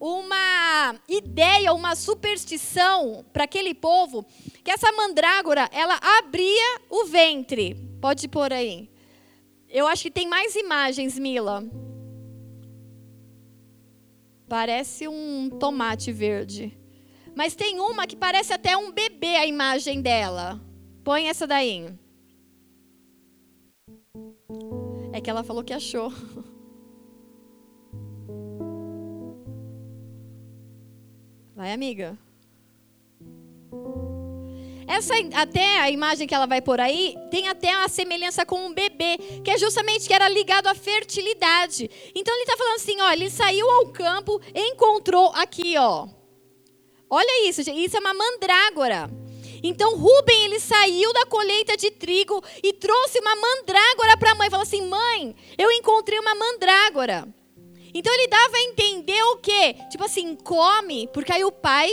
uma 0.00 0.94
ideia, 1.08 1.72
uma 1.72 1.94
superstição 1.94 3.24
para 3.32 3.44
aquele 3.44 3.74
povo, 3.74 4.24
que 4.64 4.70
essa 4.70 4.90
mandrágora, 4.92 5.68
ela 5.72 5.98
abria 6.18 6.80
o 6.88 7.04
ventre. 7.04 7.76
Pode 8.00 8.28
pôr 8.28 8.52
aí. 8.52 8.88
Eu 9.68 9.86
acho 9.86 10.04
que 10.04 10.10
tem 10.10 10.26
mais 10.26 10.56
imagens, 10.56 11.18
Mila. 11.18 11.62
Parece 14.48 15.06
um 15.06 15.50
tomate 15.50 16.10
verde. 16.10 16.76
Mas 17.36 17.54
tem 17.54 17.78
uma 17.78 18.06
que 18.06 18.16
parece 18.16 18.52
até 18.52 18.76
um 18.76 18.90
bebê 18.90 19.36
a 19.36 19.46
imagem 19.46 20.00
dela. 20.00 20.60
Põe 21.04 21.28
essa 21.28 21.46
daí. 21.46 21.86
É 25.12 25.20
que 25.20 25.28
ela 25.28 25.44
falou 25.44 25.62
que 25.62 25.74
achou. 25.74 26.10
Vai, 31.54 31.72
amiga. 31.72 32.16
Essa 34.88 35.12
até 35.34 35.80
a 35.80 35.90
imagem 35.90 36.26
que 36.26 36.34
ela 36.34 36.46
vai 36.46 36.62
por 36.62 36.80
aí 36.80 37.14
tem 37.30 37.46
até 37.46 37.76
uma 37.76 37.88
semelhança 37.88 38.46
com 38.46 38.66
um 38.66 38.72
bebê, 38.72 39.18
que 39.44 39.50
é 39.50 39.58
justamente 39.58 40.08
que 40.08 40.14
era 40.14 40.28
ligado 40.30 40.66
à 40.66 40.74
fertilidade. 40.74 41.90
Então 42.14 42.34
ele 42.34 42.44
está 42.44 42.56
falando 42.56 42.76
assim, 42.76 43.00
ó, 43.02 43.12
ele 43.12 43.28
saiu 43.28 43.70
ao 43.70 43.92
campo, 43.92 44.40
encontrou 44.54 45.30
aqui, 45.34 45.76
ó. 45.76 46.08
Olha 47.10 47.48
isso, 47.48 47.60
isso 47.60 47.96
é 47.96 48.00
uma 48.00 48.14
mandrágora. 48.14 49.10
Então 49.62 49.96
Rubem 49.96 50.44
ele 50.44 50.58
saiu 50.58 51.12
da 51.12 51.26
colheita 51.26 51.76
de 51.76 51.90
trigo 51.90 52.42
e 52.62 52.72
trouxe 52.72 53.18
uma 53.18 53.36
mandrágora 53.36 54.16
para 54.16 54.32
a 54.32 54.34
mãe. 54.34 54.48
Falou 54.48 54.62
assim, 54.62 54.82
mãe, 54.88 55.34
eu 55.58 55.70
encontrei 55.70 56.18
uma 56.18 56.34
mandrágora. 56.34 57.28
Então 57.92 58.12
ele 58.12 58.28
dava 58.28 58.56
a 58.56 58.62
entender 58.62 59.22
o 59.22 59.36
quê? 59.36 59.74
Tipo 59.90 60.04
assim, 60.04 60.34
come, 60.36 61.08
porque 61.08 61.32
aí 61.32 61.44
o 61.44 61.52
pai 61.52 61.90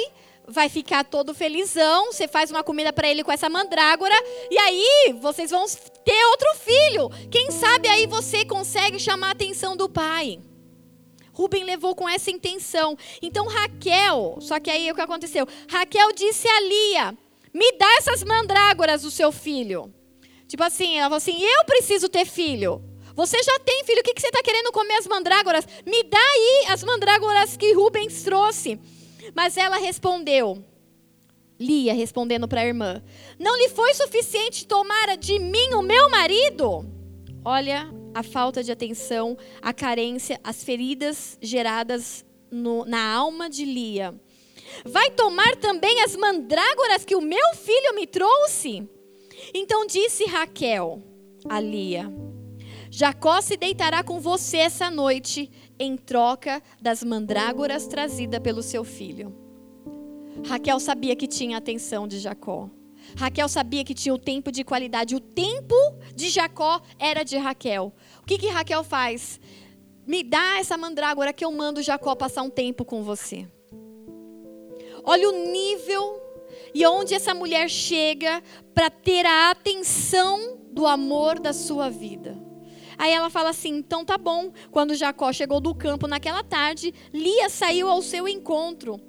vai 0.47 0.69
ficar 0.69 1.03
todo 1.03 1.33
felizão, 1.33 2.11
você 2.11 2.27
faz 2.27 2.51
uma 2.51 2.63
comida 2.63 2.93
para 2.93 3.09
ele 3.09 3.23
com 3.23 3.31
essa 3.31 3.49
mandrágora, 3.49 4.15
e 4.49 4.57
aí 4.57 5.15
vocês 5.21 5.51
vão 5.51 5.65
ter 6.03 6.25
outro 6.31 6.53
filho. 6.55 7.09
Quem 7.31 7.51
sabe 7.51 7.87
aí 7.87 8.07
você 8.07 8.45
consegue 8.45 8.99
chamar 8.99 9.29
a 9.29 9.31
atenção 9.31 9.75
do 9.75 9.89
pai. 9.89 10.39
Rubem 11.33 11.65
levou 11.65 11.93
com 11.93 12.07
essa 12.07 12.31
intenção. 12.31 12.97
Então 13.21 13.47
Raquel, 13.47 14.37
só 14.39 14.59
que 14.59 14.71
aí 14.71 14.89
o 14.89 14.95
que 14.95 15.01
aconteceu? 15.01 15.45
Raquel 15.69 16.13
disse 16.13 16.47
a 16.47 16.61
Lia: 16.61 17.17
Me 17.53 17.71
dá 17.77 17.97
essas 17.97 18.23
mandrágoras 18.23 19.01
do 19.01 19.11
seu 19.11 19.31
filho. 19.31 19.93
Tipo 20.47 20.63
assim, 20.63 20.97
ela 20.97 21.07
falou 21.07 21.17
assim: 21.17 21.43
Eu 21.43 21.65
preciso 21.65 22.07
ter 22.07 22.25
filho. 22.25 22.81
Você 23.15 23.41
já 23.41 23.59
tem 23.59 23.83
filho, 23.85 24.01
o 24.01 24.03
que, 24.03 24.13
que 24.13 24.19
você 24.19 24.27
está 24.27 24.43
querendo 24.43 24.73
comer 24.73 24.95
as 24.95 25.07
mandrágoras? 25.07 25.65
Me 25.85 26.03
dá 26.03 26.19
aí 26.19 26.65
as 26.67 26.83
mandrágoras 26.83 27.55
que 27.55 27.73
Rubens 27.73 28.23
trouxe. 28.23 28.77
Mas 29.33 29.57
ela 29.57 29.77
respondeu, 29.77 30.63
Lia 31.59 31.93
respondendo 31.93 32.47
para 32.47 32.61
a 32.61 32.65
irmã: 32.65 33.01
Não 33.39 33.57
lhe 33.57 33.69
foi 33.69 33.93
suficiente 33.93 34.67
tomar 34.67 35.17
de 35.17 35.39
mim 35.39 35.73
o 35.73 35.81
meu 35.81 36.09
marido? 36.09 36.85
Olha 37.43 37.89
a 38.13 38.23
falta 38.23 38.63
de 38.63 38.71
atenção, 38.71 39.37
a 39.61 39.73
carência, 39.73 40.39
as 40.43 40.63
feridas 40.63 41.37
geradas 41.41 42.25
no, 42.49 42.85
na 42.85 43.13
alma 43.13 43.49
de 43.49 43.65
Lia. 43.65 44.13
Vai 44.83 45.11
tomar 45.11 45.55
também 45.57 46.01
as 46.01 46.15
mandrágoras 46.15 47.05
que 47.05 47.15
o 47.15 47.21
meu 47.21 47.53
filho 47.55 47.95
me 47.95 48.07
trouxe? 48.07 48.87
Então 49.53 49.85
disse 49.85 50.25
Raquel 50.25 51.01
a 51.47 51.59
Lia: 51.59 52.11
Jacó 52.97 53.41
se 53.41 53.57
deitará 53.57 54.01
com 54.01 54.21
você 54.21 54.55
essa 54.55 54.89
noite 54.89 55.51
em 55.77 55.97
troca 55.97 56.63
das 56.81 57.03
mandrágoras 57.03 57.87
trazidas 57.87 58.39
pelo 58.39 58.63
seu 58.63 58.85
filho. 58.85 59.35
Raquel 60.47 60.79
sabia 60.79 61.13
que 61.13 61.27
tinha 61.27 61.57
a 61.57 61.59
atenção 61.59 62.07
de 62.07 62.19
Jacó. 62.19 62.69
Raquel 63.17 63.49
sabia 63.49 63.83
que 63.83 63.93
tinha 63.93 64.15
o 64.15 64.17
tempo 64.17 64.49
de 64.49 64.63
qualidade. 64.63 65.13
O 65.13 65.19
tempo 65.19 65.75
de 66.15 66.29
Jacó 66.29 66.81
era 66.97 67.23
de 67.23 67.35
Raquel. 67.35 67.93
O 68.21 68.25
que, 68.25 68.37
que 68.37 68.47
Raquel 68.47 68.81
faz? 68.81 69.41
Me 70.07 70.23
dá 70.23 70.57
essa 70.57 70.77
mandrágora 70.77 71.33
que 71.33 71.43
eu 71.43 71.51
mando 71.51 71.83
Jacó 71.83 72.15
passar 72.15 72.43
um 72.43 72.49
tempo 72.49 72.85
com 72.85 73.03
você. 73.03 73.45
Olha 75.03 75.29
o 75.31 75.51
nível 75.51 76.21
e 76.73 76.87
onde 76.87 77.13
essa 77.13 77.33
mulher 77.33 77.69
chega 77.69 78.41
para 78.73 78.89
ter 78.89 79.25
a 79.25 79.51
atenção 79.51 80.59
do 80.71 80.87
amor 80.87 81.41
da 81.41 81.51
sua 81.51 81.89
vida. 81.89 82.44
Aí 82.97 83.11
ela 83.11 83.29
fala 83.29 83.49
assim: 83.49 83.77
então 83.77 84.03
tá 84.05 84.17
bom. 84.17 84.51
Quando 84.71 84.95
Jacó 84.95 85.31
chegou 85.31 85.59
do 85.59 85.73
campo 85.73 86.07
naquela 86.07 86.43
tarde, 86.43 86.93
Lia 87.13 87.49
saiu 87.49 87.89
ao 87.89 88.01
seu 88.01 88.27
encontro. 88.27 88.99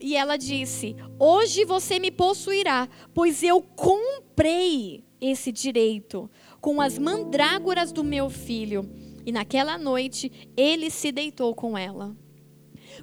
E 0.00 0.16
ela 0.16 0.36
disse: 0.36 0.96
Hoje 1.18 1.64
você 1.64 1.98
me 1.98 2.10
possuirá, 2.10 2.88
pois 3.14 3.42
eu 3.42 3.60
comprei 3.60 5.04
esse 5.20 5.50
direito 5.50 6.30
com 6.60 6.80
as 6.80 6.98
mandrágoras 6.98 7.92
do 7.92 8.04
meu 8.04 8.30
filho. 8.30 8.88
E 9.26 9.32
naquela 9.32 9.76
noite 9.76 10.50
ele 10.56 10.90
se 10.90 11.12
deitou 11.12 11.54
com 11.54 11.76
ela. 11.76 12.16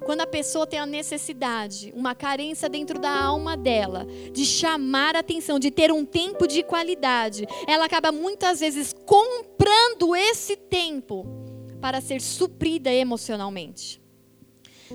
Quando 0.04 0.20
a 0.20 0.26
pessoa 0.26 0.66
tem 0.66 0.78
a 0.78 0.86
necessidade, 0.86 1.92
uma 1.94 2.14
carência 2.14 2.68
dentro 2.68 2.98
da 2.98 3.10
alma 3.10 3.56
dela, 3.56 4.06
de 4.32 4.44
chamar 4.44 5.16
a 5.16 5.20
atenção, 5.20 5.58
de 5.58 5.70
ter 5.70 5.92
um 5.92 6.04
tempo 6.04 6.46
de 6.46 6.62
qualidade, 6.62 7.46
ela 7.66 7.84
acaba 7.84 8.12
muitas 8.12 8.60
vezes 8.60 8.94
comprando 9.04 10.14
esse 10.14 10.56
tempo 10.56 11.26
para 11.80 12.00
ser 12.00 12.20
suprida 12.20 12.92
emocionalmente. 12.92 14.00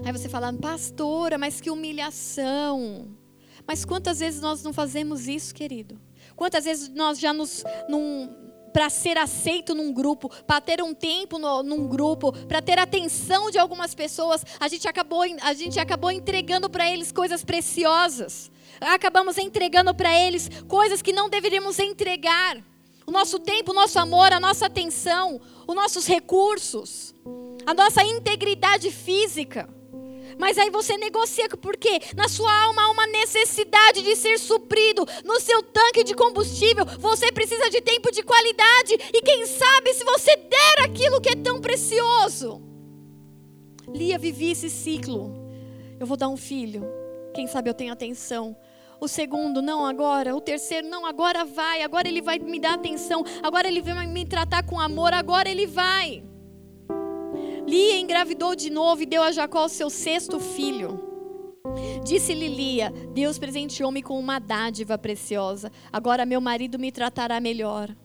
Aí 0.03 0.11
você 0.11 0.29
fala, 0.29 0.53
pastora, 0.53 1.37
mas 1.37 1.59
que 1.59 1.69
humilhação. 1.69 3.15
Mas 3.67 3.85
quantas 3.85 4.19
vezes 4.19 4.41
nós 4.41 4.63
não 4.63 4.73
fazemos 4.73 5.27
isso, 5.27 5.53
querido? 5.53 5.99
Quantas 6.35 6.63
vezes 6.63 6.89
nós 6.89 7.19
já 7.19 7.33
nos, 7.33 7.63
num, 7.87 8.27
para 8.71 8.89
ser 8.89 9.17
aceito 9.17 9.75
num 9.75 9.93
grupo, 9.93 10.29
para 10.45 10.61
ter 10.61 10.81
um 10.81 10.93
tempo 10.93 11.37
no, 11.37 11.63
num 11.63 11.87
grupo, 11.87 12.31
para 12.47 12.61
ter 12.61 12.79
atenção 12.79 13.51
de 13.51 13.57
algumas 13.57 13.93
pessoas, 13.93 14.43
a 14.59 14.67
gente 14.67 14.87
acabou, 14.87 15.23
a 15.41 15.53
gente 15.53 15.79
acabou 15.79 16.11
entregando 16.11 16.69
para 16.69 16.89
eles 16.89 17.11
coisas 17.11 17.43
preciosas. 17.43 18.51
Acabamos 18.79 19.37
entregando 19.37 19.93
para 19.93 20.17
eles 20.19 20.49
coisas 20.67 21.01
que 21.01 21.13
não 21.13 21.29
deveríamos 21.29 21.77
entregar. 21.77 22.57
O 23.05 23.11
nosso 23.11 23.39
tempo, 23.39 23.71
o 23.71 23.75
nosso 23.75 23.99
amor, 23.99 24.31
a 24.31 24.39
nossa 24.39 24.67
atenção, 24.67 25.39
os 25.67 25.75
nossos 25.75 26.07
recursos, 26.07 27.13
a 27.65 27.73
nossa 27.73 28.03
integridade 28.03 28.89
física. 28.89 29.69
Mas 30.37 30.57
aí 30.57 30.69
você 30.69 30.97
negocia, 30.97 31.47
porque 31.49 31.99
na 32.15 32.27
sua 32.27 32.51
alma 32.63 32.83
há 32.83 32.91
uma 32.91 33.07
necessidade 33.07 34.01
de 34.01 34.15
ser 34.15 34.37
suprido. 34.39 35.05
No 35.23 35.39
seu 35.39 35.61
tanque 35.63 36.03
de 36.03 36.13
combustível, 36.13 36.85
você 36.99 37.31
precisa 37.31 37.69
de 37.69 37.81
tempo 37.81 38.11
de 38.11 38.23
qualidade. 38.23 38.93
E 39.13 39.21
quem 39.21 39.45
sabe 39.45 39.93
se 39.93 40.03
você 40.03 40.35
der 40.35 40.83
aquilo 40.83 41.21
que 41.21 41.29
é 41.29 41.35
tão 41.35 41.59
precioso. 41.59 42.61
Lia, 43.87 44.17
vivi 44.17 44.51
esse 44.51 44.69
ciclo. 44.69 45.33
Eu 45.99 46.07
vou 46.07 46.17
dar 46.17 46.29
um 46.29 46.37
filho. 46.37 46.83
Quem 47.33 47.47
sabe 47.47 47.69
eu 47.69 47.73
tenho 47.73 47.93
atenção. 47.93 48.55
O 48.99 49.07
segundo, 49.07 49.61
não 49.61 49.85
agora. 49.85 50.35
O 50.35 50.41
terceiro, 50.41 50.87
não, 50.87 51.05
agora 51.05 51.43
vai. 51.43 51.81
Agora 51.81 52.07
ele 52.07 52.21
vai 52.21 52.37
me 52.37 52.59
dar 52.59 52.75
atenção. 52.75 53.23
Agora 53.41 53.67
ele 53.67 53.81
vai 53.81 54.05
me 54.05 54.25
tratar 54.25 54.63
com 54.63 54.79
amor. 54.79 55.13
Agora 55.13 55.49
ele 55.49 55.65
vai. 55.65 56.23
Lia 57.67 57.99
engravidou 57.99 58.55
de 58.55 58.69
novo 58.69 59.03
e 59.03 59.05
deu 59.05 59.21
a 59.23 59.31
Jacó 59.31 59.65
o 59.65 59.69
seu 59.69 59.89
sexto 59.89 60.39
filho. 60.39 60.99
Disse-lhe 62.03 62.47
Lia: 62.47 62.91
Deus 63.13 63.37
presenteou-me 63.37 64.01
com 64.01 64.19
uma 64.19 64.39
dádiva 64.39 64.97
preciosa. 64.97 65.71
Agora 65.91 66.25
meu 66.25 66.41
marido 66.41 66.79
me 66.79 66.91
tratará 66.91 67.39
melhor. 67.39 67.95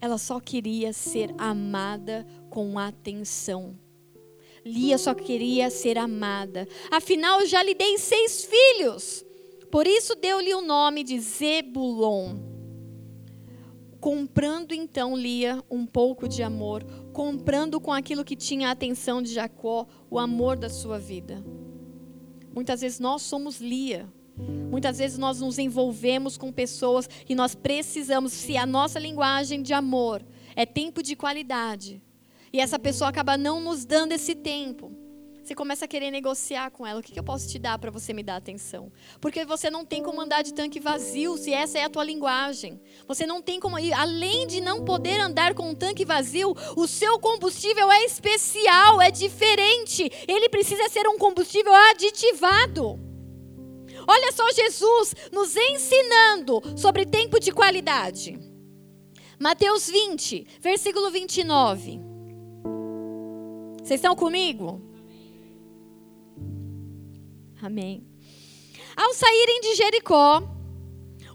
Ela 0.00 0.18
só 0.18 0.38
queria 0.38 0.92
ser 0.92 1.34
amada 1.38 2.26
com 2.50 2.78
atenção. 2.78 3.78
Lia 4.64 4.98
só 4.98 5.14
queria 5.14 5.70
ser 5.70 5.96
amada. 5.96 6.68
Afinal, 6.90 7.46
já 7.46 7.62
lhe 7.62 7.74
dei 7.74 7.96
seis 7.98 8.44
filhos. 8.44 9.24
Por 9.70 9.86
isso 9.86 10.14
deu-lhe 10.16 10.52
o 10.54 10.60
nome 10.60 11.02
de 11.04 11.18
Zebulon 11.18 12.56
comprando 14.06 14.72
então 14.72 15.16
Lia 15.16 15.60
um 15.68 15.84
pouco 15.84 16.28
de 16.28 16.40
amor, 16.40 16.84
comprando 17.16 17.80
com 17.80 17.94
aquilo 17.94 18.22
que 18.22 18.36
tinha 18.36 18.68
a 18.68 18.72
atenção 18.72 19.22
de 19.22 19.32
Jacó, 19.32 19.86
o 20.10 20.18
amor 20.18 20.54
da 20.54 20.68
sua 20.68 20.98
vida. 20.98 21.42
Muitas 22.54 22.82
vezes 22.82 23.00
nós 23.00 23.22
somos 23.22 23.58
Lia. 23.58 24.06
Muitas 24.70 24.98
vezes 24.98 25.16
nós 25.16 25.40
nos 25.40 25.58
envolvemos 25.58 26.36
com 26.36 26.52
pessoas 26.52 27.08
e 27.26 27.34
nós 27.34 27.54
precisamos, 27.54 28.34
se 28.34 28.58
a 28.58 28.66
nossa 28.66 28.98
linguagem 28.98 29.62
de 29.62 29.72
amor 29.72 30.22
é 30.54 30.66
tempo 30.66 31.02
de 31.02 31.16
qualidade, 31.16 32.02
e 32.52 32.60
essa 32.60 32.78
pessoa 32.78 33.08
acaba 33.08 33.38
não 33.38 33.60
nos 33.60 33.86
dando 33.86 34.12
esse 34.12 34.34
tempo. 34.34 34.92
Você 35.46 35.54
começa 35.54 35.84
a 35.84 35.88
querer 35.88 36.10
negociar 36.10 36.72
com 36.72 36.84
ela. 36.84 36.98
O 36.98 37.02
que, 37.04 37.12
que 37.12 37.20
eu 37.20 37.22
posso 37.22 37.48
te 37.48 37.56
dar 37.56 37.78
para 37.78 37.88
você 37.88 38.12
me 38.12 38.24
dar 38.24 38.34
atenção? 38.34 38.90
Porque 39.20 39.44
você 39.44 39.70
não 39.70 39.84
tem 39.84 40.02
como 40.02 40.20
andar 40.20 40.42
de 40.42 40.52
tanque 40.52 40.80
vazio 40.80 41.36
se 41.36 41.52
essa 41.52 41.78
é 41.78 41.84
a 41.84 41.88
tua 41.88 42.02
linguagem. 42.02 42.80
Você 43.06 43.24
não 43.24 43.40
tem 43.40 43.60
como. 43.60 43.76
Além 43.76 44.48
de 44.48 44.60
não 44.60 44.84
poder 44.84 45.20
andar 45.20 45.54
com 45.54 45.70
um 45.70 45.74
tanque 45.74 46.04
vazio, 46.04 46.52
o 46.76 46.88
seu 46.88 47.20
combustível 47.20 47.92
é 47.92 48.04
especial, 48.04 49.00
é 49.00 49.08
diferente. 49.08 50.10
Ele 50.26 50.48
precisa 50.48 50.88
ser 50.88 51.06
um 51.06 51.16
combustível 51.16 51.72
aditivado. 51.90 52.98
Olha 54.04 54.32
só 54.32 54.50
Jesus 54.50 55.14
nos 55.30 55.54
ensinando 55.54 56.60
sobre 56.76 57.06
tempo 57.06 57.38
de 57.38 57.52
qualidade. 57.52 58.36
Mateus 59.38 59.88
20, 59.88 60.44
versículo 60.60 61.08
29. 61.12 62.00
Vocês 63.84 64.00
estão 64.00 64.16
comigo? 64.16 64.95
Amém. 67.66 68.06
Ao 68.96 69.12
saírem 69.12 69.60
de 69.60 69.74
Jericó, 69.74 70.40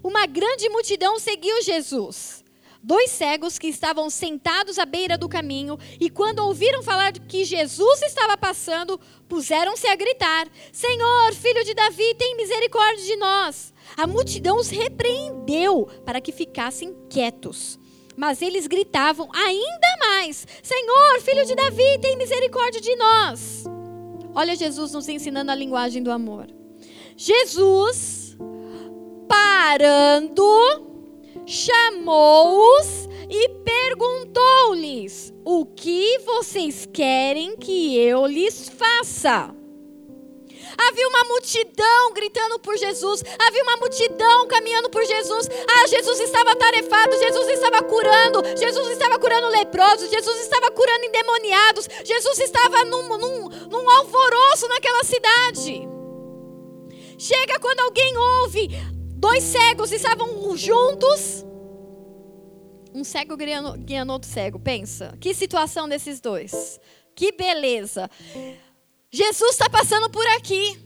uma 0.02 0.24
grande 0.24 0.66
multidão 0.70 1.18
seguiu 1.18 1.60
Jesus. 1.62 2.42
Dois 2.82 3.10
cegos 3.10 3.58
que 3.58 3.66
estavam 3.68 4.08
sentados 4.08 4.78
à 4.78 4.86
beira 4.86 5.18
do 5.18 5.28
caminho 5.28 5.78
e, 6.00 6.08
quando 6.08 6.38
ouviram 6.38 6.82
falar 6.82 7.12
que 7.12 7.44
Jesus 7.44 8.00
estava 8.02 8.36
passando, 8.36 8.98
puseram-se 9.28 9.86
a 9.86 9.94
gritar: 9.94 10.48
Senhor, 10.72 11.34
filho 11.34 11.62
de 11.64 11.74
Davi, 11.74 12.14
tem 12.14 12.34
misericórdia 12.34 13.04
de 13.04 13.16
nós. 13.16 13.74
A 13.94 14.06
multidão 14.06 14.56
os 14.56 14.70
repreendeu 14.70 15.86
para 16.06 16.20
que 16.20 16.32
ficassem 16.32 16.96
quietos. 17.10 17.78
Mas 18.16 18.40
eles 18.40 18.66
gritavam 18.66 19.28
ainda 19.34 19.96
mais: 20.00 20.46
Senhor, 20.62 21.20
filho 21.20 21.44
de 21.44 21.54
Davi, 21.54 21.98
tem 22.00 22.16
misericórdia 22.16 22.80
de 22.80 22.96
nós. 22.96 23.71
Olha 24.34 24.56
Jesus 24.56 24.92
nos 24.92 25.08
ensinando 25.08 25.50
a 25.50 25.54
linguagem 25.54 26.02
do 26.02 26.10
amor. 26.10 26.46
Jesus, 27.16 28.36
parando, 29.28 30.46
chamou-os 31.46 33.08
e 33.28 33.48
perguntou-lhes: 33.64 35.32
O 35.44 35.66
que 35.66 36.18
vocês 36.20 36.88
querem 36.92 37.56
que 37.56 37.96
eu 37.96 38.26
lhes 38.26 38.68
faça? 38.68 39.54
Havia 40.88 41.08
uma 41.08 41.24
multidão 41.24 42.12
gritando 42.12 42.58
por 42.58 42.76
Jesus. 42.76 43.22
Havia 43.46 43.62
uma 43.62 43.76
multidão 43.76 44.46
caminhando 44.48 44.90
por 44.90 45.04
Jesus. 45.04 45.48
Ah, 45.68 45.86
Jesus 45.86 46.20
estava 46.20 46.54
tarefado. 46.56 47.16
Jesus 47.18 47.48
estava 47.48 47.82
curando. 47.82 48.42
Jesus 48.56 48.88
estava 48.88 49.18
curando 49.18 49.48
leprosos. 49.48 50.10
Jesus 50.10 50.40
estava 50.40 50.70
curando 50.70 51.04
endemoniados. 51.04 51.88
Jesus 52.04 52.38
estava 52.38 52.84
num, 52.84 53.18
num, 53.18 53.48
alvoroço 54.52 54.68
naquela 54.68 55.04
cidade. 55.04 55.88
Chega 57.18 57.58
quando 57.58 57.80
alguém 57.80 58.16
ouve. 58.16 58.68
Dois 59.16 59.42
cegos 59.42 59.92
estavam 59.92 60.56
juntos. 60.56 61.44
Um 62.94 63.04
cego 63.04 63.36
guiando 63.36 64.12
outro 64.12 64.28
cego. 64.28 64.58
Pensa. 64.58 65.16
Que 65.20 65.32
situação 65.34 65.88
desses 65.88 66.20
dois. 66.20 66.78
Que 67.14 67.32
beleza. 67.32 68.10
Jesus 69.10 69.52
está 69.52 69.70
passando 69.70 70.10
por 70.10 70.26
aqui. 70.28 70.78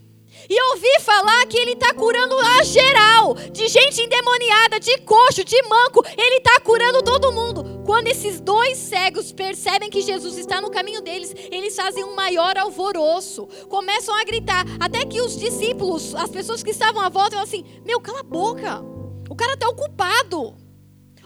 E 0.48 0.62
ouvi 0.70 1.00
falar 1.00 1.46
que 1.46 1.58
ele 1.58 1.72
está 1.72 1.92
curando 1.94 2.38
a 2.38 2.62
geral, 2.62 3.34
de 3.34 3.66
gente 3.68 4.00
endemoniada, 4.00 4.78
de 4.78 4.98
coxo, 4.98 5.44
de 5.44 5.60
manco, 5.62 6.04
ele 6.16 6.36
está 6.36 6.60
curando 6.60 7.02
todo 7.02 7.32
mundo. 7.32 7.82
Quando 7.84 8.08
esses 8.08 8.40
dois 8.40 8.78
cegos 8.78 9.32
percebem 9.32 9.90
que 9.90 10.00
Jesus 10.00 10.36
está 10.38 10.60
no 10.60 10.70
caminho 10.70 11.00
deles, 11.00 11.34
eles 11.50 11.74
fazem 11.74 12.04
um 12.04 12.14
maior 12.14 12.56
alvoroço, 12.56 13.46
começam 13.68 14.14
a 14.14 14.24
gritar, 14.24 14.64
até 14.78 15.04
que 15.04 15.20
os 15.20 15.36
discípulos, 15.36 16.14
as 16.14 16.30
pessoas 16.30 16.62
que 16.62 16.70
estavam 16.70 17.00
à 17.00 17.08
volta, 17.08 17.30
falam 17.30 17.44
assim: 17.44 17.64
Meu, 17.84 18.00
cala 18.00 18.20
a 18.20 18.22
boca, 18.22 18.82
o 19.28 19.34
cara 19.34 19.54
está 19.54 19.68
ocupado. 19.68 20.54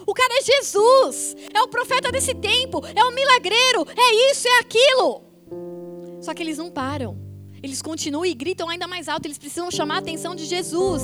O 0.06 0.14
cara 0.14 0.34
é 0.38 0.42
Jesus, 0.42 1.36
é 1.54 1.62
o 1.62 1.68
profeta 1.68 2.10
desse 2.10 2.34
tempo, 2.34 2.82
é 2.96 3.04
o 3.04 3.14
milagreiro, 3.14 3.86
é 3.96 4.30
isso, 4.32 4.48
é 4.48 4.58
aquilo. 4.58 5.22
Só 6.20 6.34
que 6.34 6.42
eles 6.42 6.58
não 6.58 6.70
param. 6.70 7.29
Eles 7.62 7.82
continuam 7.82 8.24
e 8.24 8.32
gritam 8.34 8.68
ainda 8.68 8.86
mais 8.86 9.08
alto. 9.08 9.26
Eles 9.26 9.38
precisam 9.38 9.70
chamar 9.70 9.96
a 9.96 9.98
atenção 9.98 10.34
de 10.34 10.46
Jesus. 10.46 11.02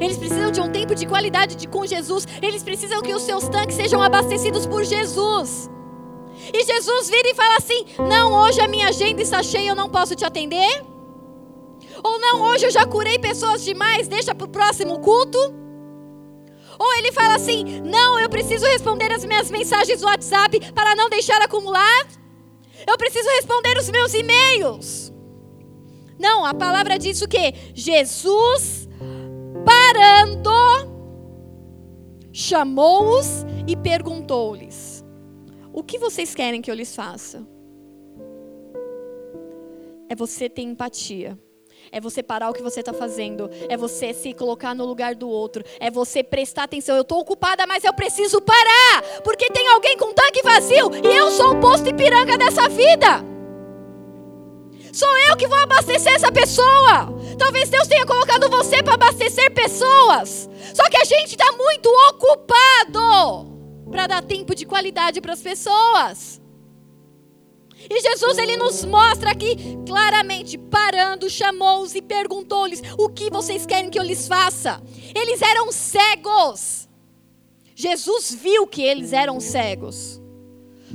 Eles 0.00 0.16
precisam 0.16 0.50
de 0.50 0.60
um 0.60 0.70
tempo 0.70 0.94
de 0.94 1.06
qualidade 1.06 1.56
de, 1.56 1.66
com 1.66 1.84
Jesus. 1.84 2.26
Eles 2.40 2.62
precisam 2.62 3.02
que 3.02 3.12
os 3.12 3.22
seus 3.22 3.48
tanques 3.48 3.76
sejam 3.76 4.00
abastecidos 4.00 4.66
por 4.66 4.84
Jesus. 4.84 5.68
E 6.52 6.64
Jesus 6.64 7.10
vira 7.10 7.30
e 7.30 7.34
fala 7.34 7.56
assim: 7.56 7.84
Não, 8.08 8.32
hoje 8.32 8.60
a 8.60 8.68
minha 8.68 8.88
agenda 8.88 9.20
está 9.20 9.42
cheia, 9.42 9.70
eu 9.70 9.74
não 9.74 9.90
posso 9.90 10.14
te 10.14 10.24
atender. 10.24 10.84
Ou 12.02 12.20
não, 12.20 12.42
hoje 12.42 12.66
eu 12.66 12.70
já 12.70 12.86
curei 12.86 13.18
pessoas 13.18 13.64
demais, 13.64 14.06
deixa 14.06 14.32
para 14.34 14.46
o 14.46 14.50
próximo 14.50 15.00
culto. 15.00 15.38
Ou 16.78 16.94
ele 16.98 17.10
fala 17.10 17.34
assim: 17.34 17.80
Não, 17.80 18.20
eu 18.20 18.28
preciso 18.28 18.64
responder 18.66 19.12
as 19.12 19.24
minhas 19.24 19.50
mensagens 19.50 20.00
no 20.00 20.06
WhatsApp 20.06 20.72
para 20.72 20.94
não 20.94 21.10
deixar 21.10 21.42
acumular. 21.42 22.06
Eu 22.86 22.96
preciso 22.96 23.28
responder 23.30 23.76
os 23.76 23.90
meus 23.90 24.14
e-mails. 24.14 25.17
Não, 26.18 26.44
a 26.44 26.52
palavra 26.52 26.98
diz 26.98 27.22
o 27.22 27.28
que? 27.28 27.54
Jesus 27.74 28.88
parando, 29.64 30.50
chamou-os 32.32 33.44
e 33.66 33.76
perguntou-lhes: 33.76 35.04
O 35.72 35.82
que 35.82 35.98
vocês 35.98 36.34
querem 36.34 36.60
que 36.60 36.70
eu 36.70 36.74
lhes 36.74 36.94
faça? 36.94 37.46
É 40.08 40.14
você 40.14 40.48
ter 40.48 40.62
empatia. 40.62 41.38
É 41.90 42.00
você 42.00 42.22
parar 42.22 42.50
o 42.50 42.52
que 42.52 42.62
você 42.62 42.80
está 42.80 42.92
fazendo. 42.92 43.48
É 43.68 43.76
você 43.76 44.12
se 44.12 44.34
colocar 44.34 44.74
no 44.74 44.84
lugar 44.84 45.14
do 45.14 45.28
outro. 45.28 45.62
É 45.80 45.90
você 45.90 46.22
prestar 46.22 46.64
atenção. 46.64 46.96
Eu 46.96 47.02
estou 47.02 47.20
ocupada, 47.20 47.66
mas 47.66 47.84
eu 47.84 47.94
preciso 47.94 48.40
parar. 48.40 49.22
Porque 49.22 49.50
tem 49.50 49.68
alguém 49.68 49.96
com 49.96 50.12
tanque 50.12 50.42
vazio 50.42 50.90
e 51.02 51.16
eu 51.16 51.30
sou 51.30 51.52
o 51.52 51.60
posto 51.60 51.88
Ipiranga 51.88 52.36
dessa 52.36 52.68
vida. 52.68 53.37
Sou 54.98 55.16
eu 55.28 55.36
que 55.36 55.46
vou 55.46 55.56
abastecer 55.58 56.12
essa 56.12 56.32
pessoa. 56.32 57.06
Talvez 57.38 57.68
Deus 57.68 57.86
tenha 57.86 58.04
colocado 58.04 58.50
você 58.50 58.82
para 58.82 58.94
abastecer 58.94 59.48
pessoas. 59.54 60.50
Só 60.74 60.90
que 60.90 60.96
a 60.96 61.04
gente 61.04 61.36
está 61.36 61.52
muito 61.52 61.88
ocupado 62.08 63.46
para 63.92 64.08
dar 64.08 64.24
tempo 64.24 64.56
de 64.56 64.66
qualidade 64.66 65.20
para 65.20 65.34
as 65.34 65.40
pessoas. 65.40 66.40
E 67.88 68.00
Jesus 68.00 68.38
ele 68.38 68.56
nos 68.56 68.84
mostra 68.84 69.30
aqui 69.30 69.78
claramente, 69.86 70.58
parando, 70.58 71.30
chamou-os 71.30 71.94
e 71.94 72.02
perguntou-lhes: 72.02 72.82
"O 72.98 73.08
que 73.08 73.30
vocês 73.30 73.64
querem 73.64 73.90
que 73.90 74.00
eu 74.00 74.02
lhes 74.02 74.26
faça?" 74.26 74.82
Eles 75.14 75.40
eram 75.40 75.70
cegos. 75.70 76.88
Jesus 77.72 78.34
viu 78.34 78.66
que 78.66 78.82
eles 78.82 79.12
eram 79.12 79.38
cegos. 79.38 80.20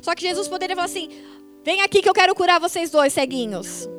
Só 0.01 0.13
que 0.13 0.27
Jesus 0.27 0.49
poderia 0.49 0.75
falar 0.75 0.87
assim: 0.87 1.07
"Vem 1.63 1.79
aqui 1.79 2.01
que 2.01 2.09
eu 2.09 2.13
quero 2.13 2.35
curar 2.35 2.59
vocês 2.59 2.91
dois 2.91 3.13
ceguinhos." 3.13 3.92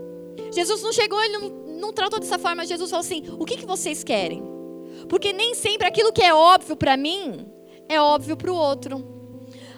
Jesus 0.55 0.83
não 0.83 0.93
chegou, 0.93 1.23
ele 1.23 1.39
não, 1.39 1.49
não 1.81 1.93
tratou 1.93 2.21
dessa 2.21 2.39
forma. 2.39 2.65
Jesus 2.67 2.91
falou 2.91 3.05
assim: 3.05 3.25
"O 3.39 3.45
que 3.45 3.57
que 3.57 3.67
vocês 3.67 4.05
querem?" 4.05 4.43
Porque 5.09 5.33
nem 5.33 5.55
sempre 5.55 5.87
aquilo 5.87 6.13
que 6.13 6.23
é 6.23 6.33
óbvio 6.33 6.77
para 6.77 6.97
mim 6.97 7.47
é 7.89 8.01
óbvio 8.01 8.37
para 8.37 8.53
o 8.53 8.57
outro. 8.57 9.15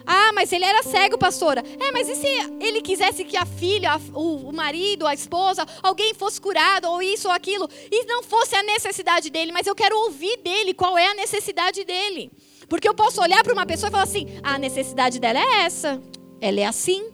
Ah, 0.09 0.31
mas 0.33 0.53
ele 0.53 0.63
era 0.63 0.81
cego, 0.83 1.17
pastora. 1.17 1.61
É, 1.81 1.91
mas 1.91 2.07
e 2.07 2.15
se 2.15 2.27
ele 2.61 2.81
quisesse 2.81 3.25
que 3.25 3.35
a 3.35 3.45
filha, 3.45 3.99
o, 4.13 4.49
o 4.49 4.53
marido, 4.53 5.05
a 5.05 5.13
esposa, 5.13 5.65
alguém 5.83 6.13
fosse 6.13 6.39
curado, 6.39 6.89
ou 6.89 7.01
isso 7.01 7.27
ou 7.27 7.33
aquilo, 7.33 7.69
e 7.91 8.05
não 8.05 8.23
fosse 8.23 8.55
a 8.55 8.63
necessidade 8.63 9.29
dele, 9.29 9.51
mas 9.51 9.67
eu 9.67 9.75
quero 9.75 9.97
ouvir 9.97 10.37
dele 10.37 10.73
qual 10.73 10.97
é 10.97 11.07
a 11.07 11.13
necessidade 11.13 11.83
dele. 11.83 12.31
Porque 12.69 12.87
eu 12.87 12.93
posso 12.93 13.21
olhar 13.21 13.43
para 13.43 13.51
uma 13.51 13.65
pessoa 13.65 13.89
e 13.89 13.91
falar 13.91 14.03
assim: 14.03 14.27
a 14.41 14.57
necessidade 14.57 15.19
dela 15.19 15.39
é 15.39 15.65
essa, 15.65 16.01
ela 16.39 16.61
é 16.61 16.65
assim. 16.65 17.11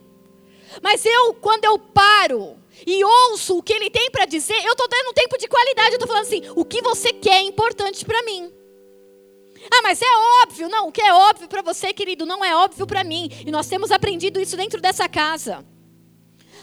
Mas 0.80 1.04
eu, 1.04 1.34
quando 1.36 1.66
eu 1.66 1.80
paro 1.80 2.58
e 2.86 3.04
ouço 3.04 3.58
o 3.58 3.64
que 3.64 3.74
ele 3.74 3.90
tem 3.90 4.10
para 4.10 4.26
dizer, 4.26 4.58
eu 4.66 4.72
estou 4.72 4.88
dando 4.88 5.10
um 5.10 5.14
tempo 5.14 5.38
de 5.38 5.48
qualidade. 5.48 5.90
Eu 5.90 5.96
estou 5.96 6.08
falando 6.08 6.26
assim: 6.26 6.42
o 6.56 6.66
que 6.66 6.82
você 6.82 7.14
quer 7.14 7.38
é 7.38 7.44
importante 7.44 8.04
para 8.06 8.22
mim. 8.24 8.52
Ah, 9.72 9.82
mas 9.84 10.02
é 10.02 10.18
óbvio. 10.44 10.68
Não, 10.68 10.88
o 10.88 10.92
que 10.92 11.02
é 11.02 11.14
óbvio 11.14 11.48
para 11.48 11.62
você, 11.62 11.94
querido, 11.94 12.26
não 12.26 12.44
é 12.44 12.56
óbvio 12.56 12.86
para 12.86 13.04
mim. 13.04 13.30
E 13.46 13.52
nós 13.52 13.68
temos 13.68 13.92
aprendido 13.92 14.40
isso 14.40 14.58
dentro 14.58 14.82
dessa 14.82 15.08
casa. 15.08 15.66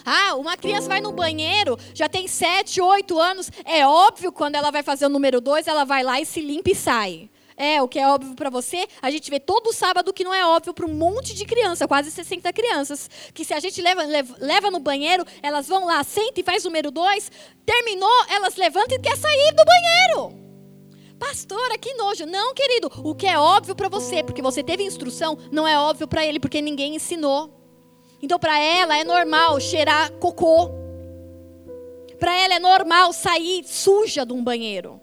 Ah, 0.05 0.35
uma 0.35 0.57
criança 0.57 0.89
vai 0.89 1.01
no 1.01 1.13
banheiro, 1.13 1.79
já 1.95 2.09
tem 2.09 2.27
sete, 2.27 2.81
oito 2.81 3.19
anos. 3.19 3.51
É 3.65 3.87
óbvio 3.87 4.33
quando 4.33 4.55
ela 4.55 4.71
vai 4.71 4.83
fazer 4.83 5.07
o 5.07 5.11
número 5.11 5.41
dois, 5.41 5.67
ela 5.67 5.85
vai 5.85 6.03
lá 6.03 6.21
e 6.21 6.27
se 6.27 6.41
limpa 6.41 6.71
e 6.71 6.75
sai. 6.75 7.31
É, 7.63 7.83
o 7.83 7.87
que 7.87 7.99
é 7.99 8.09
óbvio 8.09 8.35
para 8.35 8.49
você, 8.49 8.89
a 9.03 9.11
gente 9.11 9.31
vê 9.31 9.39
todo 9.39 9.71
sábado 9.71 10.15
que 10.15 10.25
não 10.25 10.33
é 10.33 10.47
óbvio 10.47 10.73
para 10.73 10.87
um 10.87 10.95
monte 10.95 11.35
de 11.35 11.45
criança, 11.45 11.87
quase 11.87 12.11
60 12.11 12.51
crianças. 12.55 13.11
Que 13.35 13.45
se 13.45 13.53
a 13.53 13.61
gente 13.61 13.83
leva, 13.83 14.03
leva, 14.03 14.35
leva 14.39 14.71
no 14.71 14.81
banheiro, 14.81 15.27
elas 15.43 15.69
vão 15.69 15.85
lá, 15.85 16.03
senta 16.03 16.41
e 16.41 16.43
faz 16.43 16.65
o 16.65 16.69
número 16.69 16.91
dois. 16.91 17.31
Terminou, 17.67 18.25
elas 18.31 18.57
levantam 18.57 18.97
e 18.97 19.01
quer 19.03 19.15
sair 19.15 19.53
do 19.55 19.63
banheiro. 19.63 20.41
Pastora, 21.19 21.77
que 21.77 21.93
nojo. 21.97 22.25
Não, 22.25 22.55
querido. 22.55 22.91
O 23.05 23.15
que 23.15 23.27
é 23.27 23.39
óbvio 23.39 23.75
para 23.77 23.91
você, 23.91 24.23
porque 24.23 24.41
você 24.41 24.63
teve 24.63 24.83
instrução, 24.83 25.37
não 25.53 25.69
é 25.69 25.79
óbvio 25.79 26.09
para 26.09 26.25
ele, 26.25 26.41
porque 26.41 26.63
ninguém 26.63 26.97
ensinou. 26.97 27.51
Então, 28.23 28.39
para 28.39 28.59
ela 28.59 28.97
é 28.97 29.05
normal 29.05 29.61
cheirar 29.61 30.11
cocô. 30.13 30.71
Para 32.19 32.35
ela 32.39 32.55
é 32.55 32.59
normal 32.59 33.13
sair 33.13 33.65
suja 33.67 34.25
de 34.25 34.33
um 34.33 34.43
banheiro. 34.43 34.99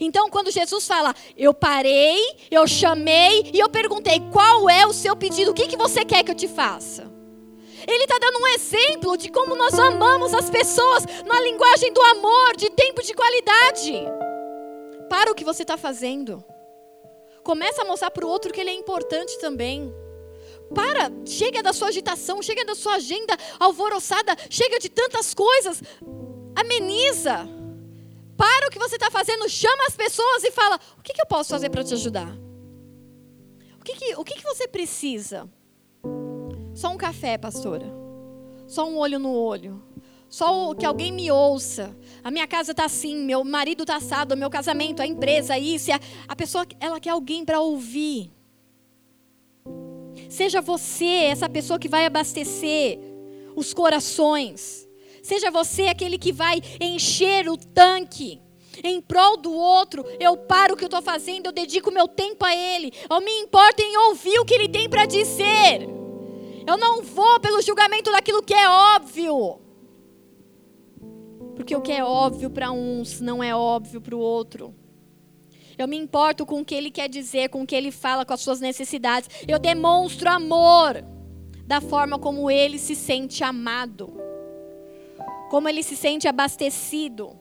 Então, 0.00 0.30
quando 0.30 0.50
Jesus 0.50 0.86
fala, 0.86 1.14
eu 1.36 1.52
parei, 1.52 2.20
eu 2.50 2.66
chamei 2.66 3.50
e 3.52 3.58
eu 3.58 3.68
perguntei, 3.68 4.20
qual 4.32 4.70
é 4.70 4.86
o 4.86 4.92
seu 4.92 5.16
pedido? 5.16 5.50
O 5.50 5.54
que, 5.54 5.66
que 5.66 5.76
você 5.76 6.04
quer 6.04 6.22
que 6.22 6.30
eu 6.30 6.36
te 6.36 6.46
faça? 6.46 7.10
Ele 7.86 8.04
está 8.04 8.18
dando 8.18 8.38
um 8.40 8.46
exemplo 8.48 9.16
de 9.16 9.30
como 9.30 9.56
nós 9.56 9.78
amamos 9.78 10.34
as 10.34 10.50
pessoas 10.50 11.04
na 11.24 11.40
linguagem 11.40 11.92
do 11.92 12.02
amor, 12.02 12.56
de 12.56 12.70
tempo 12.70 13.02
de 13.02 13.14
qualidade. 13.14 14.04
Para 15.08 15.32
o 15.32 15.34
que 15.34 15.44
você 15.44 15.62
está 15.62 15.76
fazendo. 15.76 16.44
Começa 17.42 17.82
a 17.82 17.84
mostrar 17.86 18.10
para 18.10 18.26
o 18.26 18.28
outro 18.28 18.52
que 18.52 18.60
ele 18.60 18.70
é 18.70 18.74
importante 18.74 19.38
também. 19.38 19.92
Para, 20.74 21.10
chega 21.24 21.62
da 21.62 21.72
sua 21.72 21.88
agitação, 21.88 22.42
chega 22.42 22.62
da 22.64 22.74
sua 22.74 22.96
agenda 22.96 23.34
alvoroçada, 23.58 24.36
chega 24.50 24.78
de 24.78 24.90
tantas 24.90 25.32
coisas. 25.32 25.82
Ameniza. 26.54 27.57
Para 28.38 28.68
o 28.68 28.70
que 28.70 28.78
você 28.78 28.94
está 28.94 29.10
fazendo, 29.10 29.48
chama 29.48 29.84
as 29.88 29.96
pessoas 29.96 30.44
e 30.44 30.52
fala: 30.52 30.78
o 30.96 31.02
que, 31.02 31.12
que 31.12 31.20
eu 31.20 31.26
posso 31.26 31.50
fazer 31.50 31.68
para 31.70 31.82
te 31.82 31.92
ajudar? 31.94 32.32
O, 33.80 33.84
que, 33.84 33.96
que, 33.96 34.14
o 34.14 34.24
que, 34.24 34.36
que 34.36 34.44
você 34.44 34.68
precisa? 34.68 35.48
Só 36.72 36.90
um 36.90 36.96
café, 36.96 37.36
pastora. 37.36 37.86
Só 38.68 38.88
um 38.88 38.96
olho 38.96 39.18
no 39.18 39.34
olho. 39.34 39.82
Só 40.28 40.72
que 40.74 40.86
alguém 40.86 41.10
me 41.10 41.32
ouça. 41.32 41.96
A 42.22 42.30
minha 42.30 42.46
casa 42.46 42.70
está 42.70 42.84
assim, 42.84 43.16
meu 43.16 43.42
marido 43.42 43.82
está 43.82 43.96
assado, 43.96 44.36
meu 44.36 44.50
casamento, 44.50 45.02
a 45.02 45.06
empresa, 45.06 45.58
isso. 45.58 45.90
A, 45.90 45.98
a 46.28 46.36
pessoa, 46.36 46.64
ela 46.78 47.00
quer 47.00 47.10
alguém 47.10 47.44
para 47.44 47.60
ouvir. 47.60 48.30
Seja 50.28 50.60
você 50.60 51.04
essa 51.04 51.48
pessoa 51.48 51.78
que 51.78 51.88
vai 51.88 52.06
abastecer 52.06 53.00
os 53.56 53.74
corações. 53.74 54.87
Seja 55.22 55.50
você 55.50 55.84
aquele 55.84 56.18
que 56.18 56.32
vai 56.32 56.60
encher 56.80 57.48
o 57.48 57.56
tanque. 57.56 58.40
Em 58.82 59.00
prol 59.00 59.36
do 59.36 59.52
outro, 59.52 60.04
eu 60.20 60.36
paro 60.36 60.74
o 60.74 60.76
que 60.76 60.84
eu 60.84 60.88
estou 60.88 61.02
fazendo, 61.02 61.46
eu 61.46 61.52
dedico 61.52 61.90
meu 61.90 62.06
tempo 62.06 62.44
a 62.44 62.54
Ele. 62.54 62.92
Eu 63.10 63.20
me 63.20 63.40
importo 63.40 63.82
em 63.82 63.96
ouvir 64.08 64.38
o 64.38 64.44
que 64.44 64.54
Ele 64.54 64.68
tem 64.68 64.88
para 64.88 65.06
dizer. 65.06 65.88
Eu 66.66 66.76
não 66.76 67.02
vou 67.02 67.40
pelo 67.40 67.62
julgamento 67.62 68.12
daquilo 68.12 68.42
que 68.42 68.54
é 68.54 68.68
óbvio. 68.68 69.60
Porque 71.56 71.74
o 71.74 71.80
que 71.80 71.92
é 71.92 72.04
óbvio 72.04 72.50
para 72.50 72.70
uns 72.70 73.20
não 73.20 73.42
é 73.42 73.54
óbvio 73.54 74.00
para 74.00 74.14
o 74.14 74.20
outro. 74.20 74.74
Eu 75.76 75.88
me 75.88 75.96
importo 75.96 76.44
com 76.46 76.60
o 76.60 76.64
que 76.64 76.74
Ele 76.74 76.90
quer 76.90 77.08
dizer, 77.08 77.48
com 77.48 77.62
o 77.62 77.66
que 77.66 77.74
Ele 77.74 77.90
fala, 77.90 78.24
com 78.24 78.34
as 78.34 78.40
suas 78.40 78.60
necessidades. 78.60 79.28
Eu 79.46 79.58
demonstro 79.58 80.28
amor 80.28 81.04
da 81.66 81.80
forma 81.80 82.18
como 82.18 82.50
Ele 82.50 82.78
se 82.78 82.94
sente 82.94 83.42
amado 83.42 84.28
como 85.48 85.68
ele 85.68 85.82
se 85.82 85.96
sente 85.96 86.28
abastecido. 86.28 87.38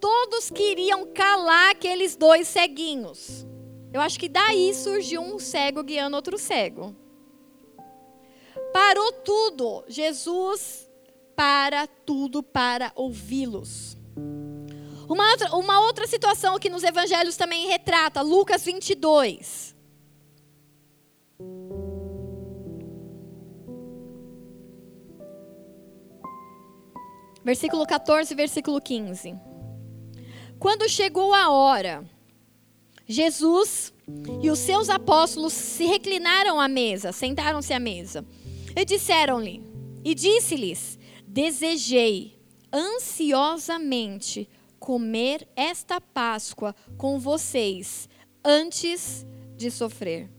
Todos 0.00 0.50
queriam 0.50 1.06
calar 1.06 1.70
aqueles 1.70 2.16
dois 2.16 2.46
ceguinhos. 2.48 3.46
Eu 3.92 4.00
acho 4.00 4.18
que 4.18 4.28
daí 4.28 4.74
surgiu 4.74 5.22
um 5.22 5.38
cego 5.38 5.82
guiando 5.82 6.16
outro 6.16 6.36
cego. 6.36 6.94
Parou 8.72 9.12
tudo. 9.24 9.84
Jesus 9.88 10.90
para 11.36 11.86
tudo 11.86 12.42
para 12.42 12.92
ouvi-los. 12.94 13.96
Uma 15.08 15.30
outra, 15.30 15.54
uma 15.56 15.80
outra 15.80 16.06
situação 16.06 16.58
que 16.58 16.70
nos 16.70 16.82
evangelhos 16.82 17.36
também 17.36 17.66
retrata, 17.66 18.22
Lucas 18.22 18.64
22. 18.64 19.74
Versículo 27.44 27.86
14, 27.86 28.34
versículo 28.34 28.80
15. 28.80 29.34
Quando 30.58 30.88
chegou 30.88 31.34
a 31.34 31.50
hora, 31.50 32.08
Jesus 33.06 33.92
e 34.42 34.50
os 34.50 34.58
seus 34.58 34.88
apóstolos 34.88 35.52
se 35.52 35.84
reclinaram 35.84 36.58
à 36.58 36.66
mesa, 36.68 37.12
sentaram-se 37.12 37.72
à 37.72 37.78
mesa. 37.78 38.24
E 38.74 38.84
disseram-lhe, 38.84 39.62
e 40.02 40.14
disse-lhes: 40.14 40.98
Desejei 41.26 42.38
ansiosamente 42.72 44.48
comer 44.80 45.46
esta 45.54 46.00
Páscoa 46.00 46.74
com 46.96 47.18
vocês 47.18 48.08
antes 48.42 49.26
de 49.56 49.70
sofrer. 49.70 50.30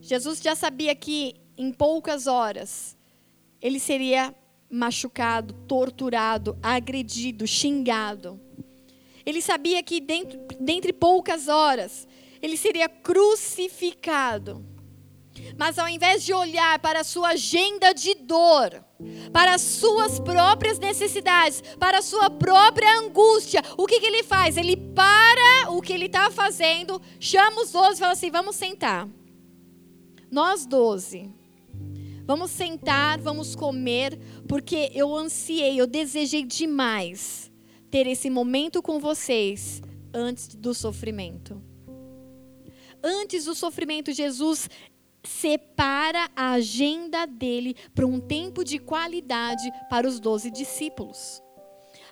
Jesus 0.00 0.40
já 0.40 0.54
sabia 0.54 0.94
que 0.94 1.34
em 1.56 1.72
poucas 1.72 2.26
horas 2.26 2.96
ele 3.60 3.80
seria 3.80 4.34
machucado, 4.70 5.54
torturado, 5.66 6.58
agredido, 6.62 7.46
xingado. 7.46 8.40
Ele 9.24 9.40
sabia 9.40 9.82
que 9.82 10.00
dentro, 10.00 10.38
dentre 10.60 10.92
poucas 10.92 11.48
horas 11.48 12.06
ele 12.42 12.56
seria 12.56 12.88
crucificado. 12.88 14.64
Mas 15.58 15.78
ao 15.78 15.88
invés 15.88 16.22
de 16.22 16.32
olhar 16.32 16.78
para 16.78 17.00
a 17.00 17.04
sua 17.04 17.30
agenda 17.30 17.92
de 17.92 18.14
dor, 18.14 18.84
para 19.32 19.54
as 19.54 19.62
suas 19.62 20.20
próprias 20.20 20.78
necessidades, 20.78 21.62
para 21.78 21.98
a 21.98 22.02
sua 22.02 22.30
própria 22.30 22.98
angústia, 22.98 23.62
o 23.76 23.86
que, 23.86 23.98
que 23.98 24.06
ele 24.06 24.22
faz? 24.22 24.56
Ele 24.56 24.76
para 24.76 25.70
o 25.70 25.80
que 25.80 25.92
ele 25.92 26.06
está 26.06 26.30
fazendo, 26.30 27.00
chama 27.18 27.62
os 27.62 27.72
doze 27.72 27.96
e 27.96 28.00
fala 28.00 28.12
assim: 28.12 28.30
vamos 28.30 28.56
sentar. 28.56 29.08
Nós 30.30 30.66
doze 30.66 31.32
Vamos 32.26 32.50
sentar, 32.50 33.20
vamos 33.20 33.54
comer, 33.54 34.18
porque 34.48 34.90
eu 34.94 35.14
ansiei, 35.14 35.78
eu 35.78 35.86
desejei 35.86 36.42
demais 36.42 37.52
ter 37.90 38.06
esse 38.06 38.30
momento 38.30 38.82
com 38.82 38.98
vocês 38.98 39.82
antes 40.12 40.48
do 40.54 40.72
sofrimento. 40.72 41.62
Antes 43.02 43.44
do 43.44 43.54
sofrimento, 43.54 44.10
Jesus 44.12 44.70
separa 45.22 46.30
a 46.34 46.52
agenda 46.52 47.26
dele 47.26 47.76
para 47.94 48.06
um 48.06 48.18
tempo 48.18 48.64
de 48.64 48.78
qualidade 48.78 49.70
para 49.90 50.06
os 50.08 50.18
doze 50.18 50.50
discípulos. 50.50 51.42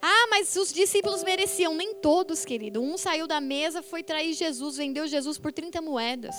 Ah, 0.00 0.26
mas 0.30 0.56
os 0.56 0.72
discípulos 0.72 1.22
mereciam, 1.22 1.74
nem 1.74 1.94
todos, 1.94 2.44
querido. 2.44 2.82
Um 2.82 2.98
saiu 2.98 3.26
da 3.26 3.40
mesa, 3.40 3.82
foi 3.82 4.02
trair 4.02 4.34
Jesus, 4.34 4.76
vendeu 4.76 5.06
Jesus 5.06 5.38
por 5.38 5.52
30 5.52 5.80
moedas. 5.80 6.36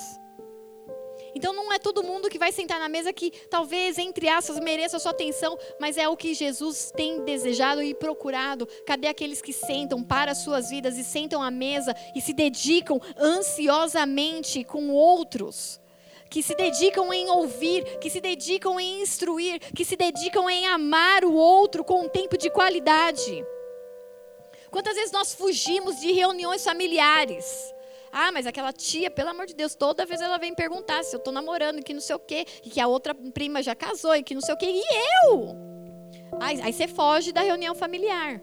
Então 1.35 1.53
não 1.53 1.71
é 1.73 1.79
todo 1.79 2.03
mundo 2.03 2.29
que 2.29 2.37
vai 2.37 2.51
sentar 2.51 2.79
na 2.79 2.87
mesa 2.87 3.11
que 3.11 3.31
talvez, 3.49 3.97
entre 3.97 4.29
aspas, 4.29 4.59
mereça 4.59 4.97
a 4.97 4.99
sua 4.99 5.11
atenção, 5.11 5.57
mas 5.79 5.97
é 5.97 6.07
o 6.07 6.17
que 6.17 6.33
Jesus 6.33 6.91
tem 6.95 7.23
desejado 7.23 7.81
e 7.81 7.93
procurado. 7.93 8.67
Cadê 8.85 9.07
aqueles 9.07 9.41
que 9.41 9.53
sentam 9.53 10.03
para 10.03 10.31
as 10.31 10.39
suas 10.39 10.69
vidas 10.69 10.97
e 10.97 11.03
sentam 11.03 11.41
à 11.41 11.49
mesa 11.49 11.95
e 12.15 12.21
se 12.21 12.33
dedicam 12.33 12.99
ansiosamente 13.17 14.63
com 14.63 14.89
outros? 14.89 15.81
que 16.29 16.41
se 16.41 16.55
dedicam 16.55 17.13
em 17.13 17.29
ouvir, 17.29 17.99
que 17.99 18.09
se 18.09 18.19
dedicam 18.19 18.79
em 18.79 19.03
instruir, 19.03 19.59
que 19.71 19.85
se 19.85 19.95
dedicam 19.95 20.49
em 20.49 20.65
amar 20.65 21.23
o 21.23 21.31
outro 21.31 21.83
com 21.83 22.01
um 22.01 22.09
tempo 22.09 22.35
de 22.35 22.49
qualidade. 22.49 23.45
Quantas 24.71 24.95
vezes 24.95 25.11
nós 25.11 25.35
fugimos 25.35 25.99
de 25.99 26.11
reuniões 26.11 26.63
familiares? 26.63 27.72
Ah, 28.15 28.31
mas 28.31 28.45
aquela 28.45 28.71
tia, 28.71 29.09
pelo 29.09 29.31
amor 29.31 29.47
de 29.47 29.55
Deus, 29.55 29.73
toda 29.73 30.05
vez 30.05 30.21
ela 30.21 30.37
vem 30.37 30.53
perguntar 30.53 31.03
se 31.03 31.15
eu 31.15 31.17
estou 31.17 31.33
namorando, 31.33 31.81
que 31.81 31.95
não 31.95 31.99
sei 31.99 32.15
o 32.15 32.19
quê, 32.19 32.45
e 32.63 32.69
que 32.69 32.79
a 32.79 32.85
outra 32.85 33.15
prima 33.15 33.63
já 33.63 33.73
casou, 33.73 34.15
e 34.15 34.21
que 34.21 34.35
não 34.35 34.41
sei 34.41 34.53
o 34.53 34.57
quê. 34.57 34.67
E 34.67 34.83
eu? 35.25 35.57
Aí, 36.39 36.61
aí 36.61 36.71
você 36.71 36.87
foge 36.87 37.31
da 37.31 37.41
reunião 37.41 37.73
familiar. 37.73 38.39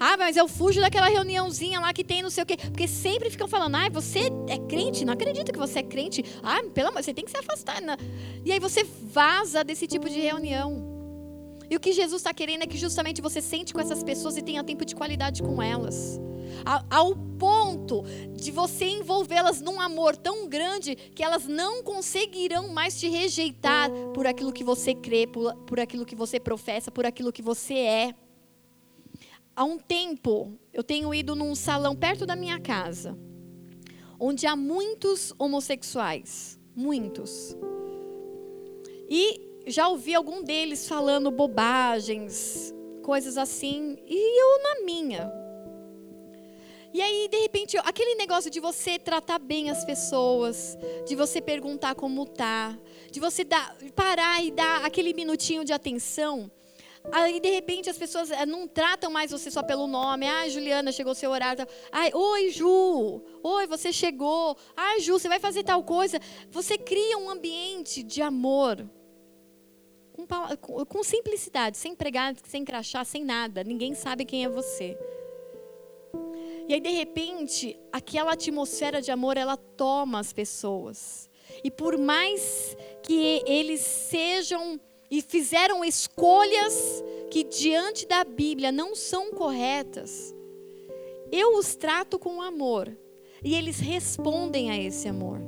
Ah, 0.00 0.16
mas 0.16 0.38
eu 0.38 0.48
fujo 0.48 0.80
daquela 0.80 1.08
reuniãozinha 1.08 1.78
lá 1.78 1.92
que 1.92 2.02
tem 2.02 2.22
não 2.22 2.30
sei 2.30 2.42
o 2.42 2.46
quê. 2.46 2.56
Porque 2.56 2.88
sempre 2.88 3.28
ficam 3.28 3.46
falando, 3.46 3.74
ah, 3.74 3.90
você 3.90 4.30
é 4.48 4.56
crente? 4.66 5.04
Não 5.04 5.12
acredito 5.12 5.52
que 5.52 5.58
você 5.58 5.80
é 5.80 5.82
crente. 5.82 6.24
Ah, 6.42 6.62
pelo 6.72 6.88
amor, 6.88 7.02
você 7.02 7.12
tem 7.12 7.26
que 7.26 7.30
se 7.30 7.36
afastar. 7.36 7.82
Né? 7.82 7.98
E 8.46 8.52
aí 8.52 8.58
você 8.58 8.82
vaza 8.84 9.62
desse 9.62 9.86
tipo 9.86 10.08
de 10.08 10.20
reunião. 10.20 10.86
E 11.68 11.76
o 11.76 11.80
que 11.80 11.92
Jesus 11.92 12.20
está 12.20 12.32
querendo 12.32 12.62
é 12.62 12.66
que 12.66 12.78
justamente 12.78 13.20
você 13.20 13.42
sente 13.42 13.74
com 13.74 13.80
essas 13.80 14.02
pessoas 14.02 14.38
e 14.38 14.42
tenha 14.42 14.64
tempo 14.64 14.86
de 14.86 14.94
qualidade 14.94 15.42
com 15.42 15.62
elas 15.62 16.18
ao 16.64 17.14
ponto 17.38 18.02
de 18.34 18.50
você 18.50 18.84
envolvê-las 18.86 19.60
num 19.60 19.80
amor 19.80 20.16
tão 20.16 20.48
grande 20.48 20.94
que 20.94 21.22
elas 21.22 21.46
não 21.46 21.82
conseguirão 21.82 22.68
mais 22.68 22.98
te 22.98 23.08
rejeitar 23.08 23.90
por 24.14 24.26
aquilo 24.26 24.52
que 24.52 24.64
você 24.64 24.94
crê, 24.94 25.26
por, 25.26 25.54
por 25.66 25.80
aquilo 25.80 26.04
que 26.04 26.16
você 26.16 26.40
professa, 26.40 26.90
por 26.90 27.06
aquilo 27.06 27.32
que 27.32 27.42
você 27.42 27.74
é. 27.74 28.14
Há 29.54 29.64
um 29.64 29.78
tempo, 29.78 30.56
eu 30.72 30.84
tenho 30.84 31.12
ido 31.12 31.34
num 31.34 31.54
salão 31.54 31.96
perto 31.96 32.24
da 32.24 32.36
minha 32.36 32.60
casa, 32.60 33.18
onde 34.18 34.46
há 34.46 34.54
muitos 34.54 35.32
homossexuais, 35.38 36.60
muitos. 36.76 37.56
E 39.08 39.48
já 39.66 39.88
ouvi 39.88 40.14
algum 40.14 40.42
deles 40.42 40.88
falando 40.88 41.30
bobagens, 41.30 42.74
coisas 43.02 43.36
assim, 43.36 43.96
e 44.06 44.42
eu 44.42 44.62
na 44.62 44.84
minha. 44.84 45.47
E 46.92 47.02
aí, 47.02 47.28
de 47.30 47.38
repente, 47.38 47.76
aquele 47.78 48.14
negócio 48.14 48.50
de 48.50 48.60
você 48.60 48.98
tratar 48.98 49.38
bem 49.38 49.70
as 49.70 49.84
pessoas, 49.84 50.76
de 51.06 51.14
você 51.14 51.40
perguntar 51.40 51.94
como 51.94 52.24
tá, 52.24 52.78
de 53.10 53.20
você 53.20 53.44
dar, 53.44 53.76
parar 53.94 54.42
e 54.42 54.50
dar 54.50 54.84
aquele 54.84 55.12
minutinho 55.12 55.64
de 55.64 55.72
atenção. 55.72 56.50
Aí, 57.12 57.40
de 57.40 57.50
repente, 57.50 57.90
as 57.90 57.98
pessoas 57.98 58.30
eh, 58.30 58.46
não 58.46 58.66
tratam 58.66 59.10
mais 59.10 59.30
você 59.30 59.50
só 59.50 59.62
pelo 59.62 59.86
nome. 59.86 60.26
Ah, 60.26 60.48
Juliana, 60.48 60.90
chegou 60.90 61.14
seu 61.14 61.30
horário. 61.30 61.66
Ai, 61.92 62.10
oi, 62.12 62.50
Ju. 62.50 63.22
Oi, 63.42 63.66
você 63.66 63.92
chegou. 63.92 64.56
Ah, 64.76 64.98
Ju, 64.98 65.18
você 65.18 65.28
vai 65.28 65.38
fazer 65.38 65.64
tal 65.64 65.82
coisa. 65.82 66.18
Você 66.50 66.76
cria 66.76 67.16
um 67.18 67.30
ambiente 67.30 68.02
de 68.02 68.20
amor. 68.20 68.88
Com, 70.12 70.26
com 70.84 71.04
simplicidade, 71.04 71.76
sem 71.76 71.94
pregar, 71.94 72.34
sem 72.44 72.64
crachar, 72.64 73.04
sem 73.04 73.24
nada. 73.24 73.62
Ninguém 73.62 73.94
sabe 73.94 74.24
quem 74.24 74.44
é 74.44 74.48
você. 74.48 74.98
E 76.68 76.74
aí, 76.74 76.80
de 76.80 76.90
repente, 76.90 77.80
aquela 77.90 78.32
atmosfera 78.32 79.00
de 79.00 79.10
amor, 79.10 79.38
ela 79.38 79.56
toma 79.56 80.20
as 80.20 80.34
pessoas. 80.34 81.30
E 81.64 81.70
por 81.70 81.96
mais 81.96 82.76
que 83.02 83.42
eles 83.46 83.80
sejam 83.80 84.78
e 85.10 85.22
fizeram 85.22 85.82
escolhas 85.82 87.02
que 87.30 87.42
diante 87.42 88.06
da 88.06 88.22
Bíblia 88.22 88.70
não 88.70 88.94
são 88.94 89.30
corretas, 89.30 90.34
eu 91.32 91.56
os 91.56 91.74
trato 91.74 92.18
com 92.18 92.42
amor. 92.42 92.94
E 93.42 93.54
eles 93.54 93.78
respondem 93.78 94.70
a 94.70 94.76
esse 94.76 95.08
amor. 95.08 95.40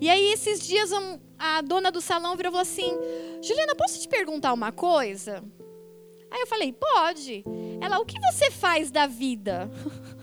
E 0.00 0.08
aí, 0.08 0.32
esses 0.32 0.60
dias, 0.66 0.90
a 1.38 1.60
dona 1.60 1.90
do 1.90 2.00
salão 2.00 2.34
virou 2.34 2.50
e 2.50 2.52
falou 2.52 2.62
assim: 2.62 2.90
Juliana, 3.42 3.74
posso 3.74 4.00
te 4.00 4.08
perguntar 4.08 4.54
uma 4.54 4.72
coisa? 4.72 5.44
Aí 6.30 6.40
eu 6.40 6.46
falei: 6.46 6.72
pode. 6.72 7.44
Ela, 7.80 7.98
o 7.98 8.06
que 8.06 8.18
você 8.20 8.50
faz 8.50 8.90
da 8.90 9.06
vida? 9.06 9.70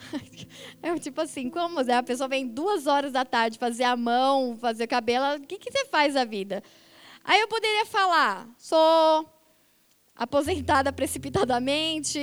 Eu, 0.82 0.98
tipo 0.98 1.20
assim, 1.20 1.50
como? 1.50 1.80
Né? 1.82 1.94
A 1.94 2.02
pessoa 2.02 2.28
vem 2.28 2.46
duas 2.46 2.86
horas 2.86 3.12
da 3.12 3.24
tarde 3.24 3.58
fazer 3.58 3.84
a 3.84 3.96
mão, 3.96 4.56
fazer 4.56 4.84
o 4.84 4.88
cabelo, 4.88 5.36
o 5.36 5.46
que, 5.46 5.58
que 5.58 5.70
você 5.70 5.84
faz 5.86 6.14
da 6.14 6.24
vida? 6.24 6.62
Aí 7.24 7.40
eu 7.40 7.48
poderia 7.48 7.84
falar, 7.86 8.48
sou 8.56 9.28
aposentada 10.16 10.92
precipitadamente, 10.92 12.18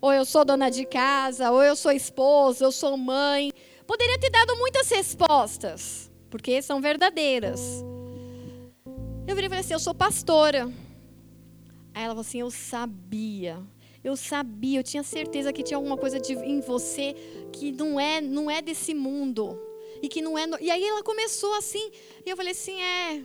ou 0.00 0.12
eu 0.12 0.24
sou 0.24 0.44
dona 0.44 0.70
de 0.70 0.84
casa, 0.84 1.50
ou 1.50 1.62
eu 1.62 1.76
sou 1.76 1.92
esposa, 1.92 2.64
eu 2.64 2.72
sou 2.72 2.96
mãe. 2.96 3.52
Poderia 3.86 4.18
ter 4.18 4.30
dado 4.30 4.56
muitas 4.56 4.88
respostas, 4.90 6.10
porque 6.30 6.62
são 6.62 6.80
verdadeiras. 6.80 7.82
Eu 9.26 9.34
virei 9.34 9.46
e 9.46 9.48
falei 9.48 9.60
assim: 9.60 9.74
eu 9.74 9.78
sou 9.78 9.94
pastora. 9.94 10.66
Aí 11.94 12.04
ela 12.04 12.08
falou 12.08 12.20
assim: 12.20 12.40
eu 12.40 12.50
sabia. 12.50 13.58
Eu 14.02 14.16
sabia, 14.16 14.78
eu 14.78 14.82
tinha 14.82 15.02
certeza 15.02 15.52
que 15.52 15.62
tinha 15.62 15.76
alguma 15.76 15.96
coisa 15.96 16.18
de, 16.18 16.32
em 16.32 16.60
você 16.60 17.14
que 17.52 17.70
não 17.70 18.00
é, 18.00 18.20
não 18.20 18.50
é 18.50 18.62
desse 18.62 18.94
mundo. 18.94 19.58
E 20.02 20.08
que 20.08 20.22
não 20.22 20.38
é. 20.38 20.46
E 20.60 20.70
aí 20.70 20.82
ela 20.82 21.02
começou 21.02 21.52
assim, 21.54 21.90
e 22.24 22.30
eu 22.30 22.36
falei 22.36 22.52
assim: 22.52 22.80
é. 22.80 23.22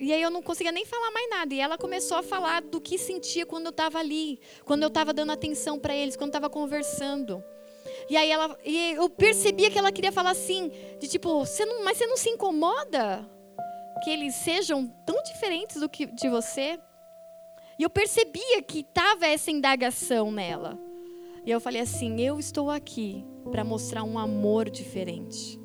E 0.00 0.12
aí 0.12 0.22
eu 0.22 0.30
não 0.30 0.40
conseguia 0.40 0.72
nem 0.72 0.86
falar 0.86 1.10
mais 1.10 1.28
nada. 1.28 1.54
E 1.54 1.60
ela 1.60 1.76
começou 1.76 2.16
a 2.16 2.22
falar 2.22 2.62
do 2.62 2.80
que 2.80 2.96
sentia 2.96 3.44
quando 3.44 3.66
eu 3.66 3.70
estava 3.70 3.98
ali, 3.98 4.40
quando 4.64 4.82
eu 4.82 4.88
estava 4.88 5.12
dando 5.12 5.32
atenção 5.32 5.78
para 5.78 5.94
eles, 5.94 6.16
quando 6.16 6.30
estava 6.30 6.48
conversando. 6.48 7.42
E 8.08 8.16
aí 8.16 8.30
ela, 8.30 8.56
e 8.64 8.92
eu 8.92 9.10
percebia 9.10 9.70
que 9.70 9.78
ela 9.78 9.92
queria 9.92 10.12
falar 10.12 10.30
assim, 10.30 10.70
de 10.98 11.08
tipo, 11.08 11.44
você 11.44 11.64
não, 11.64 11.84
mas 11.84 11.98
você 11.98 12.06
não 12.06 12.16
se 12.16 12.30
incomoda 12.30 13.28
que 14.02 14.10
eles 14.10 14.34
sejam 14.36 14.86
tão 15.04 15.20
diferentes 15.24 15.80
do 15.80 15.88
que 15.88 16.06
de 16.06 16.28
você? 16.28 16.78
E 17.78 17.82
eu 17.82 17.90
percebia 17.90 18.60
que 18.62 18.80
estava 18.80 19.26
essa 19.26 19.50
indagação 19.50 20.32
nela. 20.32 20.78
E 21.46 21.50
eu 21.50 21.60
falei 21.60 21.80
assim: 21.80 22.20
eu 22.20 22.38
estou 22.38 22.70
aqui 22.70 23.24
para 23.50 23.64
mostrar 23.64 24.02
um 24.02 24.18
amor 24.18 24.68
diferente. 24.68 25.58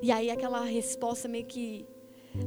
E 0.00 0.10
aí 0.10 0.30
aquela 0.30 0.64
resposta 0.64 1.28
meio 1.28 1.44
que 1.44 1.86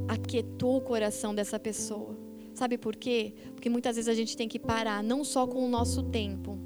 aquietou 0.08 0.76
o 0.76 0.80
coração 0.80 1.34
dessa 1.34 1.58
pessoa. 1.58 2.18
Sabe 2.52 2.76
por 2.76 2.96
quê? 2.96 3.34
Porque 3.54 3.68
muitas 3.68 3.96
vezes 3.96 4.08
a 4.08 4.14
gente 4.14 4.36
tem 4.36 4.48
que 4.48 4.58
parar, 4.58 5.02
não 5.02 5.22
só 5.22 5.46
com 5.46 5.64
o 5.64 5.68
nosso 5.68 6.02
tempo, 6.02 6.58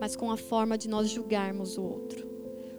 mas 0.00 0.16
com 0.16 0.30
a 0.30 0.36
forma 0.36 0.76
de 0.76 0.88
nós 0.88 1.08
julgarmos 1.08 1.78
o 1.78 1.82
outro, 1.82 2.26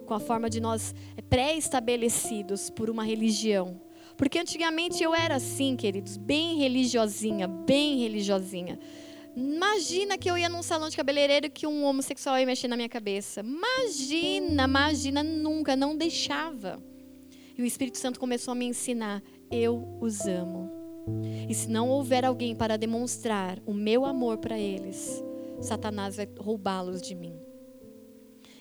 com 0.06 0.14
a 0.14 0.20
forma 0.20 0.50
de 0.50 0.60
nós 0.60 0.94
pré-estabelecidos 1.28 2.68
por 2.68 2.90
uma 2.90 3.04
religião, 3.04 3.80
porque 4.18 4.40
antigamente 4.40 5.00
eu 5.00 5.14
era 5.14 5.36
assim, 5.36 5.76
queridos, 5.76 6.16
bem 6.16 6.58
religiosinha, 6.58 7.46
bem 7.46 8.00
religiosinha. 8.00 8.76
Imagina 9.36 10.18
que 10.18 10.28
eu 10.28 10.36
ia 10.36 10.48
num 10.48 10.60
salão 10.60 10.88
de 10.88 10.96
cabeleireiro 10.96 11.48
que 11.48 11.68
um 11.68 11.84
homossexual 11.84 12.36
ia 12.36 12.44
mexer 12.44 12.66
na 12.66 12.74
minha 12.74 12.88
cabeça. 12.88 13.40
Imagina, 13.40 14.64
imagina, 14.64 15.22
nunca, 15.22 15.76
não 15.76 15.96
deixava. 15.96 16.82
E 17.56 17.62
o 17.62 17.64
Espírito 17.64 17.96
Santo 17.96 18.18
começou 18.18 18.50
a 18.50 18.54
me 18.56 18.64
ensinar: 18.64 19.22
eu 19.52 19.96
os 20.00 20.26
amo. 20.26 20.68
E 21.48 21.54
se 21.54 21.70
não 21.70 21.88
houver 21.88 22.24
alguém 22.24 22.56
para 22.56 22.76
demonstrar 22.76 23.60
o 23.64 23.72
meu 23.72 24.04
amor 24.04 24.38
para 24.38 24.58
eles, 24.58 25.22
Satanás 25.60 26.16
vai 26.16 26.28
roubá-los 26.40 27.00
de 27.00 27.14
mim. 27.14 27.38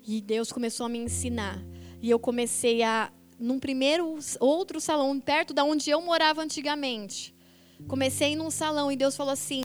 E 0.07 0.21
Deus 0.21 0.51
começou 0.51 0.85
a 0.85 0.89
me 0.89 0.99
ensinar. 0.99 1.59
E 1.99 2.11
eu 2.11 2.19
comecei 2.19 2.83
a 2.83 3.11
num 3.39 3.59
primeiro 3.59 4.17
outro 4.39 4.79
salão 4.79 5.19
perto 5.19 5.53
da 5.53 5.63
onde 5.63 5.89
eu 5.89 6.01
morava 6.01 6.41
antigamente. 6.41 7.35
Comecei 7.87 8.35
num 8.35 8.49
salão 8.49 8.91
e 8.91 8.95
Deus 8.95 9.15
falou 9.15 9.33
assim: 9.33 9.61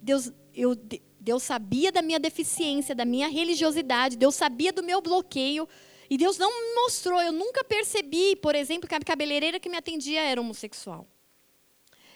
Deus, 0.00 0.32
eu, 0.54 0.74
Deus 1.20 1.42
sabia 1.42 1.92
da 1.92 2.02
minha 2.02 2.18
deficiência, 2.18 2.94
da 2.94 3.04
minha 3.04 3.28
religiosidade, 3.28 4.16
Deus 4.16 4.34
sabia 4.34 4.72
do 4.72 4.82
meu 4.82 5.00
bloqueio. 5.00 5.68
E 6.08 6.16
Deus 6.18 6.36
não 6.38 6.50
me 6.50 6.74
mostrou, 6.74 7.20
eu 7.20 7.30
nunca 7.30 7.62
percebi, 7.62 8.34
por 8.34 8.56
exemplo, 8.56 8.88
que 8.88 8.94
a 8.96 9.00
cabeleireira 9.00 9.60
que 9.60 9.68
me 9.68 9.76
atendia 9.76 10.20
era 10.22 10.40
homossexual. 10.40 11.06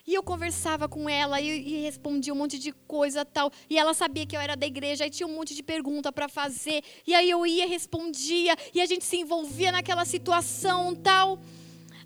E 0.06 0.12
eu 0.12 0.22
conversava 0.22 0.86
com 0.86 1.08
ela 1.08 1.40
e, 1.40 1.48
e, 1.48 1.80
respondia 1.82 2.32
um 2.32 2.36
monte 2.36 2.58
de 2.58 2.72
coisa 2.72 3.24
tal. 3.24 3.50
E 3.70 3.78
ela 3.78 3.94
sabia 3.94 4.26
que 4.26 4.36
eu 4.36 4.40
era 4.40 4.54
da 4.54 4.66
igreja, 4.66 5.06
e 5.06 5.10
tinha 5.10 5.26
um 5.26 5.34
monte 5.34 5.54
de 5.54 5.62
pergunta 5.62 6.12
para 6.12 6.28
fazer. 6.28 6.82
E 7.06 7.14
aí 7.14 7.30
eu 7.30 7.46
ia, 7.46 7.66
respondia, 7.66 8.54
e 8.74 8.82
a 8.82 8.86
gente 8.86 9.04
se 9.04 9.16
envolvia 9.16 9.72
naquela 9.72 10.04
situação 10.04 10.94
tal. 10.94 11.38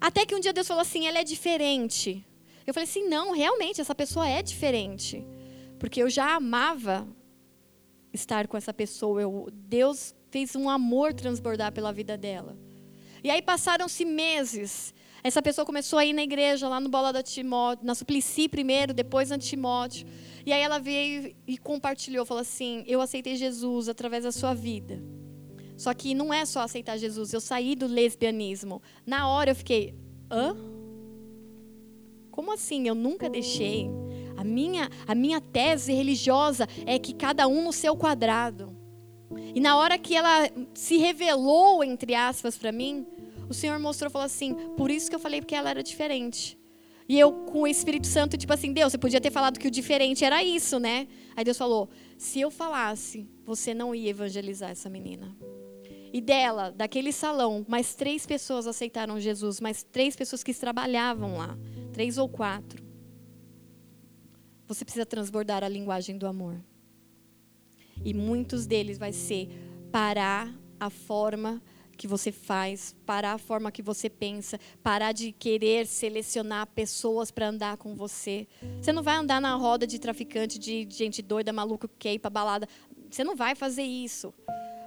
Até 0.01 0.25
que 0.25 0.35
um 0.35 0.41
dia 0.41 0.53
Deus 0.53 0.69
falou 0.69 0.83
assim: 0.83 1.07
ela 1.07 1.19
é 1.19 1.25
diferente. 1.25 2.25
Eu 2.65 2.73
falei 2.73 2.89
assim: 2.89 3.09
não, 3.09 3.33
realmente, 3.33 3.81
essa 3.81 3.95
pessoa 3.95 4.29
é 4.29 4.43
diferente. 4.43 5.25
Porque 5.79 6.01
eu 6.03 6.09
já 6.09 6.37
amava 6.37 7.07
estar 8.13 8.47
com 8.47 8.57
essa 8.57 8.73
pessoa. 8.73 9.21
Eu, 9.21 9.49
Deus 9.53 10.15
fez 10.31 10.55
um 10.55 10.71
amor 10.71 11.13
transbordar 11.15 11.73
pela 11.73 11.93
vida 11.93 12.17
dela. 12.17 12.57
E 13.25 13.31
aí 13.31 13.43
passaram-se 13.43 14.05
meses. 14.05 14.95
Essa 15.23 15.43
pessoa 15.43 15.64
começou 15.64 15.99
a 15.99 16.05
ir 16.05 16.12
na 16.12 16.23
igreja, 16.23 16.69
lá 16.69 16.81
no 16.81 16.89
Bola 16.89 17.12
da 17.12 17.23
Timóteo, 17.23 17.85
na 17.85 17.95
Suplicy 17.95 18.49
primeiro, 18.49 18.95
depois 18.95 19.31
na 19.31 19.39
Timóteo. 19.39 20.07
E 20.47 20.53
aí 20.53 20.62
ela 20.62 20.79
veio 20.79 21.35
e 21.47 21.59
compartilhou, 21.59 22.25
falou 22.25 22.41
assim: 22.41 22.85
Eu 22.87 23.01
aceitei 23.01 23.37
Jesus 23.37 23.89
através 23.89 24.25
da 24.25 24.33
sua 24.33 24.55
vida. 24.55 25.03
Só 25.77 25.93
que 25.95 26.14
não 26.14 26.33
é 26.33 26.45
só 26.45 26.61
aceitar 26.61 26.97
Jesus, 26.97 27.33
eu 27.33 27.41
saí 27.41 27.77
do 27.77 27.87
lesbianismo. 27.87 28.83
Na 29.07 29.29
hora 29.29 29.51
eu 29.51 29.55
fiquei: 29.55 29.95
hã? 30.31 30.57
Como 32.31 32.53
assim? 32.53 32.87
Eu 32.87 32.95
nunca 32.95 33.29
deixei. 33.29 33.91
A 34.37 34.45
minha, 34.45 34.89
a 35.07 35.14
minha 35.14 35.41
tese 35.41 35.93
religiosa 35.93 36.69
é 36.87 36.97
que 36.97 37.12
cada 37.12 37.49
um 37.49 37.64
no 37.64 37.73
seu 37.73 37.97
quadrado. 37.97 38.77
E 39.55 39.61
na 39.61 39.77
hora 39.77 39.99
que 39.99 40.14
ela 40.14 40.49
se 40.73 40.97
revelou, 40.97 41.83
entre 41.83 42.14
aspas, 42.14 42.57
para 42.57 42.71
mim, 42.71 43.05
o 43.49 43.55
Senhor 43.55 43.79
mostrou, 43.79 44.11
falou 44.11 44.27
assim, 44.27 44.55
por 44.77 44.91
isso 44.91 45.09
que 45.09 45.17
eu 45.17 45.21
falei 45.21 45.41
que 45.41 45.55
ela 45.55 45.71
era 45.71 45.83
diferente. 45.83 46.59
E 47.09 47.19
eu, 47.19 47.33
com 47.33 47.63
o 47.63 47.67
Espírito 47.67 48.07
Santo, 48.07 48.37
tipo 48.37 48.53
assim, 48.53 48.73
Deus, 48.73 48.93
você 48.93 48.99
podia 48.99 49.21
ter 49.21 49.31
falado 49.31 49.59
que 49.59 49.67
o 49.67 49.71
diferente 49.71 50.25
era 50.25 50.45
isso, 50.45 50.79
né? 50.79 51.09
Aí 51.35 51.43
Deus 51.43 51.57
falou: 51.57 51.89
se 52.19 52.39
eu 52.39 52.51
falasse, 52.51 53.27
você 53.47 53.73
não 53.73 53.95
ia 53.95 54.11
evangelizar 54.11 54.71
essa 54.71 54.91
menina. 54.91 55.35
E 56.13 56.21
dela, 56.21 56.71
daquele 56.71 57.11
salão, 57.11 57.65
mais 57.67 57.95
três 57.95 58.27
pessoas 58.27 58.67
aceitaram 58.67 59.19
Jesus, 59.19 59.59
mais 59.59 59.83
três 59.83 60.15
pessoas 60.15 60.43
que 60.43 60.53
trabalhavam 60.53 61.39
lá, 61.39 61.57
três 61.93 62.19
ou 62.19 62.29
quatro. 62.29 62.87
Você 64.67 64.85
precisa 64.85 65.07
transbordar 65.07 65.65
a 65.65 65.69
linguagem 65.69 66.19
do 66.19 66.27
amor. 66.27 66.63
E 68.05 68.13
muitos 68.13 68.67
deles 68.67 68.99
vai 68.99 69.13
ser 69.13 69.49
parar 69.91 70.55
a 70.79 70.91
forma 70.91 71.63
que 71.99 72.07
você 72.07 72.31
faz, 72.31 72.95
parar 73.05 73.33
a 73.33 73.39
forma 73.39 73.73
que 73.73 73.83
você 73.83 74.09
pensa, 74.09 74.59
parar 74.83 75.13
de 75.13 75.33
querer 75.33 75.85
selecionar 75.87 76.69
pessoas 76.69 77.31
para 77.33 77.49
andar 77.49 77.77
com 77.77 77.95
você. 77.95 78.47
Você 78.81 78.93
não 78.93 79.03
vai 79.03 79.17
andar 79.17 79.41
na 79.41 79.55
roda 79.57 79.87
de 79.87 79.99
traficante, 79.99 80.59
de 80.59 80.87
gente 80.89 81.21
doida, 81.21 81.53
maluca, 81.53 81.89
que 81.89 81.95
quer 81.99 82.15
ir 82.15 82.21
para 82.21 82.31
balada. 82.31 82.69
Você 83.11 83.25
não 83.25 83.35
vai 83.35 83.57
fazer 83.57 83.83
isso. 83.83 84.33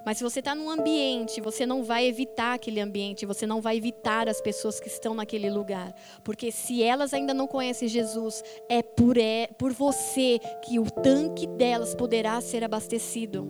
Mas 0.04 0.18
se 0.18 0.24
você 0.24 0.40
está 0.40 0.54
num 0.54 0.68
ambiente, 0.68 1.40
você 1.40 1.64
não 1.64 1.84
vai 1.84 2.06
evitar 2.06 2.54
aquele 2.54 2.80
ambiente, 2.80 3.24
você 3.24 3.46
não 3.46 3.60
vai 3.60 3.76
evitar 3.76 4.28
as 4.28 4.40
pessoas 4.40 4.80
que 4.80 4.88
estão 4.88 5.14
naquele 5.14 5.48
lugar. 5.48 5.94
Porque 6.24 6.50
se 6.50 6.82
elas 6.82 7.14
ainda 7.14 7.32
não 7.32 7.46
conhecem 7.46 7.86
Jesus, 7.86 8.42
é 8.68 8.82
por, 8.82 9.16
é, 9.16 9.46
por 9.58 9.72
você 9.72 10.40
que 10.64 10.78
o 10.80 10.90
tanque 10.90 11.46
delas 11.46 11.94
poderá 11.94 12.40
ser 12.40 12.64
abastecido. 12.64 13.46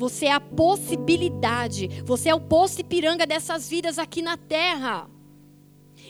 Você 0.00 0.24
é 0.24 0.32
a 0.32 0.40
possibilidade. 0.40 1.86
Você 2.06 2.30
é 2.30 2.34
o 2.34 2.40
poço 2.40 2.82
piranga 2.82 3.26
dessas 3.26 3.68
vidas 3.68 3.98
aqui 3.98 4.22
na 4.22 4.34
terra. 4.34 5.10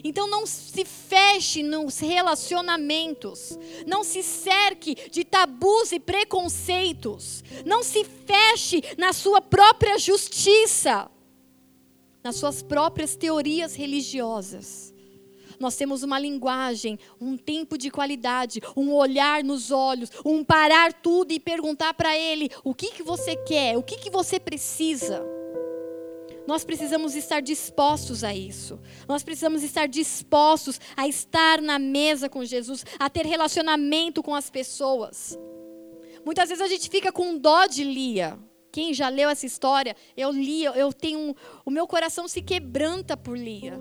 Então 0.05 0.30
não 0.30 0.47
se 0.47 0.84
feche 0.84 1.64
nos 1.64 1.99
relacionamentos. 1.99 3.59
Não 3.84 4.05
se 4.05 4.22
cerque 4.22 4.95
de 5.11 5.24
tabus 5.24 5.91
e 5.91 5.99
preconceitos. 5.99 7.43
Não 7.66 7.82
se 7.82 8.05
feche 8.05 8.80
na 8.97 9.12
sua 9.12 9.41
própria 9.41 9.99
justiça. 9.99 11.11
Nas 12.22 12.36
suas 12.36 12.62
próprias 12.62 13.16
teorias 13.16 13.74
religiosas. 13.74 14.89
Nós 15.61 15.77
temos 15.77 16.03
uma 16.03 16.19
linguagem, 16.19 16.99
um 17.21 17.37
tempo 17.37 17.77
de 17.77 17.91
qualidade, 17.91 18.63
um 18.75 18.95
olhar 18.95 19.45
nos 19.45 19.71
olhos, 19.71 20.11
um 20.25 20.43
parar 20.43 20.91
tudo 20.95 21.33
e 21.33 21.39
perguntar 21.39 21.93
para 21.93 22.17
ele: 22.17 22.49
o 22.65 22.75
que, 22.75 22.91
que 22.93 23.03
você 23.03 23.37
quer, 23.37 23.77
o 23.77 23.83
que, 23.83 23.99
que 23.99 24.09
você 24.09 24.41
precisa. 24.41 25.23
Nós 26.47 26.65
precisamos 26.65 27.15
estar 27.15 27.41
dispostos 27.41 28.25
a 28.25 28.35
isso. 28.35 28.81
Nós 29.07 29.23
precisamos 29.23 29.63
estar 29.63 29.87
dispostos 29.87 30.81
a 30.97 31.07
estar 31.07 31.61
na 31.61 31.79
mesa 31.79 32.29
com 32.29 32.43
Jesus, 32.43 32.85
a 32.99 33.11
ter 33.11 33.27
relacionamento 33.27 34.23
com 34.23 34.35
as 34.35 34.49
pessoas. 34.49 35.39
Muitas 36.25 36.49
vezes 36.49 36.65
a 36.65 36.69
gente 36.69 36.89
fica 36.89 37.13
com 37.13 37.37
dó 37.37 37.67
de 37.67 37.85
Lia. 37.85 38.39
Quem 38.73 38.95
já 38.95 39.09
leu 39.09 39.29
essa 39.29 39.45
história, 39.45 39.95
eu 40.17 40.31
li, 40.31 40.65
eu 40.65 40.93
tenho, 40.93 41.37
o 41.65 41.71
meu 41.71 41.87
coração 41.87 42.27
se 42.27 42.41
quebranta 42.41 43.17
por 43.17 43.37
Lia. 43.37 43.79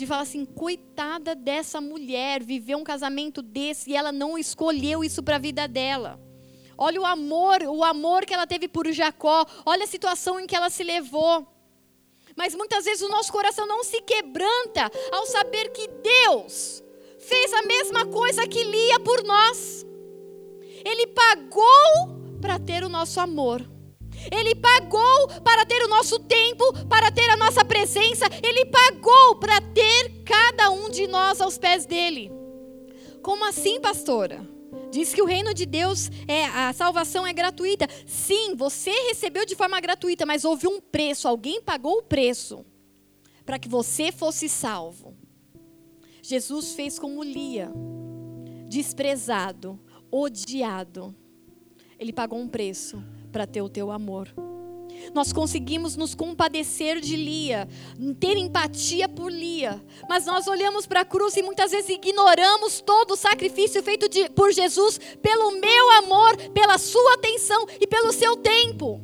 De 0.00 0.06
falar 0.06 0.22
assim, 0.22 0.46
coitada 0.46 1.34
dessa 1.34 1.78
mulher, 1.78 2.42
viver 2.42 2.74
um 2.74 2.82
casamento 2.82 3.42
desse 3.42 3.90
e 3.90 3.94
ela 3.94 4.10
não 4.10 4.38
escolheu 4.38 5.04
isso 5.04 5.22
para 5.22 5.36
a 5.36 5.38
vida 5.38 5.68
dela. 5.68 6.18
Olha 6.78 7.02
o 7.02 7.04
amor, 7.04 7.62
o 7.64 7.84
amor 7.84 8.24
que 8.24 8.32
ela 8.32 8.46
teve 8.46 8.66
por 8.66 8.90
Jacó. 8.90 9.44
Olha 9.66 9.84
a 9.84 9.86
situação 9.86 10.40
em 10.40 10.46
que 10.46 10.56
ela 10.56 10.70
se 10.70 10.82
levou. 10.82 11.46
Mas 12.34 12.54
muitas 12.54 12.86
vezes 12.86 13.02
o 13.02 13.10
nosso 13.10 13.30
coração 13.30 13.66
não 13.66 13.84
se 13.84 14.00
quebranta 14.00 14.90
ao 15.12 15.26
saber 15.26 15.68
que 15.68 15.86
Deus 15.86 16.82
fez 17.18 17.52
a 17.52 17.60
mesma 17.60 18.06
coisa 18.06 18.48
que 18.48 18.64
Lia 18.64 19.00
por 19.00 19.22
nós. 19.22 19.84
Ele 20.82 21.08
pagou 21.08 22.38
para 22.40 22.58
ter 22.58 22.84
o 22.84 22.88
nosso 22.88 23.20
amor. 23.20 23.60
Ele 24.30 24.54
pagou 24.54 25.28
para 25.42 25.64
ter 25.64 25.82
o 25.84 25.88
nosso 25.88 26.18
tempo, 26.18 26.64
para 26.88 27.10
ter 27.10 27.28
a 27.30 27.36
nossa 27.36 27.64
presença. 27.64 28.26
Ele 28.42 28.66
pagou 28.66 29.36
para 29.36 29.60
ter 29.60 30.22
cada 30.24 30.70
um 30.70 30.90
de 30.90 31.06
nós 31.06 31.40
aos 31.40 31.56
pés 31.56 31.86
dele. 31.86 32.30
Como 33.22 33.44
assim, 33.44 33.80
pastora? 33.80 34.46
Diz 34.90 35.14
que 35.14 35.22
o 35.22 35.26
reino 35.26 35.54
de 35.54 35.66
Deus 35.66 36.10
é 36.26 36.44
a 36.46 36.72
salvação 36.72 37.26
é 37.26 37.32
gratuita. 37.32 37.86
Sim, 38.06 38.54
você 38.56 38.90
recebeu 39.08 39.46
de 39.46 39.54
forma 39.54 39.80
gratuita, 39.80 40.26
mas 40.26 40.44
houve 40.44 40.66
um 40.66 40.80
preço, 40.80 41.28
alguém 41.28 41.60
pagou 41.60 41.98
o 41.98 42.02
preço 42.02 42.64
para 43.44 43.58
que 43.58 43.68
você 43.68 44.10
fosse 44.12 44.48
salvo. 44.48 45.16
Jesus 46.22 46.72
fez 46.74 46.98
como 46.98 47.22
Lia, 47.22 47.72
desprezado, 48.68 49.78
odiado. 50.10 51.14
Ele 51.98 52.12
pagou 52.12 52.38
um 52.38 52.48
preço 52.48 53.02
para 53.30 53.46
ter 53.46 53.62
o 53.62 53.68
teu 53.68 53.90
amor. 53.90 54.28
Nós 55.14 55.32
conseguimos 55.32 55.96
nos 55.96 56.14
compadecer 56.14 57.00
de 57.00 57.16
Lia, 57.16 57.68
ter 58.18 58.36
empatia 58.36 59.08
por 59.08 59.30
Lia, 59.30 59.82
mas 60.08 60.26
nós 60.26 60.46
olhamos 60.46 60.86
para 60.86 61.00
a 61.00 61.04
cruz 61.04 61.36
e 61.36 61.42
muitas 61.42 61.70
vezes 61.70 61.88
ignoramos 61.90 62.80
todo 62.80 63.12
o 63.12 63.16
sacrifício 63.16 63.82
feito 63.82 64.08
de, 64.08 64.28
por 64.30 64.52
Jesus 64.52 64.98
pelo 65.22 65.52
meu 65.52 65.90
amor, 65.92 66.36
pela 66.52 66.78
sua 66.78 67.14
atenção 67.14 67.66
e 67.80 67.86
pelo 67.86 68.12
seu 68.12 68.36
tempo. 68.36 69.00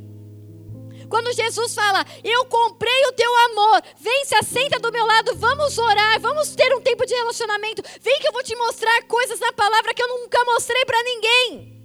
Quando 1.08 1.32
Jesus 1.32 1.72
fala, 1.72 2.04
eu 2.24 2.44
comprei 2.46 3.06
o 3.06 3.12
teu 3.12 3.36
amor, 3.50 3.82
vem, 3.96 4.24
se 4.24 4.34
assenta 4.34 4.80
do 4.80 4.90
meu 4.90 5.06
lado, 5.06 5.36
vamos 5.36 5.78
orar, 5.78 6.20
vamos 6.20 6.50
ter 6.50 6.74
um 6.74 6.80
tempo 6.80 7.06
de 7.06 7.14
relacionamento, 7.14 7.82
vem 8.00 8.18
que 8.18 8.26
eu 8.26 8.32
vou 8.32 8.42
te 8.42 8.56
mostrar 8.56 9.02
coisas 9.04 9.38
na 9.38 9.52
palavra 9.52 9.94
que 9.94 10.02
eu 10.02 10.08
nunca 10.08 10.44
mostrei 10.44 10.84
para 10.84 11.02
ninguém. 11.04 11.75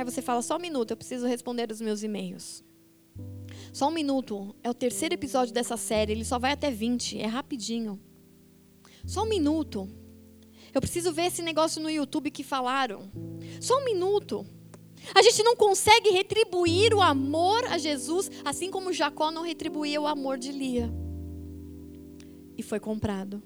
Aí 0.00 0.04
você 0.04 0.22
fala, 0.22 0.40
só 0.40 0.56
um 0.56 0.60
minuto, 0.60 0.92
eu 0.92 0.96
preciso 0.96 1.26
responder 1.26 1.70
os 1.70 1.78
meus 1.78 2.02
e-mails. 2.02 2.64
Só 3.70 3.88
um 3.88 3.90
minuto, 3.90 4.56
é 4.62 4.70
o 4.70 4.72
terceiro 4.72 5.12
episódio 5.14 5.52
dessa 5.52 5.76
série, 5.76 6.12
ele 6.12 6.24
só 6.24 6.38
vai 6.38 6.52
até 6.52 6.70
20, 6.70 7.18
é 7.18 7.26
rapidinho. 7.26 8.00
Só 9.04 9.24
um 9.24 9.28
minuto. 9.28 9.86
Eu 10.72 10.80
preciso 10.80 11.12
ver 11.12 11.26
esse 11.26 11.42
negócio 11.42 11.82
no 11.82 11.90
YouTube 11.90 12.30
que 12.30 12.42
falaram. 12.42 13.10
Só 13.60 13.76
um 13.76 13.84
minuto. 13.84 14.46
A 15.14 15.20
gente 15.20 15.42
não 15.42 15.54
consegue 15.54 16.08
retribuir 16.08 16.94
o 16.94 17.02
amor 17.02 17.62
a 17.66 17.76
Jesus, 17.76 18.30
assim 18.42 18.70
como 18.70 18.94
Jacó 18.94 19.30
não 19.30 19.42
retribuía 19.42 20.00
o 20.00 20.06
amor 20.06 20.38
de 20.38 20.50
Lia. 20.50 20.90
E 22.56 22.62
foi 22.62 22.80
comprado. 22.80 23.42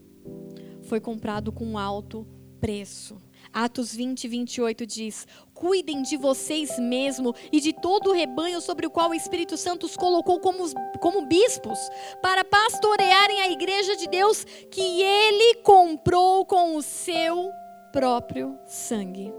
Foi 0.84 1.00
comprado 1.00 1.50
com 1.50 1.76
alto 1.76 2.24
preço. 2.61 3.20
Atos 3.55 3.94
20, 3.94 4.26
28 4.26 4.84
diz: 4.84 5.28
Cuidem 5.55 6.02
de 6.02 6.16
vocês 6.16 6.76
mesmos 6.76 7.34
e 7.52 7.61
de 7.61 7.72
todo 7.72 8.11
o 8.11 8.12
rebanho 8.12 8.61
sobre 8.61 8.84
o 8.84 8.90
qual 8.90 9.11
o 9.11 9.14
Espírito 9.14 9.57
Santo 9.57 9.86
os 9.86 9.96
colocou 9.96 10.40
como, 10.40 10.64
como 10.98 11.26
bispos, 11.26 11.78
para 12.20 12.44
pastorearem 12.44 13.42
a 13.42 13.50
igreja 13.52 13.94
de 13.96 14.09
Deus 14.09 14.44
que 14.68 15.00
ele 15.00 15.55
comprou 15.62 16.44
com 16.44 16.74
o 16.74 16.82
seu 16.82 17.52
próprio 17.92 18.59
sangue. 18.66 19.32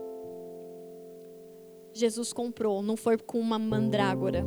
Jesus 1.94 2.32
comprou, 2.32 2.82
não 2.82 2.96
foi 2.96 3.18
com 3.18 3.40
uma 3.40 3.60
mandrágora 3.60 4.46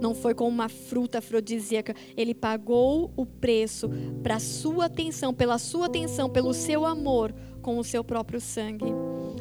não 0.00 0.14
foi 0.14 0.34
com 0.34 0.48
uma 0.48 0.68
fruta 0.68 1.18
afrodisíaca. 1.18 1.94
Ele 2.16 2.34
pagou 2.34 3.12
o 3.16 3.26
preço 3.26 3.88
para 4.22 4.38
sua 4.38 4.86
atenção, 4.86 5.34
pela 5.34 5.58
sua 5.58 5.86
atenção, 5.86 6.28
pelo 6.28 6.54
seu 6.54 6.84
amor, 6.84 7.34
com 7.64 7.78
o 7.78 7.82
seu 7.82 8.04
próprio 8.04 8.42
sangue. 8.42 8.84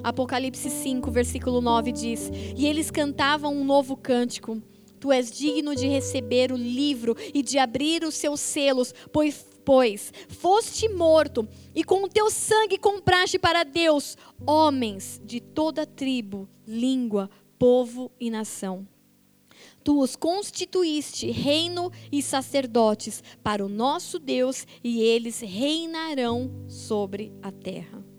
Apocalipse 0.01 0.69
5, 0.69 1.11
versículo 1.11 1.59
9 1.59 1.91
diz: 1.91 2.31
E 2.57 2.65
eles 2.65 2.89
cantavam 2.89 3.53
um 3.53 3.65
novo 3.65 3.97
cântico. 3.97 4.63
Tu 4.97 5.11
és 5.11 5.29
digno 5.29 5.75
de 5.75 5.85
receber 5.85 6.53
o 6.53 6.55
livro 6.55 7.17
e 7.33 7.43
de 7.43 7.59
abrir 7.59 8.05
os 8.05 8.15
seus 8.15 8.39
selos, 8.39 8.93
pois, 9.11 9.45
pois 9.65 10.13
foste 10.29 10.87
morto 10.87 11.45
e 11.75 11.83
com 11.83 12.03
o 12.03 12.07
teu 12.07 12.31
sangue 12.31 12.77
compraste 12.77 13.37
para 13.37 13.65
Deus 13.65 14.17
homens 14.47 15.21
de 15.25 15.41
toda 15.41 15.85
tribo, 15.85 16.47
língua, 16.65 17.29
povo 17.59 18.09
e 18.17 18.29
nação. 18.29 18.87
Tu 19.83 19.99
os 19.99 20.15
constituíste 20.15 21.29
reino 21.29 21.91
e 22.09 22.21
sacerdotes 22.21 23.21
para 23.43 23.65
o 23.65 23.67
nosso 23.67 24.17
Deus, 24.17 24.65
e 24.81 25.01
eles 25.01 25.41
reinarão 25.41 26.49
sobre 26.69 27.33
a 27.41 27.51
terra. 27.51 28.12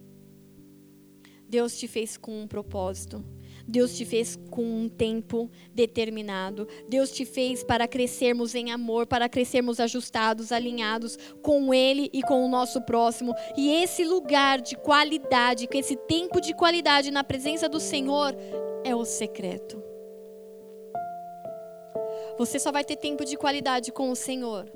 Deus 1.49 1.79
te 1.79 1.87
fez 1.87 2.17
com 2.17 2.43
um 2.43 2.47
propósito. 2.47 3.25
Deus 3.67 3.97
te 3.97 4.05
fez 4.05 4.39
com 4.51 4.63
um 4.63 4.89
tempo 4.89 5.51
determinado. 5.73 6.69
Deus 6.89 7.11
te 7.11 7.25
fez 7.25 7.65
para 7.65 7.89
crescermos 7.89 8.55
em 8.55 8.71
amor, 8.71 9.07
para 9.07 9.29
crescermos 9.29 9.81
ajustados, 9.81 10.53
alinhados 10.53 11.17
com 11.43 11.73
Ele 11.73 12.11
e 12.13 12.23
com 12.23 12.45
o 12.45 12.49
nosso 12.49 12.81
próximo. 12.83 13.35
E 13.57 13.71
esse 13.71 14.05
lugar 14.05 14.61
de 14.61 14.77
qualidade, 14.77 15.69
esse 15.73 15.97
tempo 15.97 16.41
de 16.41 16.55
qualidade 16.55 17.11
na 17.11 17.25
presença 17.25 17.69
do 17.69 17.81
Senhor, 17.81 18.37
é 18.85 18.95
o 18.95 19.05
secreto. 19.05 19.83
Você 22.37 22.59
só 22.59 22.73
vai 22.73 22.85
ter 22.85 22.97
tempo 22.97 23.25
de 23.25 23.37
qualidade 23.37 23.93
com 23.93 24.11
o 24.11 24.17
Senhor 24.17 24.71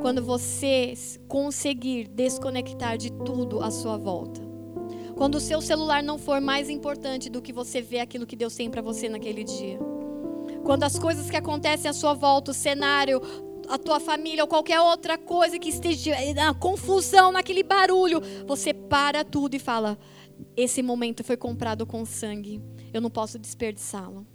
quando 0.00 0.22
você 0.22 0.92
conseguir 1.28 2.08
desconectar 2.08 2.98
de 2.98 3.12
tudo 3.12 3.62
à 3.62 3.70
sua 3.70 3.96
volta. 3.96 4.53
Quando 5.16 5.36
o 5.36 5.40
seu 5.40 5.60
celular 5.60 6.02
não 6.02 6.18
for 6.18 6.40
mais 6.40 6.68
importante 6.68 7.30
do 7.30 7.40
que 7.40 7.52
você 7.52 7.80
vê 7.80 8.00
aquilo 8.00 8.26
que 8.26 8.36
Deus 8.36 8.54
tem 8.54 8.70
para 8.70 8.82
você 8.82 9.08
naquele 9.08 9.44
dia. 9.44 9.78
Quando 10.64 10.84
as 10.84 10.98
coisas 10.98 11.30
que 11.30 11.36
acontecem 11.36 11.88
à 11.88 11.92
sua 11.92 12.14
volta, 12.14 12.50
o 12.50 12.54
cenário, 12.54 13.20
a 13.68 13.78
tua 13.78 14.00
família 14.00 14.42
ou 14.42 14.48
qualquer 14.48 14.80
outra 14.80 15.16
coisa 15.16 15.58
que 15.58 15.68
esteja 15.68 16.14
na 16.34 16.52
confusão, 16.54 17.32
naquele 17.32 17.62
barulho, 17.62 18.20
você 18.46 18.74
para 18.74 19.24
tudo 19.24 19.54
e 19.54 19.58
fala: 19.58 19.98
esse 20.56 20.82
momento 20.82 21.22
foi 21.22 21.36
comprado 21.36 21.86
com 21.86 22.04
sangue, 22.04 22.60
eu 22.92 23.00
não 23.00 23.10
posso 23.10 23.38
desperdiçá-lo 23.38 24.26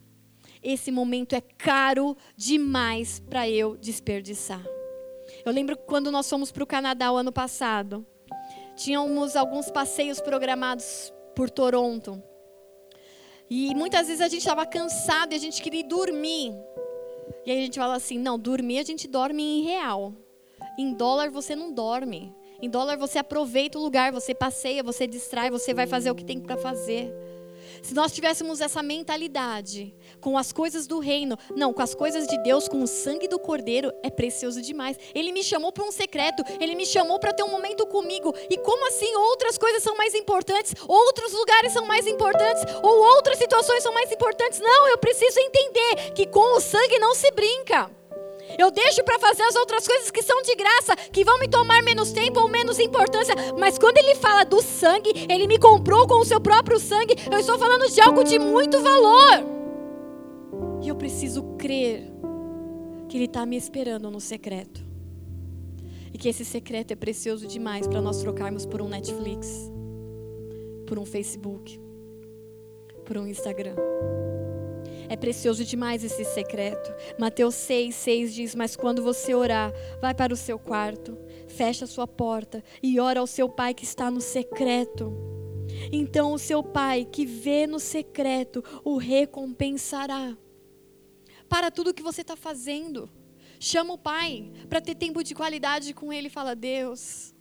esse 0.62 0.92
momento 0.92 1.34
é 1.34 1.42
caro 1.42 2.16
demais 2.36 3.20
para 3.20 3.50
eu 3.50 3.78
desperdiçar. 3.78 4.64
Eu 5.46 5.52
lembro 5.52 5.78
quando 5.78 6.12
nós 6.12 6.30
fomos 6.30 6.52
para 6.52 6.64
o 6.64 6.68
Canadá 6.68 7.12
o 7.12 7.18
ano 7.18 7.32
passado, 7.32 8.06
tínhamos 8.80 9.36
alguns 9.36 9.70
passeios 9.70 10.22
programados 10.22 11.14
por 11.36 11.50
Toronto. 11.50 12.24
E 13.50 13.76
muitas 13.76 14.08
vezes 14.08 14.22
a 14.22 14.28
gente 14.28 14.40
estava 14.40 14.66
cansado 14.66 15.34
e 15.34 15.36
a 15.36 15.40
gente 15.40 15.62
queria 15.62 15.84
dormir. 15.84 16.54
E 17.46 17.52
aí 17.52 17.60
a 17.60 17.62
gente 17.62 17.78
fala 17.78 17.96
assim: 17.96 18.18
não, 18.18 18.40
dormir 18.40 18.80
a 18.80 18.84
gente 18.84 19.08
dorme 19.08 19.44
em 19.44 19.64
real. 19.64 20.14
Em 20.78 20.94
dólar 20.94 21.30
você 21.30 21.56
não 21.56 21.74
dorme. 21.74 22.34
Em 22.62 22.70
dólar 22.70 22.98
você 22.98 23.20
aproveita 23.20 23.78
o 23.78 23.82
lugar, 23.82 24.12
você 24.12 24.34
passeia, 24.34 24.84
você 24.84 25.06
distrai, 25.06 25.50
você 25.50 25.74
vai 25.74 25.88
fazer 25.88 26.12
o 26.12 26.16
que 26.16 26.24
tem 26.24 26.40
para 26.40 26.58
fazer. 26.58 27.12
Se 27.82 27.94
nós 27.94 28.12
tivéssemos 28.12 28.62
essa 28.62 28.84
mentalidade 28.84 29.96
com 30.20 30.38
as 30.38 30.52
coisas 30.52 30.88
do 30.88 31.00
reino, 31.00 31.38
não, 31.56 31.74
com 31.74 31.82
as 31.82 31.96
coisas 31.96 32.28
de 32.28 32.42
Deus, 32.44 32.68
com 32.68 32.82
o 32.84 32.88
sangue 32.88 33.28
do 33.28 33.40
cordeiro, 33.40 33.92
é 34.04 34.10
precioso 34.10 34.62
demais. 34.62 34.98
Ele 35.14 35.32
me 35.32 35.44
chamou 35.44 35.72
para 35.72 35.84
um 35.84 35.92
secreto, 35.92 36.44
ele 36.60 36.76
me 36.76 36.86
chamou 36.86 37.20
para 37.20 37.34
ter 37.34 37.44
um 37.44 37.50
momento 37.50 37.86
comigo. 37.88 38.34
E 38.50 38.58
como 38.58 38.88
assim 38.88 39.14
outras 39.16 39.58
coisas 39.58 39.84
são 39.84 39.96
mais 39.96 40.14
importantes? 40.14 40.74
Outros 40.88 41.34
lugares 41.34 41.74
são 41.74 41.86
mais 41.86 42.06
importantes? 42.08 42.64
Ou 42.84 43.16
outras 43.16 43.38
situações 43.38 43.84
são 43.84 43.94
mais 43.94 44.12
importantes? 44.12 44.60
Não, 44.60 44.88
eu 44.88 44.98
preciso 44.98 45.40
entender 45.40 46.12
que 46.14 46.26
com 46.28 46.58
o 46.58 46.60
sangue 46.60 47.00
não 47.00 47.16
se 47.16 47.32
brinca. 47.32 47.99
Eu 48.58 48.72
deixo 48.72 49.04
para 49.04 49.20
fazer 49.20 49.44
as 49.44 49.56
outras 49.56 49.88
coisas 49.88 50.10
que 50.10 50.22
são 50.22 50.42
de 50.42 50.56
graça, 50.56 50.96
que 50.96 51.24
vão 51.24 51.40
me 51.40 51.48
tomar 51.48 51.84
menos 51.84 52.12
tempo 52.12 52.40
ou 52.40 52.48
menos 52.48 52.80
importância. 52.80 53.36
Mas 53.58 53.78
quando 53.78 53.98
ele 53.98 54.16
fala 54.16 54.44
do 54.44 54.62
sangue, 54.62 55.28
ele 55.30 55.48
me 55.48 55.60
comprou 55.60 56.08
com 56.08 56.16
o 56.16 56.26
seu 56.26 56.40
próprio 56.40 56.80
sangue. 56.80 57.16
Eu 57.32 57.40
estou 57.40 57.58
falando 57.58 57.90
de 57.90 58.02
algo 58.02 58.24
de 58.24 58.40
muito 58.40 58.80
valor. 58.80 59.44
E 60.82 60.88
eu 60.88 60.96
preciso 60.96 61.44
crer 61.58 62.12
que 63.08 63.18
ele 63.18 63.26
está 63.26 63.46
me 63.46 63.58
esperando 63.58 64.10
no 64.10 64.22
secreto. 64.22 64.88
E 66.14 66.18
que 66.18 66.30
esse 66.30 66.46
secreto 66.46 66.92
é 66.92 66.96
precioso 66.96 67.48
demais 67.48 67.88
para 67.88 68.02
nós 68.02 68.20
trocarmos 68.20 68.66
por 68.66 68.82
um 68.82 68.88
Netflix, 68.88 69.72
por 70.88 70.98
um 70.98 71.06
Facebook, 71.06 71.80
por 73.06 73.18
um 73.18 73.28
Instagram. 73.28 73.76
É 75.10 75.18
precioso 75.18 75.66
demais 75.66 76.04
esse 76.04 76.24
secreto. 76.24 76.94
Mateus 77.18 77.56
6, 77.56 77.96
6 77.96 78.34
diz: 78.34 78.54
Mas 78.54 78.76
quando 78.76 79.02
você 79.02 79.34
orar, 79.34 79.74
vai 80.00 80.14
para 80.14 80.32
o 80.32 80.38
seu 80.38 80.60
quarto, 80.60 81.18
fecha 81.48 81.86
a 81.86 81.88
sua 81.88 82.08
porta 82.08 82.64
e 82.82 83.00
ora 83.00 83.20
ao 83.20 83.26
seu 83.26 83.50
pai 83.50 83.74
que 83.74 83.84
está 83.84 84.12
no 84.12 84.22
secreto. 84.22 85.12
Então 85.92 86.32
o 86.32 86.38
seu 86.38 86.62
pai 86.62 87.06
que 87.12 87.26
vê 87.26 87.66
no 87.66 87.80
secreto 87.80 88.64
o 88.84 88.98
recompensará. 88.98 90.38
Para 91.50 91.72
tudo 91.72 91.94
que 91.94 92.04
você 92.04 92.22
está 92.22 92.36
fazendo. 92.36 93.10
Chama 93.60 93.96
o 93.96 93.98
pai 93.98 94.52
para 94.70 94.80
ter 94.80 94.94
tempo 94.94 95.24
de 95.24 95.34
qualidade 95.34 95.92
com 95.92 96.14
ele 96.14 96.30
fala: 96.30 96.56
Deus, 96.56 97.34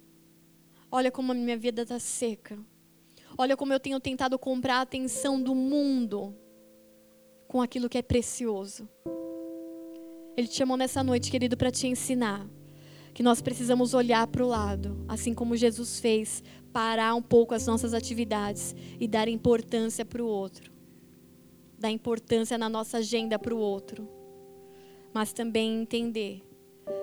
olha 0.91 1.13
como 1.13 1.33
a 1.33 1.35
minha 1.35 1.57
vida 1.59 1.83
está 1.83 1.99
seca. 1.99 2.59
Olha 3.37 3.59
como 3.59 3.75
eu 3.75 3.79
tenho 3.79 4.01
tentado 4.01 4.39
comprar 4.39 4.79
a 4.79 4.81
atenção 4.81 5.41
do 5.41 5.55
mundo 5.55 6.35
com 7.49 7.63
aquilo 7.63 7.89
que 7.89 7.99
é 7.99 8.03
precioso. 8.03 8.87
Ele 10.37 10.47
te 10.47 10.55
chamou 10.55 10.77
nessa 10.77 11.03
noite, 11.03 11.31
querido, 11.31 11.57
para 11.57 11.73
te 11.73 11.89
ensinar 11.89 12.47
que 13.15 13.23
nós 13.23 13.41
precisamos 13.41 13.95
olhar 13.95 14.25
para 14.29 14.45
o 14.45 14.49
lado, 14.49 15.05
assim 15.09 15.35
como 15.35 15.57
Jesus 15.57 15.99
fez, 15.99 16.45
parar 16.73 17.15
um 17.17 17.23
pouco 17.23 17.55
as 17.55 17.67
nossas 17.67 17.93
atividades 17.93 18.77
e 19.01 19.09
dar 19.09 19.27
importância 19.27 20.05
para 20.05 20.23
o 20.23 20.27
outro. 20.27 20.71
Dar 21.77 21.91
importância 21.91 22.57
na 22.57 22.69
nossa 22.69 22.99
agenda 22.99 23.37
para 23.37 23.55
o 23.55 23.59
outro. 23.59 24.09
Mas 25.13 25.33
também 25.33 25.81
entender 25.81 26.43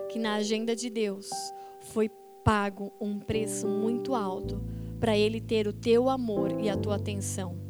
que 0.09 0.19
na 0.19 0.35
agenda 0.35 0.73
de 0.75 0.89
Deus 0.89 1.29
foi 1.81 2.09
pago 2.45 2.93
um 3.01 3.19
preço 3.19 3.67
muito 3.67 4.15
alto 4.15 4.61
para 4.99 5.17
Ele 5.17 5.41
ter 5.41 5.67
o 5.67 5.73
teu 5.73 6.07
amor 6.09 6.61
e 6.61 6.69
a 6.69 6.77
tua 6.77 6.95
atenção. 6.95 7.64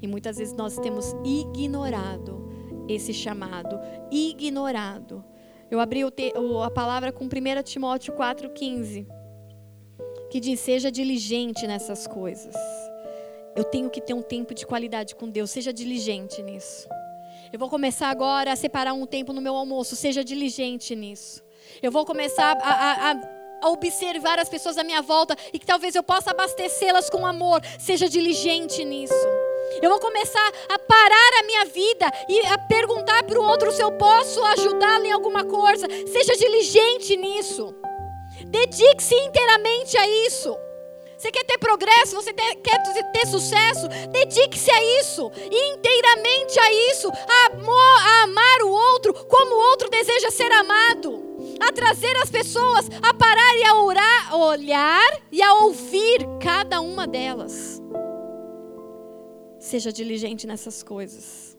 E 0.00 0.06
muitas 0.06 0.36
vezes 0.36 0.54
nós 0.54 0.76
temos 0.76 1.14
ignorado 1.24 2.48
esse 2.88 3.12
chamado, 3.12 3.78
ignorado. 4.10 5.24
Eu 5.70 5.80
abri 5.80 6.02
a 6.02 6.70
palavra 6.70 7.12
com 7.12 7.24
1 7.24 7.62
Timóteo 7.62 8.14
4,15, 8.14 9.06
que 10.30 10.40
diz: 10.40 10.60
seja 10.60 10.90
diligente 10.90 11.66
nessas 11.66 12.06
coisas. 12.06 12.54
Eu 13.54 13.64
tenho 13.64 13.90
que 13.90 14.00
ter 14.00 14.14
um 14.14 14.22
tempo 14.22 14.54
de 14.54 14.66
qualidade 14.66 15.14
com 15.14 15.28
Deus, 15.28 15.50
seja 15.50 15.72
diligente 15.72 16.42
nisso. 16.42 16.88
Eu 17.52 17.58
vou 17.58 17.68
começar 17.68 18.08
agora 18.08 18.52
a 18.52 18.56
separar 18.56 18.92
um 18.92 19.06
tempo 19.06 19.32
no 19.32 19.40
meu 19.40 19.56
almoço, 19.56 19.96
seja 19.96 20.22
diligente 20.22 20.94
nisso. 20.94 21.42
Eu 21.82 21.90
vou 21.90 22.04
começar 22.04 22.56
a, 22.62 22.68
a, 22.68 23.10
a, 23.10 23.20
a 23.62 23.68
observar 23.70 24.38
as 24.38 24.48
pessoas 24.48 24.78
à 24.78 24.84
minha 24.84 25.02
volta 25.02 25.34
e 25.52 25.58
que 25.58 25.66
talvez 25.66 25.94
eu 25.94 26.02
possa 26.02 26.30
abastecê-las 26.30 27.10
com 27.10 27.26
amor, 27.26 27.60
seja 27.78 28.08
diligente 28.08 28.84
nisso. 28.84 29.14
Eu 29.82 29.90
vou 29.90 30.00
começar 30.00 30.52
a 30.68 30.78
parar 30.78 31.40
a 31.40 31.42
minha 31.44 31.64
vida 31.66 32.10
e 32.28 32.40
a 32.46 32.58
perguntar 32.58 33.22
para 33.24 33.40
o 33.40 33.44
outro 33.44 33.70
se 33.72 33.82
eu 33.82 33.92
posso 33.92 34.42
ajudá-lo 34.44 35.04
em 35.04 35.12
alguma 35.12 35.44
coisa. 35.44 35.86
Seja 36.06 36.36
diligente 36.36 37.16
nisso. 37.16 37.74
Dedique-se 38.46 39.14
inteiramente 39.14 39.96
a 39.96 40.08
isso. 40.26 40.56
Você 41.18 41.32
quer 41.32 41.44
ter 41.44 41.58
progresso, 41.58 42.14
você 42.14 42.32
quer 42.32 42.80
ter 43.12 43.26
sucesso, 43.26 43.88
dedique-se 44.12 44.70
a 44.70 45.00
isso, 45.00 45.32
inteiramente 45.50 46.60
a 46.60 46.72
isso, 46.92 47.08
a, 47.08 47.50
a 47.50 48.22
amar 48.22 48.62
o 48.62 48.70
outro 48.70 49.12
como 49.26 49.52
o 49.52 49.70
outro 49.70 49.90
deseja 49.90 50.30
ser 50.30 50.52
amado, 50.52 51.20
a 51.58 51.72
trazer 51.72 52.16
as 52.22 52.30
pessoas 52.30 52.88
a 53.02 53.12
parar 53.12 53.56
e 53.56 53.64
a 53.64 53.74
orar, 53.82 54.36
olhar 54.36 55.20
e 55.32 55.42
a 55.42 55.54
ouvir 55.54 56.24
cada 56.40 56.80
uma 56.80 57.04
delas. 57.04 57.82
Seja 59.68 59.92
diligente 59.92 60.46
nessas 60.46 60.82
coisas. 60.82 61.54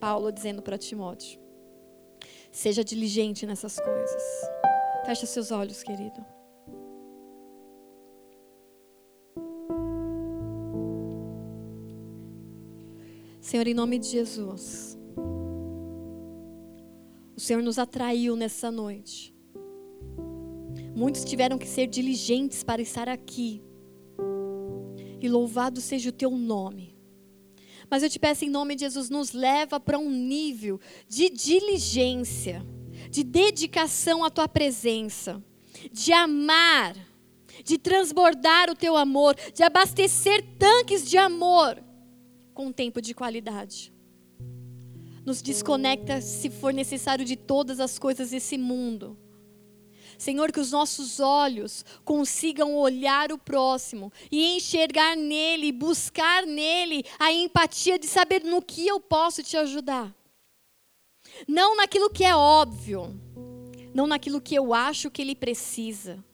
Paulo 0.00 0.32
dizendo 0.32 0.62
para 0.62 0.78
Timóteo: 0.78 1.38
Seja 2.50 2.82
diligente 2.82 3.44
nessas 3.44 3.78
coisas. 3.78 4.22
Feche 5.04 5.26
seus 5.26 5.50
olhos, 5.50 5.82
querido. 5.82 6.24
Senhor, 13.42 13.66
em 13.66 13.74
nome 13.74 13.98
de 13.98 14.06
Jesus, 14.06 14.98
o 17.36 17.40
Senhor 17.40 17.62
nos 17.62 17.78
atraiu 17.78 18.36
nessa 18.36 18.70
noite. 18.70 19.36
Muitos 20.96 21.26
tiveram 21.26 21.58
que 21.58 21.68
ser 21.68 21.88
diligentes 21.88 22.62
para 22.62 22.80
estar 22.80 23.06
aqui. 23.06 23.62
E 25.20 25.28
louvado 25.28 25.78
seja 25.78 26.08
o 26.08 26.12
teu 26.12 26.30
nome. 26.30 26.91
Mas 27.92 28.02
eu 28.02 28.08
te 28.08 28.18
peço 28.18 28.42
em 28.42 28.48
nome 28.48 28.74
de 28.74 28.80
Jesus, 28.86 29.10
nos 29.10 29.32
leva 29.32 29.78
para 29.78 29.98
um 29.98 30.08
nível 30.08 30.80
de 31.06 31.28
diligência, 31.28 32.64
de 33.10 33.22
dedicação 33.22 34.24
à 34.24 34.30
tua 34.30 34.48
presença, 34.48 35.44
de 35.92 36.10
amar, 36.10 36.96
de 37.62 37.76
transbordar 37.76 38.70
o 38.70 38.74
teu 38.74 38.96
amor, 38.96 39.36
de 39.54 39.62
abastecer 39.62 40.42
tanques 40.58 41.06
de 41.06 41.18
amor 41.18 41.84
com 42.54 42.72
tempo 42.72 43.02
de 43.02 43.12
qualidade. 43.12 43.92
Nos 45.22 45.42
desconecta, 45.42 46.22
se 46.22 46.48
for 46.48 46.72
necessário, 46.72 47.26
de 47.26 47.36
todas 47.36 47.78
as 47.78 47.98
coisas 47.98 48.30
desse 48.30 48.56
mundo 48.56 49.18
Senhor, 50.22 50.52
que 50.52 50.60
os 50.60 50.70
nossos 50.70 51.18
olhos 51.18 51.84
consigam 52.04 52.76
olhar 52.76 53.32
o 53.32 53.38
próximo 53.38 54.12
e 54.30 54.54
enxergar 54.54 55.16
nele, 55.16 55.72
buscar 55.72 56.46
nele 56.46 57.04
a 57.18 57.32
empatia 57.32 57.98
de 57.98 58.06
saber 58.06 58.44
no 58.44 58.62
que 58.62 58.86
eu 58.86 59.00
posso 59.00 59.42
te 59.42 59.56
ajudar. 59.56 60.14
Não 61.48 61.74
naquilo 61.74 62.08
que 62.08 62.22
é 62.22 62.36
óbvio, 62.36 63.20
não 63.92 64.06
naquilo 64.06 64.40
que 64.40 64.54
eu 64.54 64.72
acho 64.72 65.10
que 65.10 65.22
ele 65.22 65.34
precisa, 65.34 66.24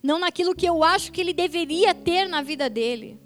não 0.00 0.20
naquilo 0.20 0.54
que 0.54 0.68
eu 0.68 0.84
acho 0.84 1.10
que 1.10 1.20
ele 1.20 1.32
deveria 1.32 1.92
ter 1.92 2.28
na 2.28 2.40
vida 2.40 2.70
dele. 2.70 3.18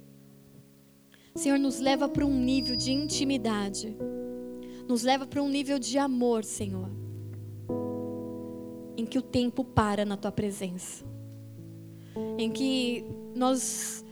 Senhor, 1.35 1.59
nos 1.59 1.81
leva 1.81 2.09
para 2.09 2.25
um 2.25 2.33
nível 2.33 2.77
de 2.77 2.93
intimidade, 2.93 3.95
nos 4.89 5.03
leva 5.03 5.27
para 5.27 5.43
um 5.43 5.51
nível 5.51 5.79
de 5.79 5.99
amor, 5.99 6.45
Senhor 6.45 7.08
em 8.99 9.07
que 9.07 9.17
o 9.17 9.23
tempo 9.23 9.63
para 9.63 10.05
na 10.05 10.17
tua 10.17 10.33
presença. 10.33 11.05
Em 12.37 12.51
que 12.51 13.05
nós, 13.33 14.05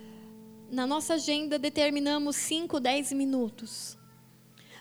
na 0.71 0.87
nossa 0.87 1.15
agenda, 1.15 1.59
determinamos 1.59 2.37
5, 2.37 2.79
10 2.79 3.13
minutos. 3.13 3.99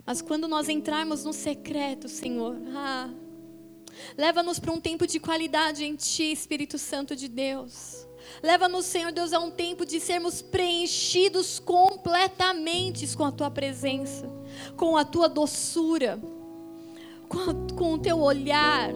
Mas 0.06 0.22
quando 0.22 0.47
nós 0.47 0.70
entrarmos 0.70 1.24
no 1.24 1.34
secreto, 1.34 2.08
Senhor, 2.08 2.56
ah, 2.76 3.10
leva-nos 4.16 4.60
para 4.60 4.72
um 4.72 4.80
tempo 4.80 5.08
de 5.08 5.20
qualidade 5.20 5.84
em 5.84 5.95
Ti, 5.95 6.32
Espírito 6.32 6.78
Santo 6.78 7.16
de 7.16 7.28
Deus. 7.28 8.08
Leva-nos, 8.43 8.86
Senhor 8.86 9.12
Deus, 9.12 9.34
a 9.34 9.39
um 9.39 9.49
tempo 9.49 9.88
de 9.88 9.99
sermos 9.99 10.39
preenchidos 10.39 11.58
completamente 11.58 13.08
com 13.18 13.26
a 13.26 13.32
Tua 13.32 13.49
presença, 13.49 14.30
com 14.78 14.95
a 14.95 15.03
Tua 15.03 15.28
doçura, 15.28 16.22
com, 17.28 17.39
a, 17.39 17.76
com 17.76 17.93
o 17.93 17.97
Teu 17.97 18.20
olhar 18.20 18.93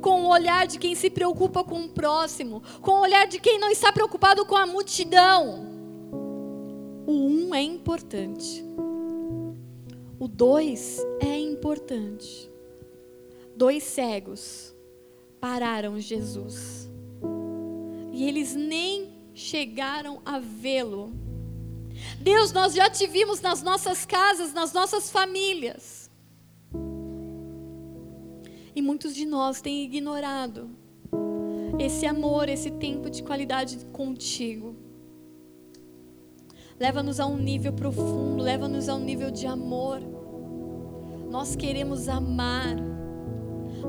com 0.00 0.24
o 0.24 0.28
olhar 0.28 0.66
de 0.66 0.78
quem 0.78 0.94
se 0.94 1.10
preocupa 1.10 1.62
com 1.62 1.84
o 1.84 1.88
próximo, 1.88 2.62
com 2.80 2.92
o 2.92 3.00
olhar 3.00 3.26
de 3.26 3.38
quem 3.38 3.58
não 3.58 3.70
está 3.70 3.92
preocupado 3.92 4.44
com 4.46 4.56
a 4.56 4.66
multidão. 4.66 5.68
O 7.06 7.12
um 7.12 7.54
é 7.54 7.62
importante. 7.62 8.64
O 10.18 10.28
dois 10.28 10.98
é 11.20 11.38
importante. 11.38 12.50
Dois 13.56 13.82
cegos 13.82 14.74
pararam 15.40 15.98
Jesus. 15.98 16.90
E 18.12 18.28
eles 18.28 18.54
nem 18.54 19.10
chegaram 19.34 20.20
a 20.24 20.38
vê-lo. 20.38 21.12
Deus, 22.20 22.52
nós 22.52 22.74
já 22.74 22.88
te 22.88 23.06
vimos 23.06 23.40
nas 23.40 23.62
nossas 23.62 24.04
casas, 24.04 24.52
nas 24.52 24.72
nossas 24.72 25.10
famílias. 25.10 25.99
E 28.74 28.82
muitos 28.82 29.14
de 29.14 29.24
nós 29.24 29.60
têm 29.60 29.84
ignorado 29.84 30.70
esse 31.78 32.06
amor, 32.06 32.48
esse 32.48 32.70
tempo 32.70 33.08
de 33.08 33.22
qualidade 33.22 33.78
contigo. 33.86 34.76
Leva-nos 36.78 37.20
a 37.20 37.26
um 37.26 37.36
nível 37.36 37.72
profundo, 37.72 38.42
leva-nos 38.42 38.88
a 38.88 38.94
um 38.94 39.00
nível 39.00 39.30
de 39.30 39.46
amor. 39.46 40.00
Nós 41.30 41.54
queremos 41.54 42.08
amar. 42.08 42.76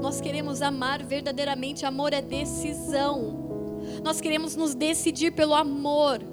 Nós 0.02 0.22
queremos 0.22 0.62
amar 0.62 1.04
verdadeiramente. 1.04 1.86
Amor 1.86 2.14
é 2.14 2.22
decisão. 2.22 3.80
Nós 4.04 4.22
queremos 4.22 4.56
nos 4.56 4.76
decidir 4.76 5.32
pelo 5.32 5.54
amor. 5.54 6.31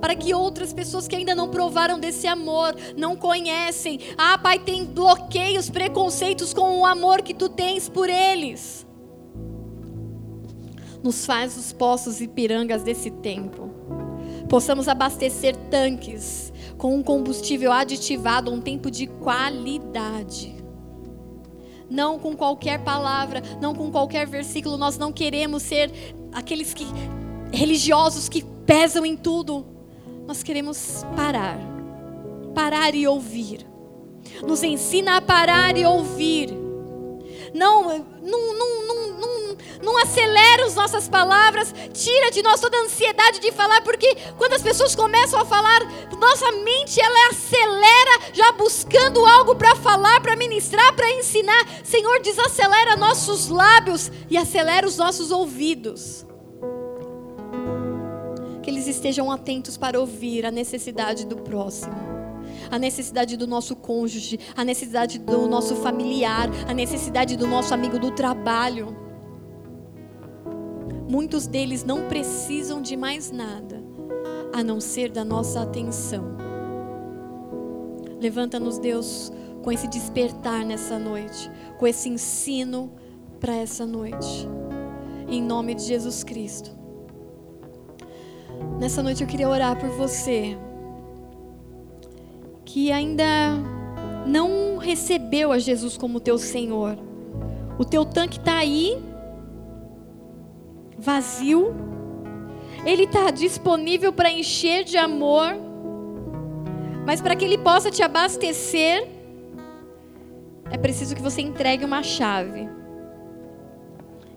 Para 0.00 0.14
que 0.14 0.34
outras 0.34 0.72
pessoas 0.72 1.06
que 1.08 1.16
ainda 1.16 1.34
não 1.34 1.48
provaram 1.48 1.98
desse 1.98 2.26
amor, 2.26 2.74
não 2.96 3.16
conhecem, 3.16 3.98
ah, 4.16 4.38
Pai, 4.38 4.58
tem 4.58 4.84
bloqueios, 4.84 5.70
preconceitos 5.70 6.52
com 6.52 6.80
o 6.80 6.86
amor 6.86 7.22
que 7.22 7.34
tu 7.34 7.48
tens 7.48 7.88
por 7.88 8.08
eles. 8.08 8.86
Nos 11.02 11.26
faz 11.26 11.56
os 11.56 11.72
poços 11.72 12.20
e 12.20 12.28
pirangas 12.28 12.82
desse 12.82 13.10
tempo 13.10 13.82
possamos 14.52 14.86
abastecer 14.86 15.56
tanques 15.70 16.52
com 16.76 16.94
um 16.94 17.02
combustível 17.02 17.72
aditivado, 17.72 18.52
um 18.52 18.60
tempo 18.60 18.90
de 18.90 19.06
qualidade. 19.06 20.54
Não 21.88 22.18
com 22.18 22.36
qualquer 22.36 22.84
palavra, 22.84 23.42
não 23.62 23.74
com 23.74 23.90
qualquer 23.90 24.26
versículo, 24.26 24.76
nós 24.76 24.98
não 24.98 25.10
queremos 25.10 25.62
ser 25.62 25.90
aqueles 26.30 26.74
que 26.74 26.84
religiosos 27.50 28.28
que 28.28 28.44
pesam 28.66 29.04
em 29.04 29.16
tudo. 29.16 29.66
Nós 30.26 30.42
queremos 30.42 31.04
parar. 31.16 31.58
Parar 32.54 32.94
e 32.94 33.06
ouvir. 33.06 33.66
Nos 34.42 34.62
ensina 34.62 35.16
a 35.16 35.20
parar 35.20 35.76
e 35.76 35.84
ouvir. 35.84 36.50
Não, 37.54 37.82
não, 37.82 38.54
não, 38.54 38.86
não, 38.86 39.18
não, 39.18 39.56
não 39.82 39.98
acelera 39.98 40.64
as 40.64 40.74
nossas 40.74 41.06
palavras, 41.06 41.74
tira 41.92 42.30
de 42.30 42.42
nós 42.42 42.60
toda 42.60 42.76
a 42.78 42.82
ansiedade 42.82 43.40
de 43.40 43.52
falar, 43.52 43.82
porque 43.82 44.16
quando 44.38 44.54
as 44.54 44.62
pessoas 44.62 44.94
começam 44.94 45.38
a 45.38 45.44
falar, 45.44 45.80
nossa 46.18 46.50
mente 46.52 46.98
ela 46.98 47.28
acelera, 47.28 48.20
já 48.32 48.52
buscando 48.52 49.26
algo 49.26 49.54
para 49.54 49.76
falar, 49.76 50.20
para 50.20 50.36
ministrar, 50.36 50.94
para 50.94 51.10
ensinar. 51.12 51.66
Senhor, 51.84 52.20
desacelera 52.20 52.96
nossos 52.96 53.48
lábios 53.48 54.10
e 54.30 54.36
acelera 54.38 54.86
os 54.86 54.96
nossos 54.96 55.30
ouvidos 55.30 56.24
que 58.62 58.70
eles 58.70 58.86
estejam 58.86 59.30
atentos 59.30 59.76
para 59.76 59.98
ouvir 59.98 60.46
a 60.46 60.50
necessidade 60.50 61.26
do 61.26 61.36
próximo, 61.36 61.94
a 62.70 62.78
necessidade 62.78 63.36
do 63.36 63.46
nosso 63.46 63.74
cônjuge, 63.74 64.38
a 64.56 64.64
necessidade 64.64 65.18
do 65.18 65.46
nosso 65.48 65.76
familiar, 65.76 66.48
a 66.68 66.72
necessidade 66.72 67.36
do 67.36 67.46
nosso 67.46 67.74
amigo 67.74 67.98
do 67.98 68.12
trabalho. 68.12 68.96
Muitos 71.08 71.46
deles 71.46 71.84
não 71.84 72.08
precisam 72.08 72.80
de 72.80 72.96
mais 72.96 73.30
nada 73.30 73.82
a 74.52 74.62
não 74.62 74.80
ser 74.80 75.10
da 75.10 75.24
nossa 75.24 75.62
atenção. 75.62 76.36
Levanta-nos, 78.20 78.78
Deus, 78.78 79.32
com 79.62 79.72
esse 79.72 79.88
despertar 79.88 80.64
nessa 80.64 80.98
noite, 80.98 81.50
com 81.78 81.86
esse 81.86 82.08
ensino 82.08 82.92
para 83.40 83.54
essa 83.54 83.84
noite. 83.84 84.48
Em 85.28 85.42
nome 85.42 85.74
de 85.74 85.82
Jesus 85.82 86.22
Cristo. 86.22 86.81
Nessa 88.78 89.02
noite 89.02 89.22
eu 89.22 89.28
queria 89.28 89.48
orar 89.48 89.78
por 89.78 89.88
você 89.90 90.56
que 92.64 92.90
ainda 92.90 93.24
não 94.26 94.78
recebeu 94.78 95.52
a 95.52 95.58
Jesus 95.58 95.96
como 95.96 96.20
teu 96.20 96.38
Senhor. 96.38 96.96
O 97.78 97.84
teu 97.84 98.04
tanque 98.04 98.38
está 98.38 98.56
aí, 98.56 98.98
vazio. 100.98 101.74
Ele 102.84 103.04
está 103.04 103.30
disponível 103.30 104.12
para 104.12 104.30
encher 104.30 104.84
de 104.84 104.96
amor, 104.96 105.54
mas 107.06 107.20
para 107.20 107.36
que 107.36 107.44
ele 107.44 107.58
possa 107.58 107.90
te 107.90 108.02
abastecer, 108.02 109.06
é 110.70 110.78
preciso 110.78 111.14
que 111.14 111.22
você 111.22 111.42
entregue 111.42 111.84
uma 111.84 112.02
chave. 112.02 112.68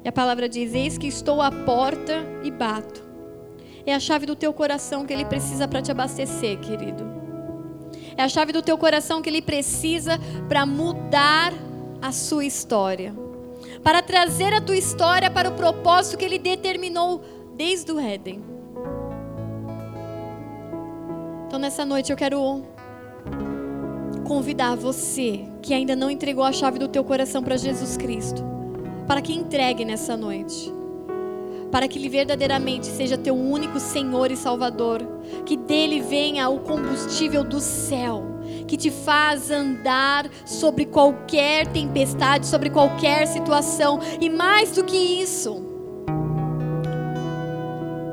E 0.03 0.07
a 0.07 0.11
palavra 0.11 0.49
diz: 0.49 0.73
Eis 0.73 0.97
que 0.97 1.07
estou 1.07 1.41
à 1.41 1.49
porta 1.51 2.13
e 2.43 2.51
bato. 2.51 3.04
É 3.85 3.93
a 3.93 3.99
chave 3.99 4.25
do 4.25 4.35
teu 4.35 4.51
coração 4.51 5.05
que 5.05 5.13
ele 5.13 5.25
precisa 5.25 5.67
para 5.67 5.81
te 5.81 5.91
abastecer, 5.91 6.59
querido. 6.59 7.03
É 8.17 8.23
a 8.23 8.29
chave 8.29 8.51
do 8.51 8.61
teu 8.61 8.77
coração 8.77 9.21
que 9.21 9.29
ele 9.29 9.41
precisa 9.41 10.19
para 10.47 10.65
mudar 10.65 11.53
a 12.01 12.11
sua 12.11 12.45
história. 12.45 13.13
Para 13.83 14.01
trazer 14.01 14.53
a 14.53 14.61
tua 14.61 14.75
história 14.75 15.29
para 15.29 15.49
o 15.49 15.53
propósito 15.53 16.17
que 16.17 16.25
ele 16.25 16.39
determinou 16.39 17.21
desde 17.55 17.91
o 17.91 17.99
Éden. 17.99 18.43
Então 21.45 21.59
nessa 21.59 21.85
noite 21.85 22.11
eu 22.11 22.17
quero 22.17 22.63
convidar 24.27 24.75
você 24.75 25.45
que 25.61 25.73
ainda 25.73 25.95
não 25.95 26.09
entregou 26.09 26.43
a 26.43 26.51
chave 26.51 26.79
do 26.79 26.87
teu 26.87 27.03
coração 27.03 27.43
para 27.43 27.55
Jesus 27.55 27.95
Cristo, 27.97 28.43
para 29.05 29.21
que 29.21 29.33
entregue 29.33 29.85
nessa 29.85 30.17
noite 30.17 30.73
para 31.75 31.89
que 31.89 31.99
Ele 31.99 32.07
verdadeiramente 32.07 32.85
seja 32.85 33.17
teu 33.17 33.35
único 33.35 33.81
Senhor 33.81 34.31
e 34.31 34.37
Salvador, 34.37 35.05
que 35.45 35.57
dele 35.57 35.99
venha 35.99 36.47
o 36.47 36.61
combustível 36.61 37.43
do 37.43 37.59
céu, 37.59 38.23
que 38.65 38.77
te 38.77 38.89
faz 38.89 39.51
andar 39.51 40.25
sobre 40.45 40.85
qualquer 40.85 41.67
tempestade, 41.67 42.45
sobre 42.45 42.69
qualquer 42.69 43.27
situação, 43.27 43.99
e 44.21 44.29
mais 44.29 44.71
do 44.71 44.85
que 44.85 44.95
isso, 44.95 45.65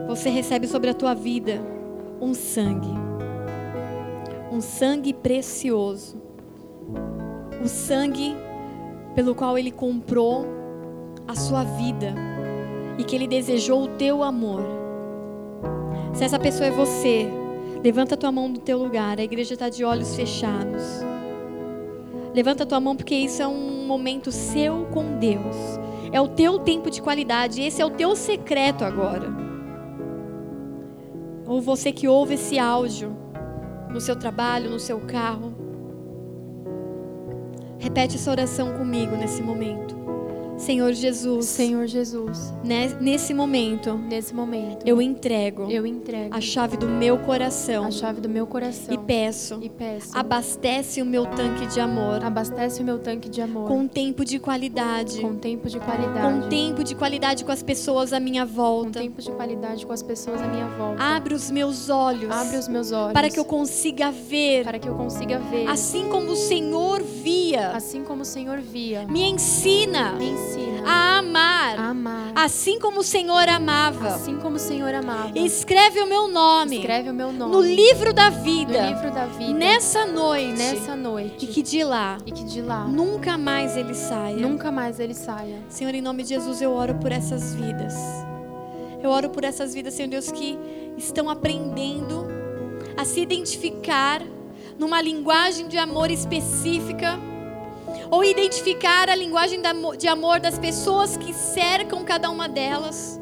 você 0.08 0.28
recebe 0.28 0.66
sobre 0.66 0.90
a 0.90 0.94
tua 0.94 1.14
vida 1.14 1.62
um 2.20 2.34
sangue, 2.34 2.90
um 4.50 4.60
sangue 4.60 5.14
precioso, 5.14 6.20
o 7.64 7.68
sangue 7.68 8.34
pelo 9.14 9.36
qual 9.36 9.56
Ele 9.56 9.70
comprou 9.70 10.48
a 11.28 11.36
sua 11.36 11.62
vida 11.62 12.31
e 12.98 13.04
que 13.04 13.16
Ele 13.16 13.26
desejou 13.26 13.84
o 13.84 13.88
teu 13.88 14.22
amor. 14.22 14.62
Se 16.12 16.24
essa 16.24 16.38
pessoa 16.38 16.66
é 16.66 16.70
você, 16.70 17.28
levanta 17.82 18.14
a 18.14 18.18
tua 18.18 18.30
mão 18.30 18.50
do 18.50 18.60
teu 18.60 18.78
lugar. 18.78 19.18
A 19.18 19.22
igreja 19.22 19.54
está 19.54 19.68
de 19.68 19.84
olhos 19.84 20.14
fechados. 20.14 20.82
Levanta 22.34 22.64
a 22.64 22.66
tua 22.66 22.80
mão 22.80 22.96
porque 22.96 23.14
isso 23.14 23.42
é 23.42 23.46
um 23.46 23.86
momento 23.86 24.30
seu 24.30 24.86
com 24.92 25.18
Deus. 25.18 25.56
É 26.12 26.20
o 26.20 26.28
teu 26.28 26.58
tempo 26.58 26.90
de 26.90 27.00
qualidade. 27.00 27.62
Esse 27.62 27.80
é 27.80 27.86
o 27.86 27.90
teu 27.90 28.14
secreto 28.14 28.84
agora. 28.84 29.28
Ou 31.46 31.60
você 31.60 31.92
que 31.92 32.08
ouve 32.08 32.34
esse 32.34 32.58
áudio 32.58 33.16
no 33.90 34.00
seu 34.00 34.16
trabalho, 34.16 34.70
no 34.70 34.78
seu 34.78 35.00
carro. 35.00 35.52
Repete 37.78 38.16
essa 38.16 38.30
oração 38.30 38.72
comigo 38.78 39.16
nesse 39.16 39.42
momento. 39.42 40.01
Senhor 40.58 40.92
Jesus. 40.92 41.46
Senhor 41.46 41.86
Jesus. 41.86 42.52
Nesse 43.00 43.34
momento. 43.34 43.98
Nesse 43.98 44.34
momento. 44.34 44.86
Eu 44.86 45.00
entrego. 45.00 45.70
Eu 45.70 45.86
entrego. 45.86 46.34
A 46.34 46.40
chave 46.40 46.76
do 46.76 46.86
meu 46.86 47.18
coração. 47.18 47.84
A 47.84 47.90
chave 47.90 48.20
do 48.20 48.28
meu 48.28 48.46
coração. 48.46 48.94
E 48.94 48.98
peço. 48.98 49.58
E 49.60 49.68
peço. 49.68 50.16
Abastece 50.16 51.02
o 51.02 51.06
meu 51.06 51.26
tanque 51.26 51.66
de 51.66 51.80
amor. 51.80 52.22
Abastece 52.24 52.80
o 52.80 52.84
meu 52.84 52.98
tanque 52.98 53.28
de 53.28 53.40
amor. 53.40 53.66
Com 53.66 53.88
tempo 53.88 54.24
de 54.24 54.38
qualidade. 54.38 55.20
Com 55.20 55.34
tempo 55.34 55.68
de 55.68 55.80
qualidade. 55.80 56.42
Com 56.42 56.48
tempo 56.48 56.84
de 56.84 56.94
qualidade 56.94 57.44
com 57.44 57.52
as 57.52 57.62
pessoas 57.62 58.12
à 58.12 58.20
minha 58.20 58.44
volta. 58.44 59.00
Com 59.00 59.06
tempo 59.06 59.22
de 59.22 59.30
qualidade 59.32 59.86
com 59.86 59.92
as 59.92 60.02
pessoas 60.02 60.40
à 60.40 60.46
minha 60.46 60.68
volta. 60.68 61.02
Abre 61.02 61.34
os 61.34 61.50
meus 61.50 61.88
olhos. 61.88 62.30
Abre 62.30 62.56
os 62.56 62.68
meus 62.68 62.92
olhos. 62.92 63.14
Para 63.14 63.28
que 63.28 63.38
eu 63.38 63.44
consiga 63.44 64.10
ver. 64.10 64.64
Para 64.64 64.78
que 64.78 64.88
eu 64.88 64.94
consiga 64.94 65.38
ver. 65.38 65.68
Assim 65.68 66.08
como 66.08 66.32
o 66.32 66.36
Senhor 66.36 67.02
via. 67.02 67.70
Assim 67.70 68.04
como 68.04 68.22
o 68.22 68.26
Senhor 68.26 68.60
via. 68.60 69.06
Me 69.08 69.24
ensina. 69.24 70.12
Me 70.12 70.30
ensina 70.30 70.41
a 70.84 71.18
amar, 71.18 71.78
a 71.78 71.88
amar, 71.88 72.32
assim 72.34 72.78
como 72.78 73.00
o 73.00 73.02
Senhor 73.04 73.48
amava. 73.48 74.08
Assim 74.08 74.36
como 74.38 74.56
o 74.56 74.58
Senhor 74.58 74.92
amava. 74.94 75.38
Escreve 75.38 76.00
o 76.00 76.06
meu 76.06 76.28
nome. 76.28 76.76
Escreve 76.76 77.10
o 77.10 77.14
meu 77.14 77.32
nome 77.32 77.52
no 77.52 77.60
livro 77.60 78.12
da 78.12 78.30
vida. 78.30 78.82
No 78.82 78.88
livro 78.88 79.10
da 79.12 79.26
vida. 79.26 79.52
Nessa 79.52 80.06
noite. 80.06 80.58
Nessa 80.58 80.96
noite. 80.96 81.44
E 81.44 81.48
que 81.48 81.62
de 81.62 81.84
lá. 81.84 82.18
E 82.26 82.32
que 82.32 82.44
de 82.44 82.60
lá. 82.60 82.84
Nunca 82.86 83.38
mais 83.38 83.76
ele 83.76 83.94
saia. 83.94 84.36
Nunca 84.36 84.70
mais 84.70 84.98
ele 84.98 85.14
saia. 85.14 85.62
Senhor, 85.68 85.94
em 85.94 86.00
nome 86.00 86.22
de 86.22 86.30
Jesus, 86.30 86.60
eu 86.60 86.72
oro 86.72 86.94
por 86.96 87.12
essas 87.12 87.54
vidas. 87.54 87.94
Eu 89.02 89.10
oro 89.10 89.30
por 89.30 89.44
essas 89.44 89.74
vidas, 89.74 89.94
Senhor 89.94 90.08
Deus, 90.08 90.30
que 90.30 90.58
estão 90.96 91.28
aprendendo 91.28 92.26
a 92.96 93.04
se 93.04 93.20
identificar 93.20 94.22
numa 94.78 95.02
linguagem 95.02 95.68
de 95.68 95.76
amor 95.76 96.10
específica 96.10 97.18
ou 98.12 98.22
identificar 98.22 99.08
a 99.08 99.14
linguagem 99.14 99.62
de 99.96 100.06
amor 100.06 100.38
das 100.38 100.58
pessoas 100.58 101.16
que 101.16 101.32
cercam 101.32 102.04
cada 102.04 102.28
uma 102.28 102.46
delas. 102.46 103.18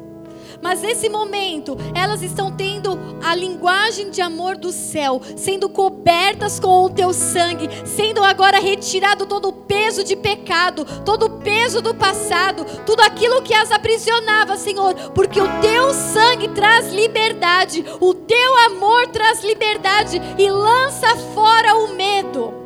Mas 0.61 0.81
nesse 0.81 1.07
momento, 1.07 1.77
elas 1.95 2.21
estão 2.21 2.51
tendo 2.51 2.99
a 3.23 3.33
linguagem 3.33 4.11
de 4.11 4.21
amor 4.21 4.57
do 4.57 4.71
céu, 4.71 5.21
sendo 5.37 5.69
cobertas 5.69 6.59
com 6.59 6.83
o 6.83 6.89
teu 6.89 7.13
sangue, 7.13 7.69
sendo 7.85 8.21
agora 8.21 8.59
retirado 8.59 9.25
todo 9.25 9.47
o 9.47 9.53
peso 9.53 10.03
de 10.03 10.15
pecado, 10.15 10.85
todo 11.05 11.25
o 11.25 11.39
peso 11.39 11.81
do 11.81 11.95
passado, 11.95 12.65
tudo 12.85 13.01
aquilo 13.01 13.41
que 13.41 13.53
as 13.53 13.71
aprisionava, 13.71 14.57
Senhor, 14.57 14.93
porque 15.15 15.39
o 15.39 15.61
teu 15.61 15.93
sangue 15.93 16.49
traz 16.49 16.93
liberdade, 16.93 17.83
o 17.99 18.13
teu 18.13 18.57
amor 18.65 19.07
traz 19.07 19.41
liberdade 19.43 20.21
e 20.37 20.51
lança 20.51 21.15
fora 21.33 21.75
o 21.75 21.95
medo. 21.95 22.60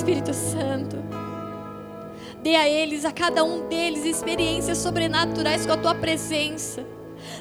Espírito 0.00 0.32
Santo, 0.32 0.96
Dê 2.42 2.56
a 2.56 2.66
eles, 2.66 3.04
a 3.04 3.12
cada 3.12 3.44
um 3.44 3.68
deles, 3.68 4.02
experiências 4.06 4.78
sobrenaturais 4.78 5.66
com 5.66 5.74
a 5.74 5.76
tua 5.76 5.94
presença. 5.94 6.82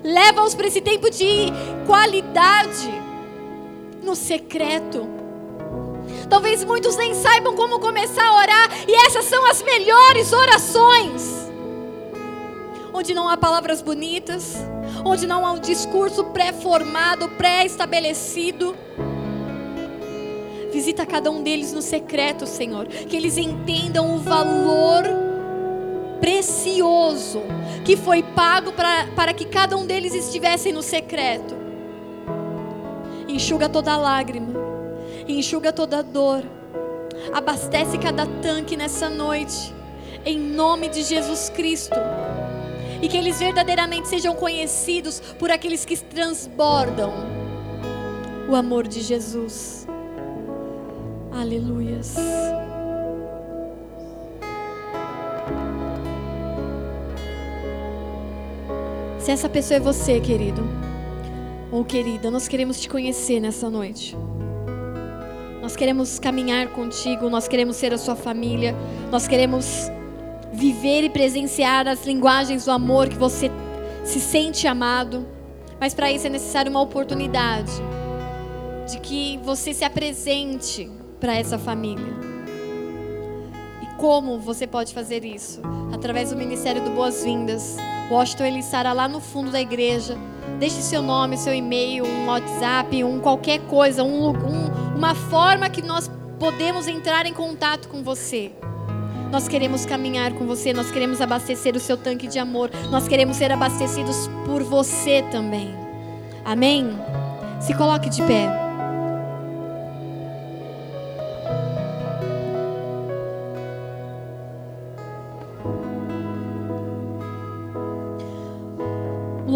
Leva-os 0.03 0.53
para 0.53 0.67
esse 0.67 0.81
tempo 0.81 1.09
de 1.09 1.45
qualidade 1.87 2.91
no 4.03 4.13
secreto. 4.13 5.07
Talvez 6.29 6.65
muitos 6.65 6.97
nem 6.97 7.13
saibam 7.13 7.55
como 7.55 7.79
começar 7.79 8.27
a 8.27 8.35
orar, 8.35 8.69
e 8.85 8.93
essas 9.05 9.23
são 9.23 9.49
as 9.49 9.61
melhores 9.61 10.33
orações. 10.33 11.49
Onde 12.93 13.13
não 13.13 13.29
há 13.29 13.37
palavras 13.37 13.81
bonitas, 13.81 14.57
onde 15.05 15.25
não 15.25 15.45
há 15.45 15.53
um 15.53 15.59
discurso 15.59 16.25
pré-formado, 16.25 17.29
pré-estabelecido 17.29 18.75
Visita 20.79 21.05
cada 21.05 21.29
um 21.29 21.43
deles 21.43 21.73
no 21.73 21.81
secreto, 21.81 22.47
Senhor. 22.47 22.87
Que 22.87 23.17
eles 23.17 23.37
entendam 23.37 24.15
o 24.15 24.17
valor 24.17 25.03
precioso 26.21 27.41
que 27.83 27.97
foi 27.97 28.23
pago 28.23 28.71
para, 28.71 29.07
para 29.07 29.33
que 29.33 29.43
cada 29.43 29.75
um 29.75 29.85
deles 29.85 30.13
estivesse 30.13 30.71
no 30.71 30.81
secreto. 30.81 31.53
Enxuga 33.27 33.67
toda 33.67 33.97
lágrima, 33.97 34.53
enxuga 35.27 35.73
toda 35.73 36.01
dor, 36.01 36.45
abastece 37.33 37.97
cada 37.97 38.25
tanque 38.25 38.77
nessa 38.77 39.09
noite, 39.09 39.75
em 40.25 40.39
nome 40.39 40.87
de 40.87 41.03
Jesus 41.03 41.49
Cristo. 41.49 41.99
E 43.01 43.09
que 43.09 43.17
eles 43.17 43.37
verdadeiramente 43.37 44.07
sejam 44.07 44.33
conhecidos 44.33 45.19
por 45.37 45.51
aqueles 45.51 45.83
que 45.83 45.97
transbordam 45.97 47.11
o 48.47 48.55
amor 48.55 48.87
de 48.87 49.01
Jesus. 49.01 49.88
Aleluias. 51.31 52.15
Se 59.19 59.31
essa 59.31 59.47
pessoa 59.47 59.77
é 59.77 59.79
você, 59.79 60.19
querido, 60.19 60.63
ou 61.71 61.85
querida, 61.85 62.31
nós 62.31 62.47
queremos 62.47 62.79
te 62.79 62.89
conhecer 62.89 63.39
nessa 63.39 63.69
noite. 63.69 64.17
Nós 65.61 65.75
queremos 65.75 66.17
caminhar 66.17 66.69
contigo, 66.69 67.29
nós 67.29 67.47
queremos 67.47 67.75
ser 67.75 67.93
a 67.93 67.97
sua 67.97 68.15
família, 68.15 68.75
nós 69.11 69.27
queremos 69.27 69.91
viver 70.51 71.03
e 71.03 71.09
presenciar 71.09 71.87
as 71.87 72.05
linguagens 72.05 72.65
do 72.65 72.71
amor 72.71 73.07
que 73.07 73.17
você 73.17 73.51
se 74.03 74.19
sente 74.19 74.67
amado. 74.67 75.27
Mas 75.79 75.93
para 75.93 76.11
isso 76.11 76.25
é 76.25 76.29
necessário 76.29 76.71
uma 76.71 76.81
oportunidade 76.81 77.71
de 78.89 78.99
que 78.99 79.37
você 79.43 79.73
se 79.73 79.85
apresente 79.85 80.89
para 81.19 81.35
essa 81.35 81.57
família. 81.57 82.13
E 83.81 83.85
como 83.97 84.39
você 84.39 84.65
pode 84.65 84.93
fazer 84.93 85.23
isso? 85.25 85.61
Através 85.93 86.31
do 86.31 86.37
Ministério 86.37 86.83
do 86.83 86.91
Boas-Vindas. 86.91 87.77
Washington 88.09 88.45
ele 88.45 88.59
estará 88.59 88.93
lá 88.93 89.07
no 89.07 89.19
fundo 89.19 89.51
da 89.51 89.61
igreja. 89.61 90.17
Deixe 90.59 90.81
seu 90.81 91.01
nome, 91.01 91.37
seu 91.37 91.53
e-mail, 91.53 92.05
um 92.05 92.27
WhatsApp, 92.27 93.03
um 93.03 93.19
qualquer 93.19 93.59
coisa, 93.61 94.03
um, 94.03 94.29
um, 94.29 94.95
uma 94.97 95.13
forma 95.13 95.69
que 95.69 95.81
nós 95.81 96.09
podemos 96.39 96.87
entrar 96.87 97.25
em 97.25 97.33
contato 97.33 97.87
com 97.87 98.03
você. 98.03 98.51
Nós 99.31 99.47
queremos 99.47 99.85
caminhar 99.85 100.33
com 100.33 100.47
você, 100.47 100.73
nós 100.73 100.89
queremos 100.89 101.21
abastecer 101.21 101.75
o 101.75 101.79
seu 101.79 101.95
tanque 101.95 102.27
de 102.27 102.39
amor, 102.39 102.71
nós 102.89 103.07
queremos 103.07 103.37
ser 103.37 103.51
abastecidos 103.51 104.27
por 104.45 104.63
você 104.63 105.23
também. 105.31 105.73
Amém? 106.43 106.89
Se 107.61 107.75
coloque 107.75 108.09
de 108.09 108.23
pé. 108.23 108.68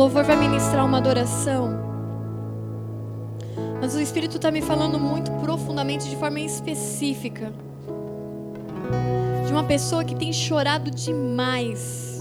Louvor 0.03 0.25
vai 0.25 0.35
ministrar 0.35 0.85
uma 0.85 0.97
adoração. 0.97 1.80
Mas 3.80 3.95
o 3.95 4.01
Espírito 4.01 4.35
está 4.35 4.51
me 4.51 4.61
falando 4.61 4.99
muito 4.99 5.31
profundamente, 5.31 6.09
de 6.09 6.17
forma 6.17 6.41
específica, 6.41 7.53
de 9.45 9.53
uma 9.53 9.63
pessoa 9.63 10.03
que 10.03 10.13
tem 10.13 10.34
chorado 10.34 10.91
demais. 10.91 12.19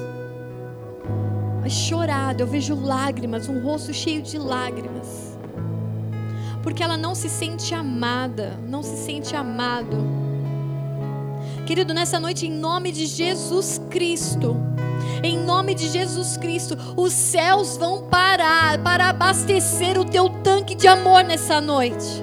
Mas 1.60 1.72
chorado, 1.72 2.44
eu 2.44 2.46
vejo 2.46 2.80
lágrimas, 2.80 3.48
um 3.48 3.60
rosto 3.60 3.92
cheio 3.92 4.22
de 4.22 4.38
lágrimas. 4.38 5.36
Porque 6.62 6.84
ela 6.84 6.96
não 6.96 7.16
se 7.16 7.28
sente 7.28 7.74
amada, 7.74 8.60
não 8.68 8.84
se 8.84 8.96
sente 8.96 9.34
amado. 9.34 9.96
Querido, 11.66 11.92
nessa 11.92 12.20
noite, 12.20 12.46
em 12.46 12.52
nome 12.52 12.92
de 12.92 13.06
Jesus 13.06 13.80
Cristo, 13.90 14.56
em 15.22 15.38
nome 15.38 15.74
de 15.74 15.88
Jesus 15.88 16.36
Cristo, 16.36 16.76
os 16.96 17.12
céus 17.12 17.76
vão 17.76 18.02
parar 18.02 18.78
para 18.78 19.08
abastecer 19.08 19.98
o 19.98 20.04
teu 20.04 20.28
tanque 20.28 20.74
de 20.74 20.88
amor 20.88 21.24
nessa 21.24 21.60
noite. 21.60 22.22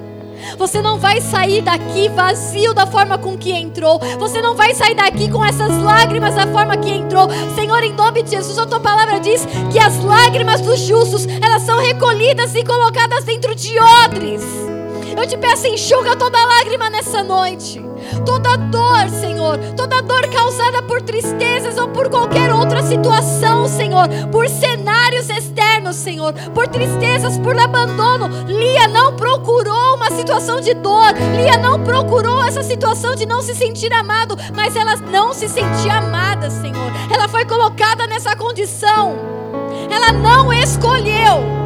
Você 0.58 0.80
não 0.80 0.98
vai 0.98 1.20
sair 1.20 1.62
daqui 1.62 2.08
vazio 2.08 2.72
da 2.72 2.86
forma 2.86 3.18
com 3.18 3.36
que 3.36 3.52
entrou. 3.52 3.98
Você 4.18 4.40
não 4.40 4.54
vai 4.54 4.74
sair 4.74 4.94
daqui 4.94 5.30
com 5.30 5.44
essas 5.44 5.82
lágrimas 5.82 6.34
da 6.34 6.46
forma 6.46 6.76
que 6.76 6.90
entrou. 6.90 7.28
Senhor, 7.54 7.82
em 7.82 7.92
nome 7.92 8.22
de 8.22 8.30
Jesus, 8.30 8.58
a 8.58 8.66
tua 8.66 8.80
palavra 8.80 9.20
diz 9.20 9.46
que 9.70 9.78
as 9.78 10.02
lágrimas 10.02 10.60
dos 10.60 10.80
justos, 10.80 11.26
elas 11.42 11.62
são 11.62 11.78
recolhidas 11.78 12.54
e 12.54 12.64
colocadas 12.64 13.24
dentro 13.24 13.54
de 13.54 13.78
odres. 13.78 14.69
Eu 15.20 15.26
te 15.26 15.36
peço, 15.36 15.66
enxuga 15.66 16.16
toda 16.16 16.42
lágrima 16.46 16.88
nessa 16.88 17.22
noite. 17.22 17.78
Toda 18.24 18.56
dor, 18.56 19.06
Senhor, 19.10 19.58
toda 19.76 20.00
dor 20.00 20.26
causada 20.30 20.82
por 20.82 21.02
tristezas 21.02 21.76
ou 21.76 21.88
por 21.88 22.08
qualquer 22.08 22.50
outra 22.50 22.82
situação, 22.82 23.68
Senhor, 23.68 24.08
por 24.32 24.48
cenários 24.48 25.28
externos, 25.28 25.96
Senhor, 25.96 26.32
por 26.54 26.66
tristezas, 26.68 27.36
por 27.36 27.58
abandono. 27.58 28.28
Lia 28.46 28.88
não 28.88 29.14
procurou 29.14 29.96
uma 29.96 30.10
situação 30.10 30.58
de 30.58 30.72
dor, 30.72 31.12
Lia 31.36 31.58
não 31.58 31.84
procurou 31.84 32.42
essa 32.42 32.62
situação 32.62 33.14
de 33.14 33.26
não 33.26 33.42
se 33.42 33.54
sentir 33.54 33.92
amado, 33.92 34.38
mas 34.54 34.74
ela 34.74 34.96
não 34.96 35.34
se 35.34 35.50
sentia 35.50 35.98
amada, 35.98 36.48
Senhor. 36.48 36.90
Ela 37.12 37.28
foi 37.28 37.44
colocada 37.44 38.06
nessa 38.06 38.34
condição, 38.34 39.18
ela 39.90 40.12
não 40.12 40.50
escolheu. 40.50 41.59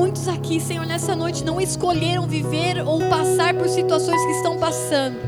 Muitos 0.00 0.28
aqui, 0.28 0.58
Senhor, 0.58 0.86
nessa 0.86 1.14
noite 1.14 1.44
não 1.44 1.60
escolheram 1.60 2.26
viver 2.26 2.82
ou 2.86 3.00
passar 3.10 3.52
por 3.52 3.68
situações 3.68 4.24
que 4.24 4.32
estão 4.32 4.56
passando. 4.56 5.18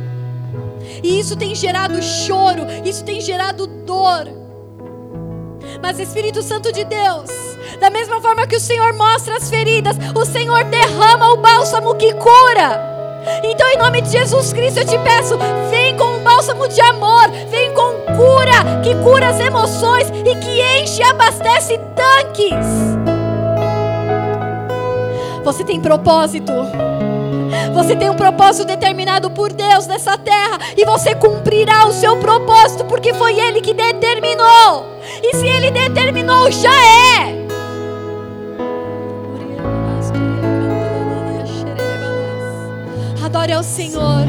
E 1.03 1.21
isso 1.21 1.37
tem 1.37 1.55
gerado 1.55 2.03
choro, 2.03 2.63
isso 2.83 3.05
tem 3.05 3.21
gerado 3.21 3.67
dor. 3.67 4.27
Mas 5.83 6.01
Espírito 6.01 6.43
Santo 6.43 6.73
de 6.73 6.85
Deus, 6.85 7.31
da 7.79 7.91
mesma 7.91 8.19
forma 8.23 8.47
que 8.47 8.57
o 8.57 8.61
Senhor 8.61 8.95
mostra 8.95 9.37
as 9.37 9.51
feridas, 9.51 9.95
o 10.17 10.25
Senhor 10.25 10.65
derrama 10.65 11.35
o 11.35 11.37
bálsamo 11.37 11.95
que 11.97 12.15
cura. 12.15 12.81
Então, 13.45 13.69
em 13.69 13.77
nome 13.77 14.01
de 14.01 14.11
Jesus 14.11 14.55
Cristo, 14.55 14.81
eu 14.81 14.87
te 14.87 14.99
peço, 15.01 15.37
vem 15.71 15.99
com 15.99 16.17
um 16.17 16.25
bálsamo 16.25 16.67
de 16.67 16.81
amor, 16.81 17.29
vem 17.51 17.75
com 17.75 17.93
cura, 18.17 18.81
que 18.83 18.95
cura 19.05 19.29
as 19.29 19.39
emoções 19.39 20.09
e 20.09 20.35
que 20.37 20.63
enche 20.81 21.03
e 21.03 21.05
abastece 21.05 21.79
tanques. 21.95 23.02
Você 25.45 25.65
tem 25.65 25.81
propósito. 25.81 26.53
Você 27.75 27.97
tem 27.97 28.09
um 28.09 28.15
propósito 28.15 28.67
determinado 28.67 29.31
por 29.31 29.53
Deus 29.53 29.87
nessa 29.87 30.17
terra 30.17 30.59
e 30.77 30.85
você 30.85 31.15
cumprirá 31.15 31.87
o 31.87 31.93
seu 31.93 32.17
propósito 32.17 32.85
porque 32.85 33.13
foi 33.15 33.39
Ele 33.39 33.61
que 33.61 33.75
determinou. 33.75 34.87
E 35.23 35.37
se 35.37 35.47
Ele 35.47 35.71
determinou, 35.71 36.51
já 36.51 36.73
é. 36.73 37.43
Adore 43.25 43.53
ao 43.53 43.63
Senhor. 43.63 44.27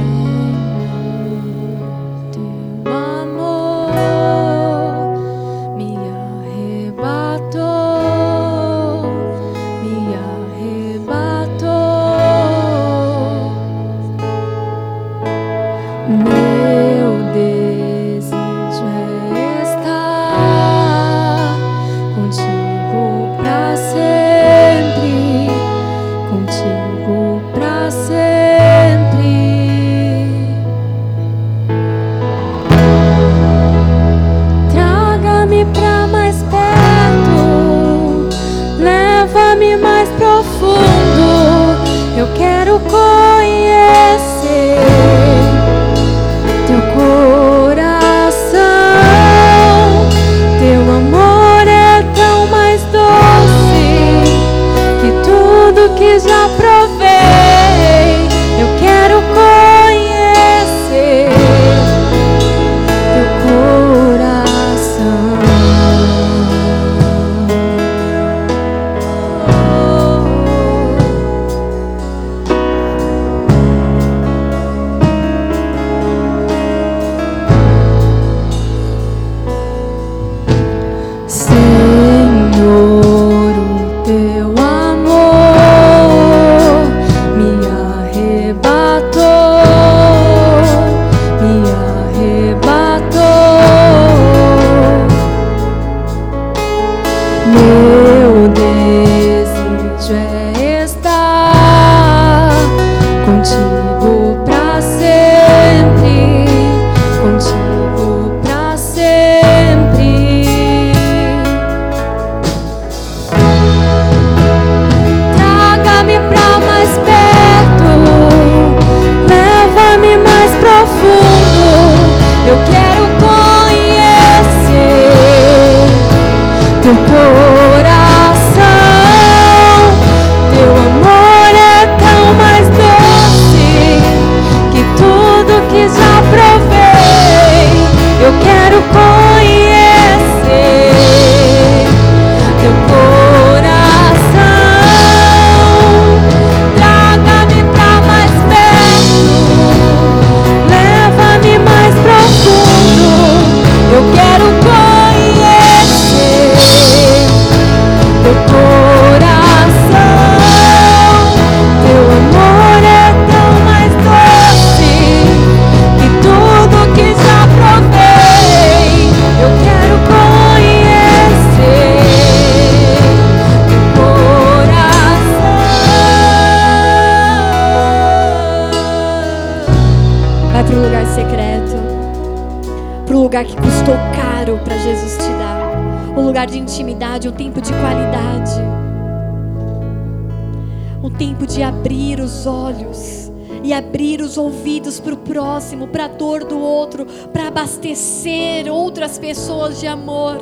Próximo, 195.63 195.87
para 195.87 196.05
a 196.05 196.07
dor 196.07 196.43
do 196.43 196.59
outro, 196.59 197.05
para 197.31 197.47
abastecer 197.47 198.67
outras 198.71 199.17
pessoas 199.17 199.79
de 199.79 199.87
amor. 199.87 200.37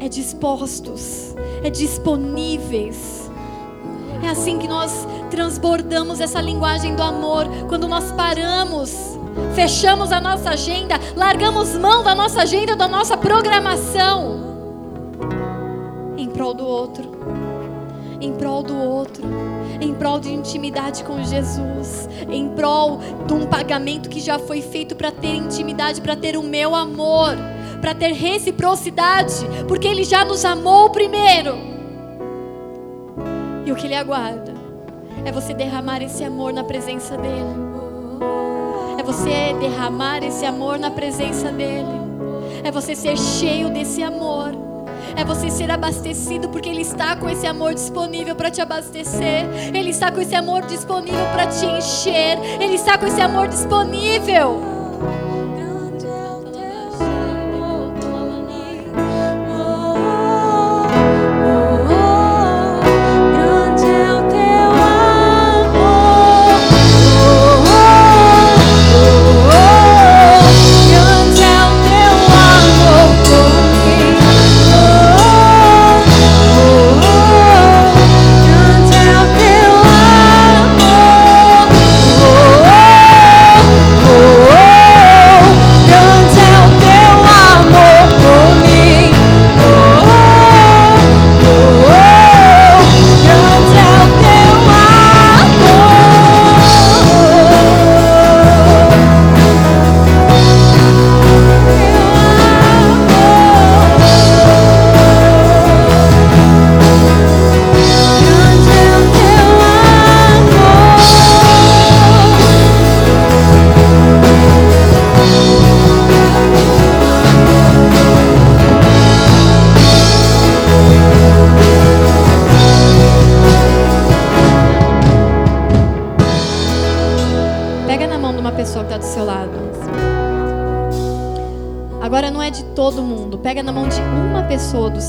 É 0.00 0.08
dispostos, 0.08 1.34
é 1.62 1.70
disponíveis. 1.70 3.30
É 4.22 4.28
assim 4.28 4.58
que 4.58 4.66
nós 4.66 5.06
transbordamos 5.30 6.20
essa 6.20 6.40
linguagem 6.40 6.96
do 6.96 7.02
amor, 7.02 7.46
quando 7.68 7.86
nós 7.86 8.10
paramos, 8.12 8.92
fechamos 9.54 10.10
a 10.10 10.20
nossa 10.20 10.50
agenda, 10.50 10.96
largamos 11.16 11.76
mão 11.76 12.02
da 12.02 12.14
nossa 12.14 12.42
agenda, 12.42 12.74
da 12.74 12.88
nossa 12.88 13.16
programação, 13.16 14.40
em 16.16 16.28
prol 16.28 16.52
do 16.52 16.66
outro, 16.66 17.19
em 18.20 18.32
prol 18.34 18.62
do 18.62 18.76
outro, 18.76 19.24
em 19.80 19.94
prol 19.94 20.20
de 20.20 20.32
intimidade 20.32 21.02
com 21.04 21.22
Jesus, 21.22 22.08
em 22.28 22.48
prol 22.50 23.00
de 23.26 23.32
um 23.32 23.46
pagamento 23.46 24.08
que 24.08 24.20
já 24.20 24.38
foi 24.38 24.60
feito 24.60 24.94
para 24.94 25.10
ter 25.10 25.34
intimidade, 25.34 26.00
para 26.00 26.14
ter 26.14 26.36
o 26.36 26.42
meu 26.42 26.74
amor, 26.74 27.34
para 27.80 27.94
ter 27.94 28.12
reciprocidade, 28.12 29.34
porque 29.66 29.88
Ele 29.88 30.04
já 30.04 30.24
nos 30.24 30.44
amou 30.44 30.90
primeiro. 30.90 31.56
E 33.64 33.72
o 33.72 33.76
que 33.76 33.86
Ele 33.86 33.94
aguarda 33.94 34.52
é 35.24 35.32
você 35.32 35.54
derramar 35.54 36.02
esse 36.02 36.22
amor 36.24 36.52
na 36.52 36.64
presença 36.64 37.16
dEle. 37.16 37.70
É 38.98 39.02
você 39.02 39.54
derramar 39.58 40.22
esse 40.22 40.44
amor 40.44 40.78
na 40.78 40.90
presença 40.90 41.50
dEle. 41.50 41.88
É 42.62 42.70
você 42.70 42.94
ser 42.94 43.16
cheio 43.16 43.70
desse 43.70 44.02
amor. 44.02 44.69
É 45.16 45.24
você 45.24 45.50
ser 45.50 45.70
abastecido 45.70 46.48
porque 46.48 46.68
Ele 46.68 46.82
está 46.82 47.16
com 47.16 47.28
esse 47.28 47.46
amor 47.46 47.74
disponível 47.74 48.34
para 48.34 48.50
te 48.50 48.60
abastecer. 48.60 49.46
Ele 49.74 49.90
está 49.90 50.10
com 50.10 50.20
esse 50.20 50.34
amor 50.34 50.66
disponível 50.66 51.26
para 51.32 51.46
te 51.46 51.66
encher. 51.66 52.38
Ele 52.60 52.74
está 52.74 52.96
com 52.98 53.06
esse 53.06 53.20
amor 53.20 53.48
disponível. 53.48 54.79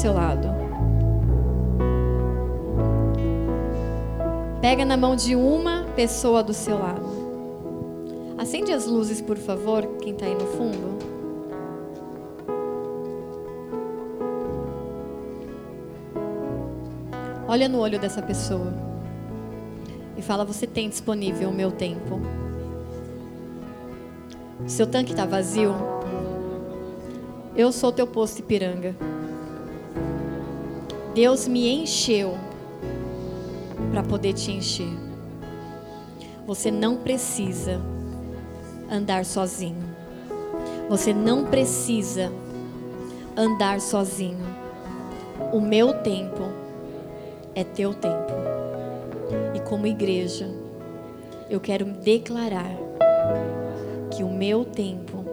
Seu 0.02 0.14
lado. 0.14 0.48
Pega 4.60 4.84
na 4.84 4.98
mão 4.98 5.16
de 5.16 5.36
uma 5.36 5.86
pessoa 5.96 6.42
do 6.42 6.56
seu 6.56 6.80
lado. 6.80 7.06
Acende 8.36 8.74
as 8.74 8.88
luzes, 8.88 9.22
por 9.22 9.38
favor, 9.38 9.86
quem 10.02 10.14
está 10.14 10.26
aí 10.26 10.34
no 10.34 10.48
fundo. 10.48 10.98
Olha 17.48 17.70
no 17.70 17.78
olho 17.78 18.00
dessa 18.00 18.24
pessoa 18.24 18.74
e 20.18 20.22
fala: 20.24 20.44
Você 20.44 20.66
tem 20.66 20.90
disponível 20.90 21.50
o 21.50 21.54
meu 21.54 21.72
tempo? 21.72 22.20
Seu 24.66 24.88
tanque 24.88 25.12
está 25.12 25.28
vazio? 25.28 25.76
Eu 27.56 27.72
sou 27.72 27.92
teu 27.92 28.08
posto 28.08 28.40
Ipiranga. 28.40 28.96
Deus 31.14 31.46
me 31.46 31.68
encheu 31.70 32.38
para 33.92 34.02
poder 34.02 34.32
te 34.32 34.50
encher. 34.50 34.88
Você 36.48 36.72
não 36.72 36.96
precisa 36.96 37.82
andar 38.90 39.26
sozinho. 39.26 39.84
Você 40.88 41.14
não 41.14 41.46
precisa 41.46 42.32
andar 43.36 43.82
sozinho. 43.82 44.46
O 45.52 45.60
meu 45.60 45.94
tempo 46.02 46.44
é 47.54 47.66
teu 47.66 47.94
tempo. 47.94 48.32
E 49.54 49.60
como 49.60 49.88
igreja, 49.88 50.50
eu 51.50 51.60
quero 51.60 51.84
declarar 51.84 52.72
que 54.12 54.24
o 54.24 54.30
meu 54.30 54.64
tempo 54.64 55.26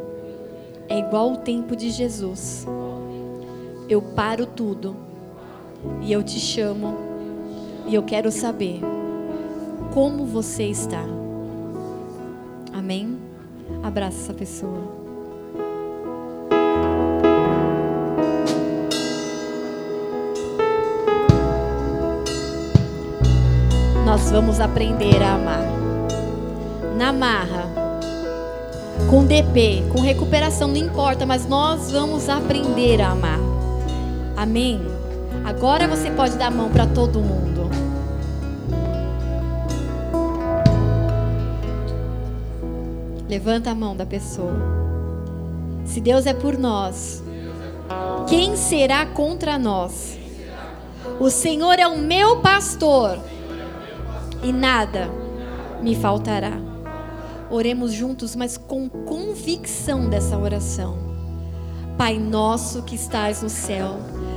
é 0.88 0.98
igual 0.98 1.30
ao 1.30 1.36
tempo 1.36 1.76
de 1.76 1.90
Jesus. 1.90 2.66
Eu 3.88 4.02
paro 4.02 4.44
tudo 4.44 5.07
e 6.00 6.12
eu 6.12 6.22
te 6.22 6.38
chamo 6.38 6.96
e 7.86 7.94
eu 7.94 8.02
quero 8.02 8.30
saber 8.30 8.80
como 9.92 10.24
você 10.24 10.64
está. 10.64 11.04
Amém? 12.72 13.18
Abraça 13.82 14.18
essa 14.18 14.34
pessoa. 14.34 14.98
Nós 24.04 24.30
vamos 24.30 24.60
aprender 24.60 25.22
a 25.22 25.34
amar. 25.34 25.62
Na 26.96 27.12
marra, 27.12 27.68
com 29.08 29.24
DP, 29.24 29.84
com 29.92 30.00
recuperação, 30.00 30.68
não 30.68 30.76
importa, 30.76 31.24
mas 31.24 31.46
nós 31.46 31.90
vamos 31.90 32.28
aprender 32.28 33.00
a 33.00 33.10
amar. 33.10 33.38
Amém? 34.36 34.97
Agora 35.48 35.88
você 35.88 36.10
pode 36.10 36.36
dar 36.36 36.48
a 36.48 36.50
mão 36.50 36.68
para 36.68 36.86
todo 36.86 37.20
mundo. 37.20 37.70
Levanta 43.26 43.70
a 43.70 43.74
mão 43.74 43.96
da 43.96 44.04
pessoa. 44.04 44.52
Se 45.86 46.02
Deus 46.02 46.26
é 46.26 46.34
por 46.34 46.58
nós, 46.58 47.22
quem 48.28 48.56
será 48.56 49.06
contra 49.06 49.58
nós? 49.58 50.18
O 51.18 51.30
Senhor 51.30 51.78
é 51.78 51.86
o 51.86 51.96
meu 51.96 52.40
pastor 52.42 53.18
e 54.42 54.52
nada 54.52 55.10
me 55.80 55.96
faltará. 55.96 56.58
Oremos 57.50 57.94
juntos, 57.94 58.36
mas 58.36 58.58
com 58.58 58.86
convicção 58.86 60.10
dessa 60.10 60.36
oração. 60.36 60.98
Pai 61.96 62.18
nosso 62.18 62.82
que 62.82 62.94
estás 62.94 63.40
no 63.40 63.48
céu, 63.48 63.96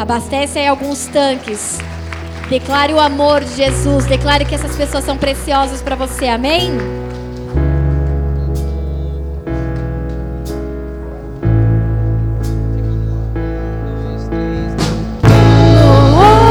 Abastece 0.00 0.58
aí 0.58 0.66
alguns 0.66 1.04
tanques. 1.08 1.78
Declare 2.48 2.94
o 2.94 2.98
amor 2.98 3.44
de 3.44 3.54
Jesus. 3.54 4.06
Declare 4.06 4.46
que 4.46 4.54
essas 4.54 4.74
pessoas 4.74 5.04
são 5.04 5.18
preciosas 5.18 5.82
para 5.82 5.94
você. 5.94 6.26
Amém? 6.26 6.70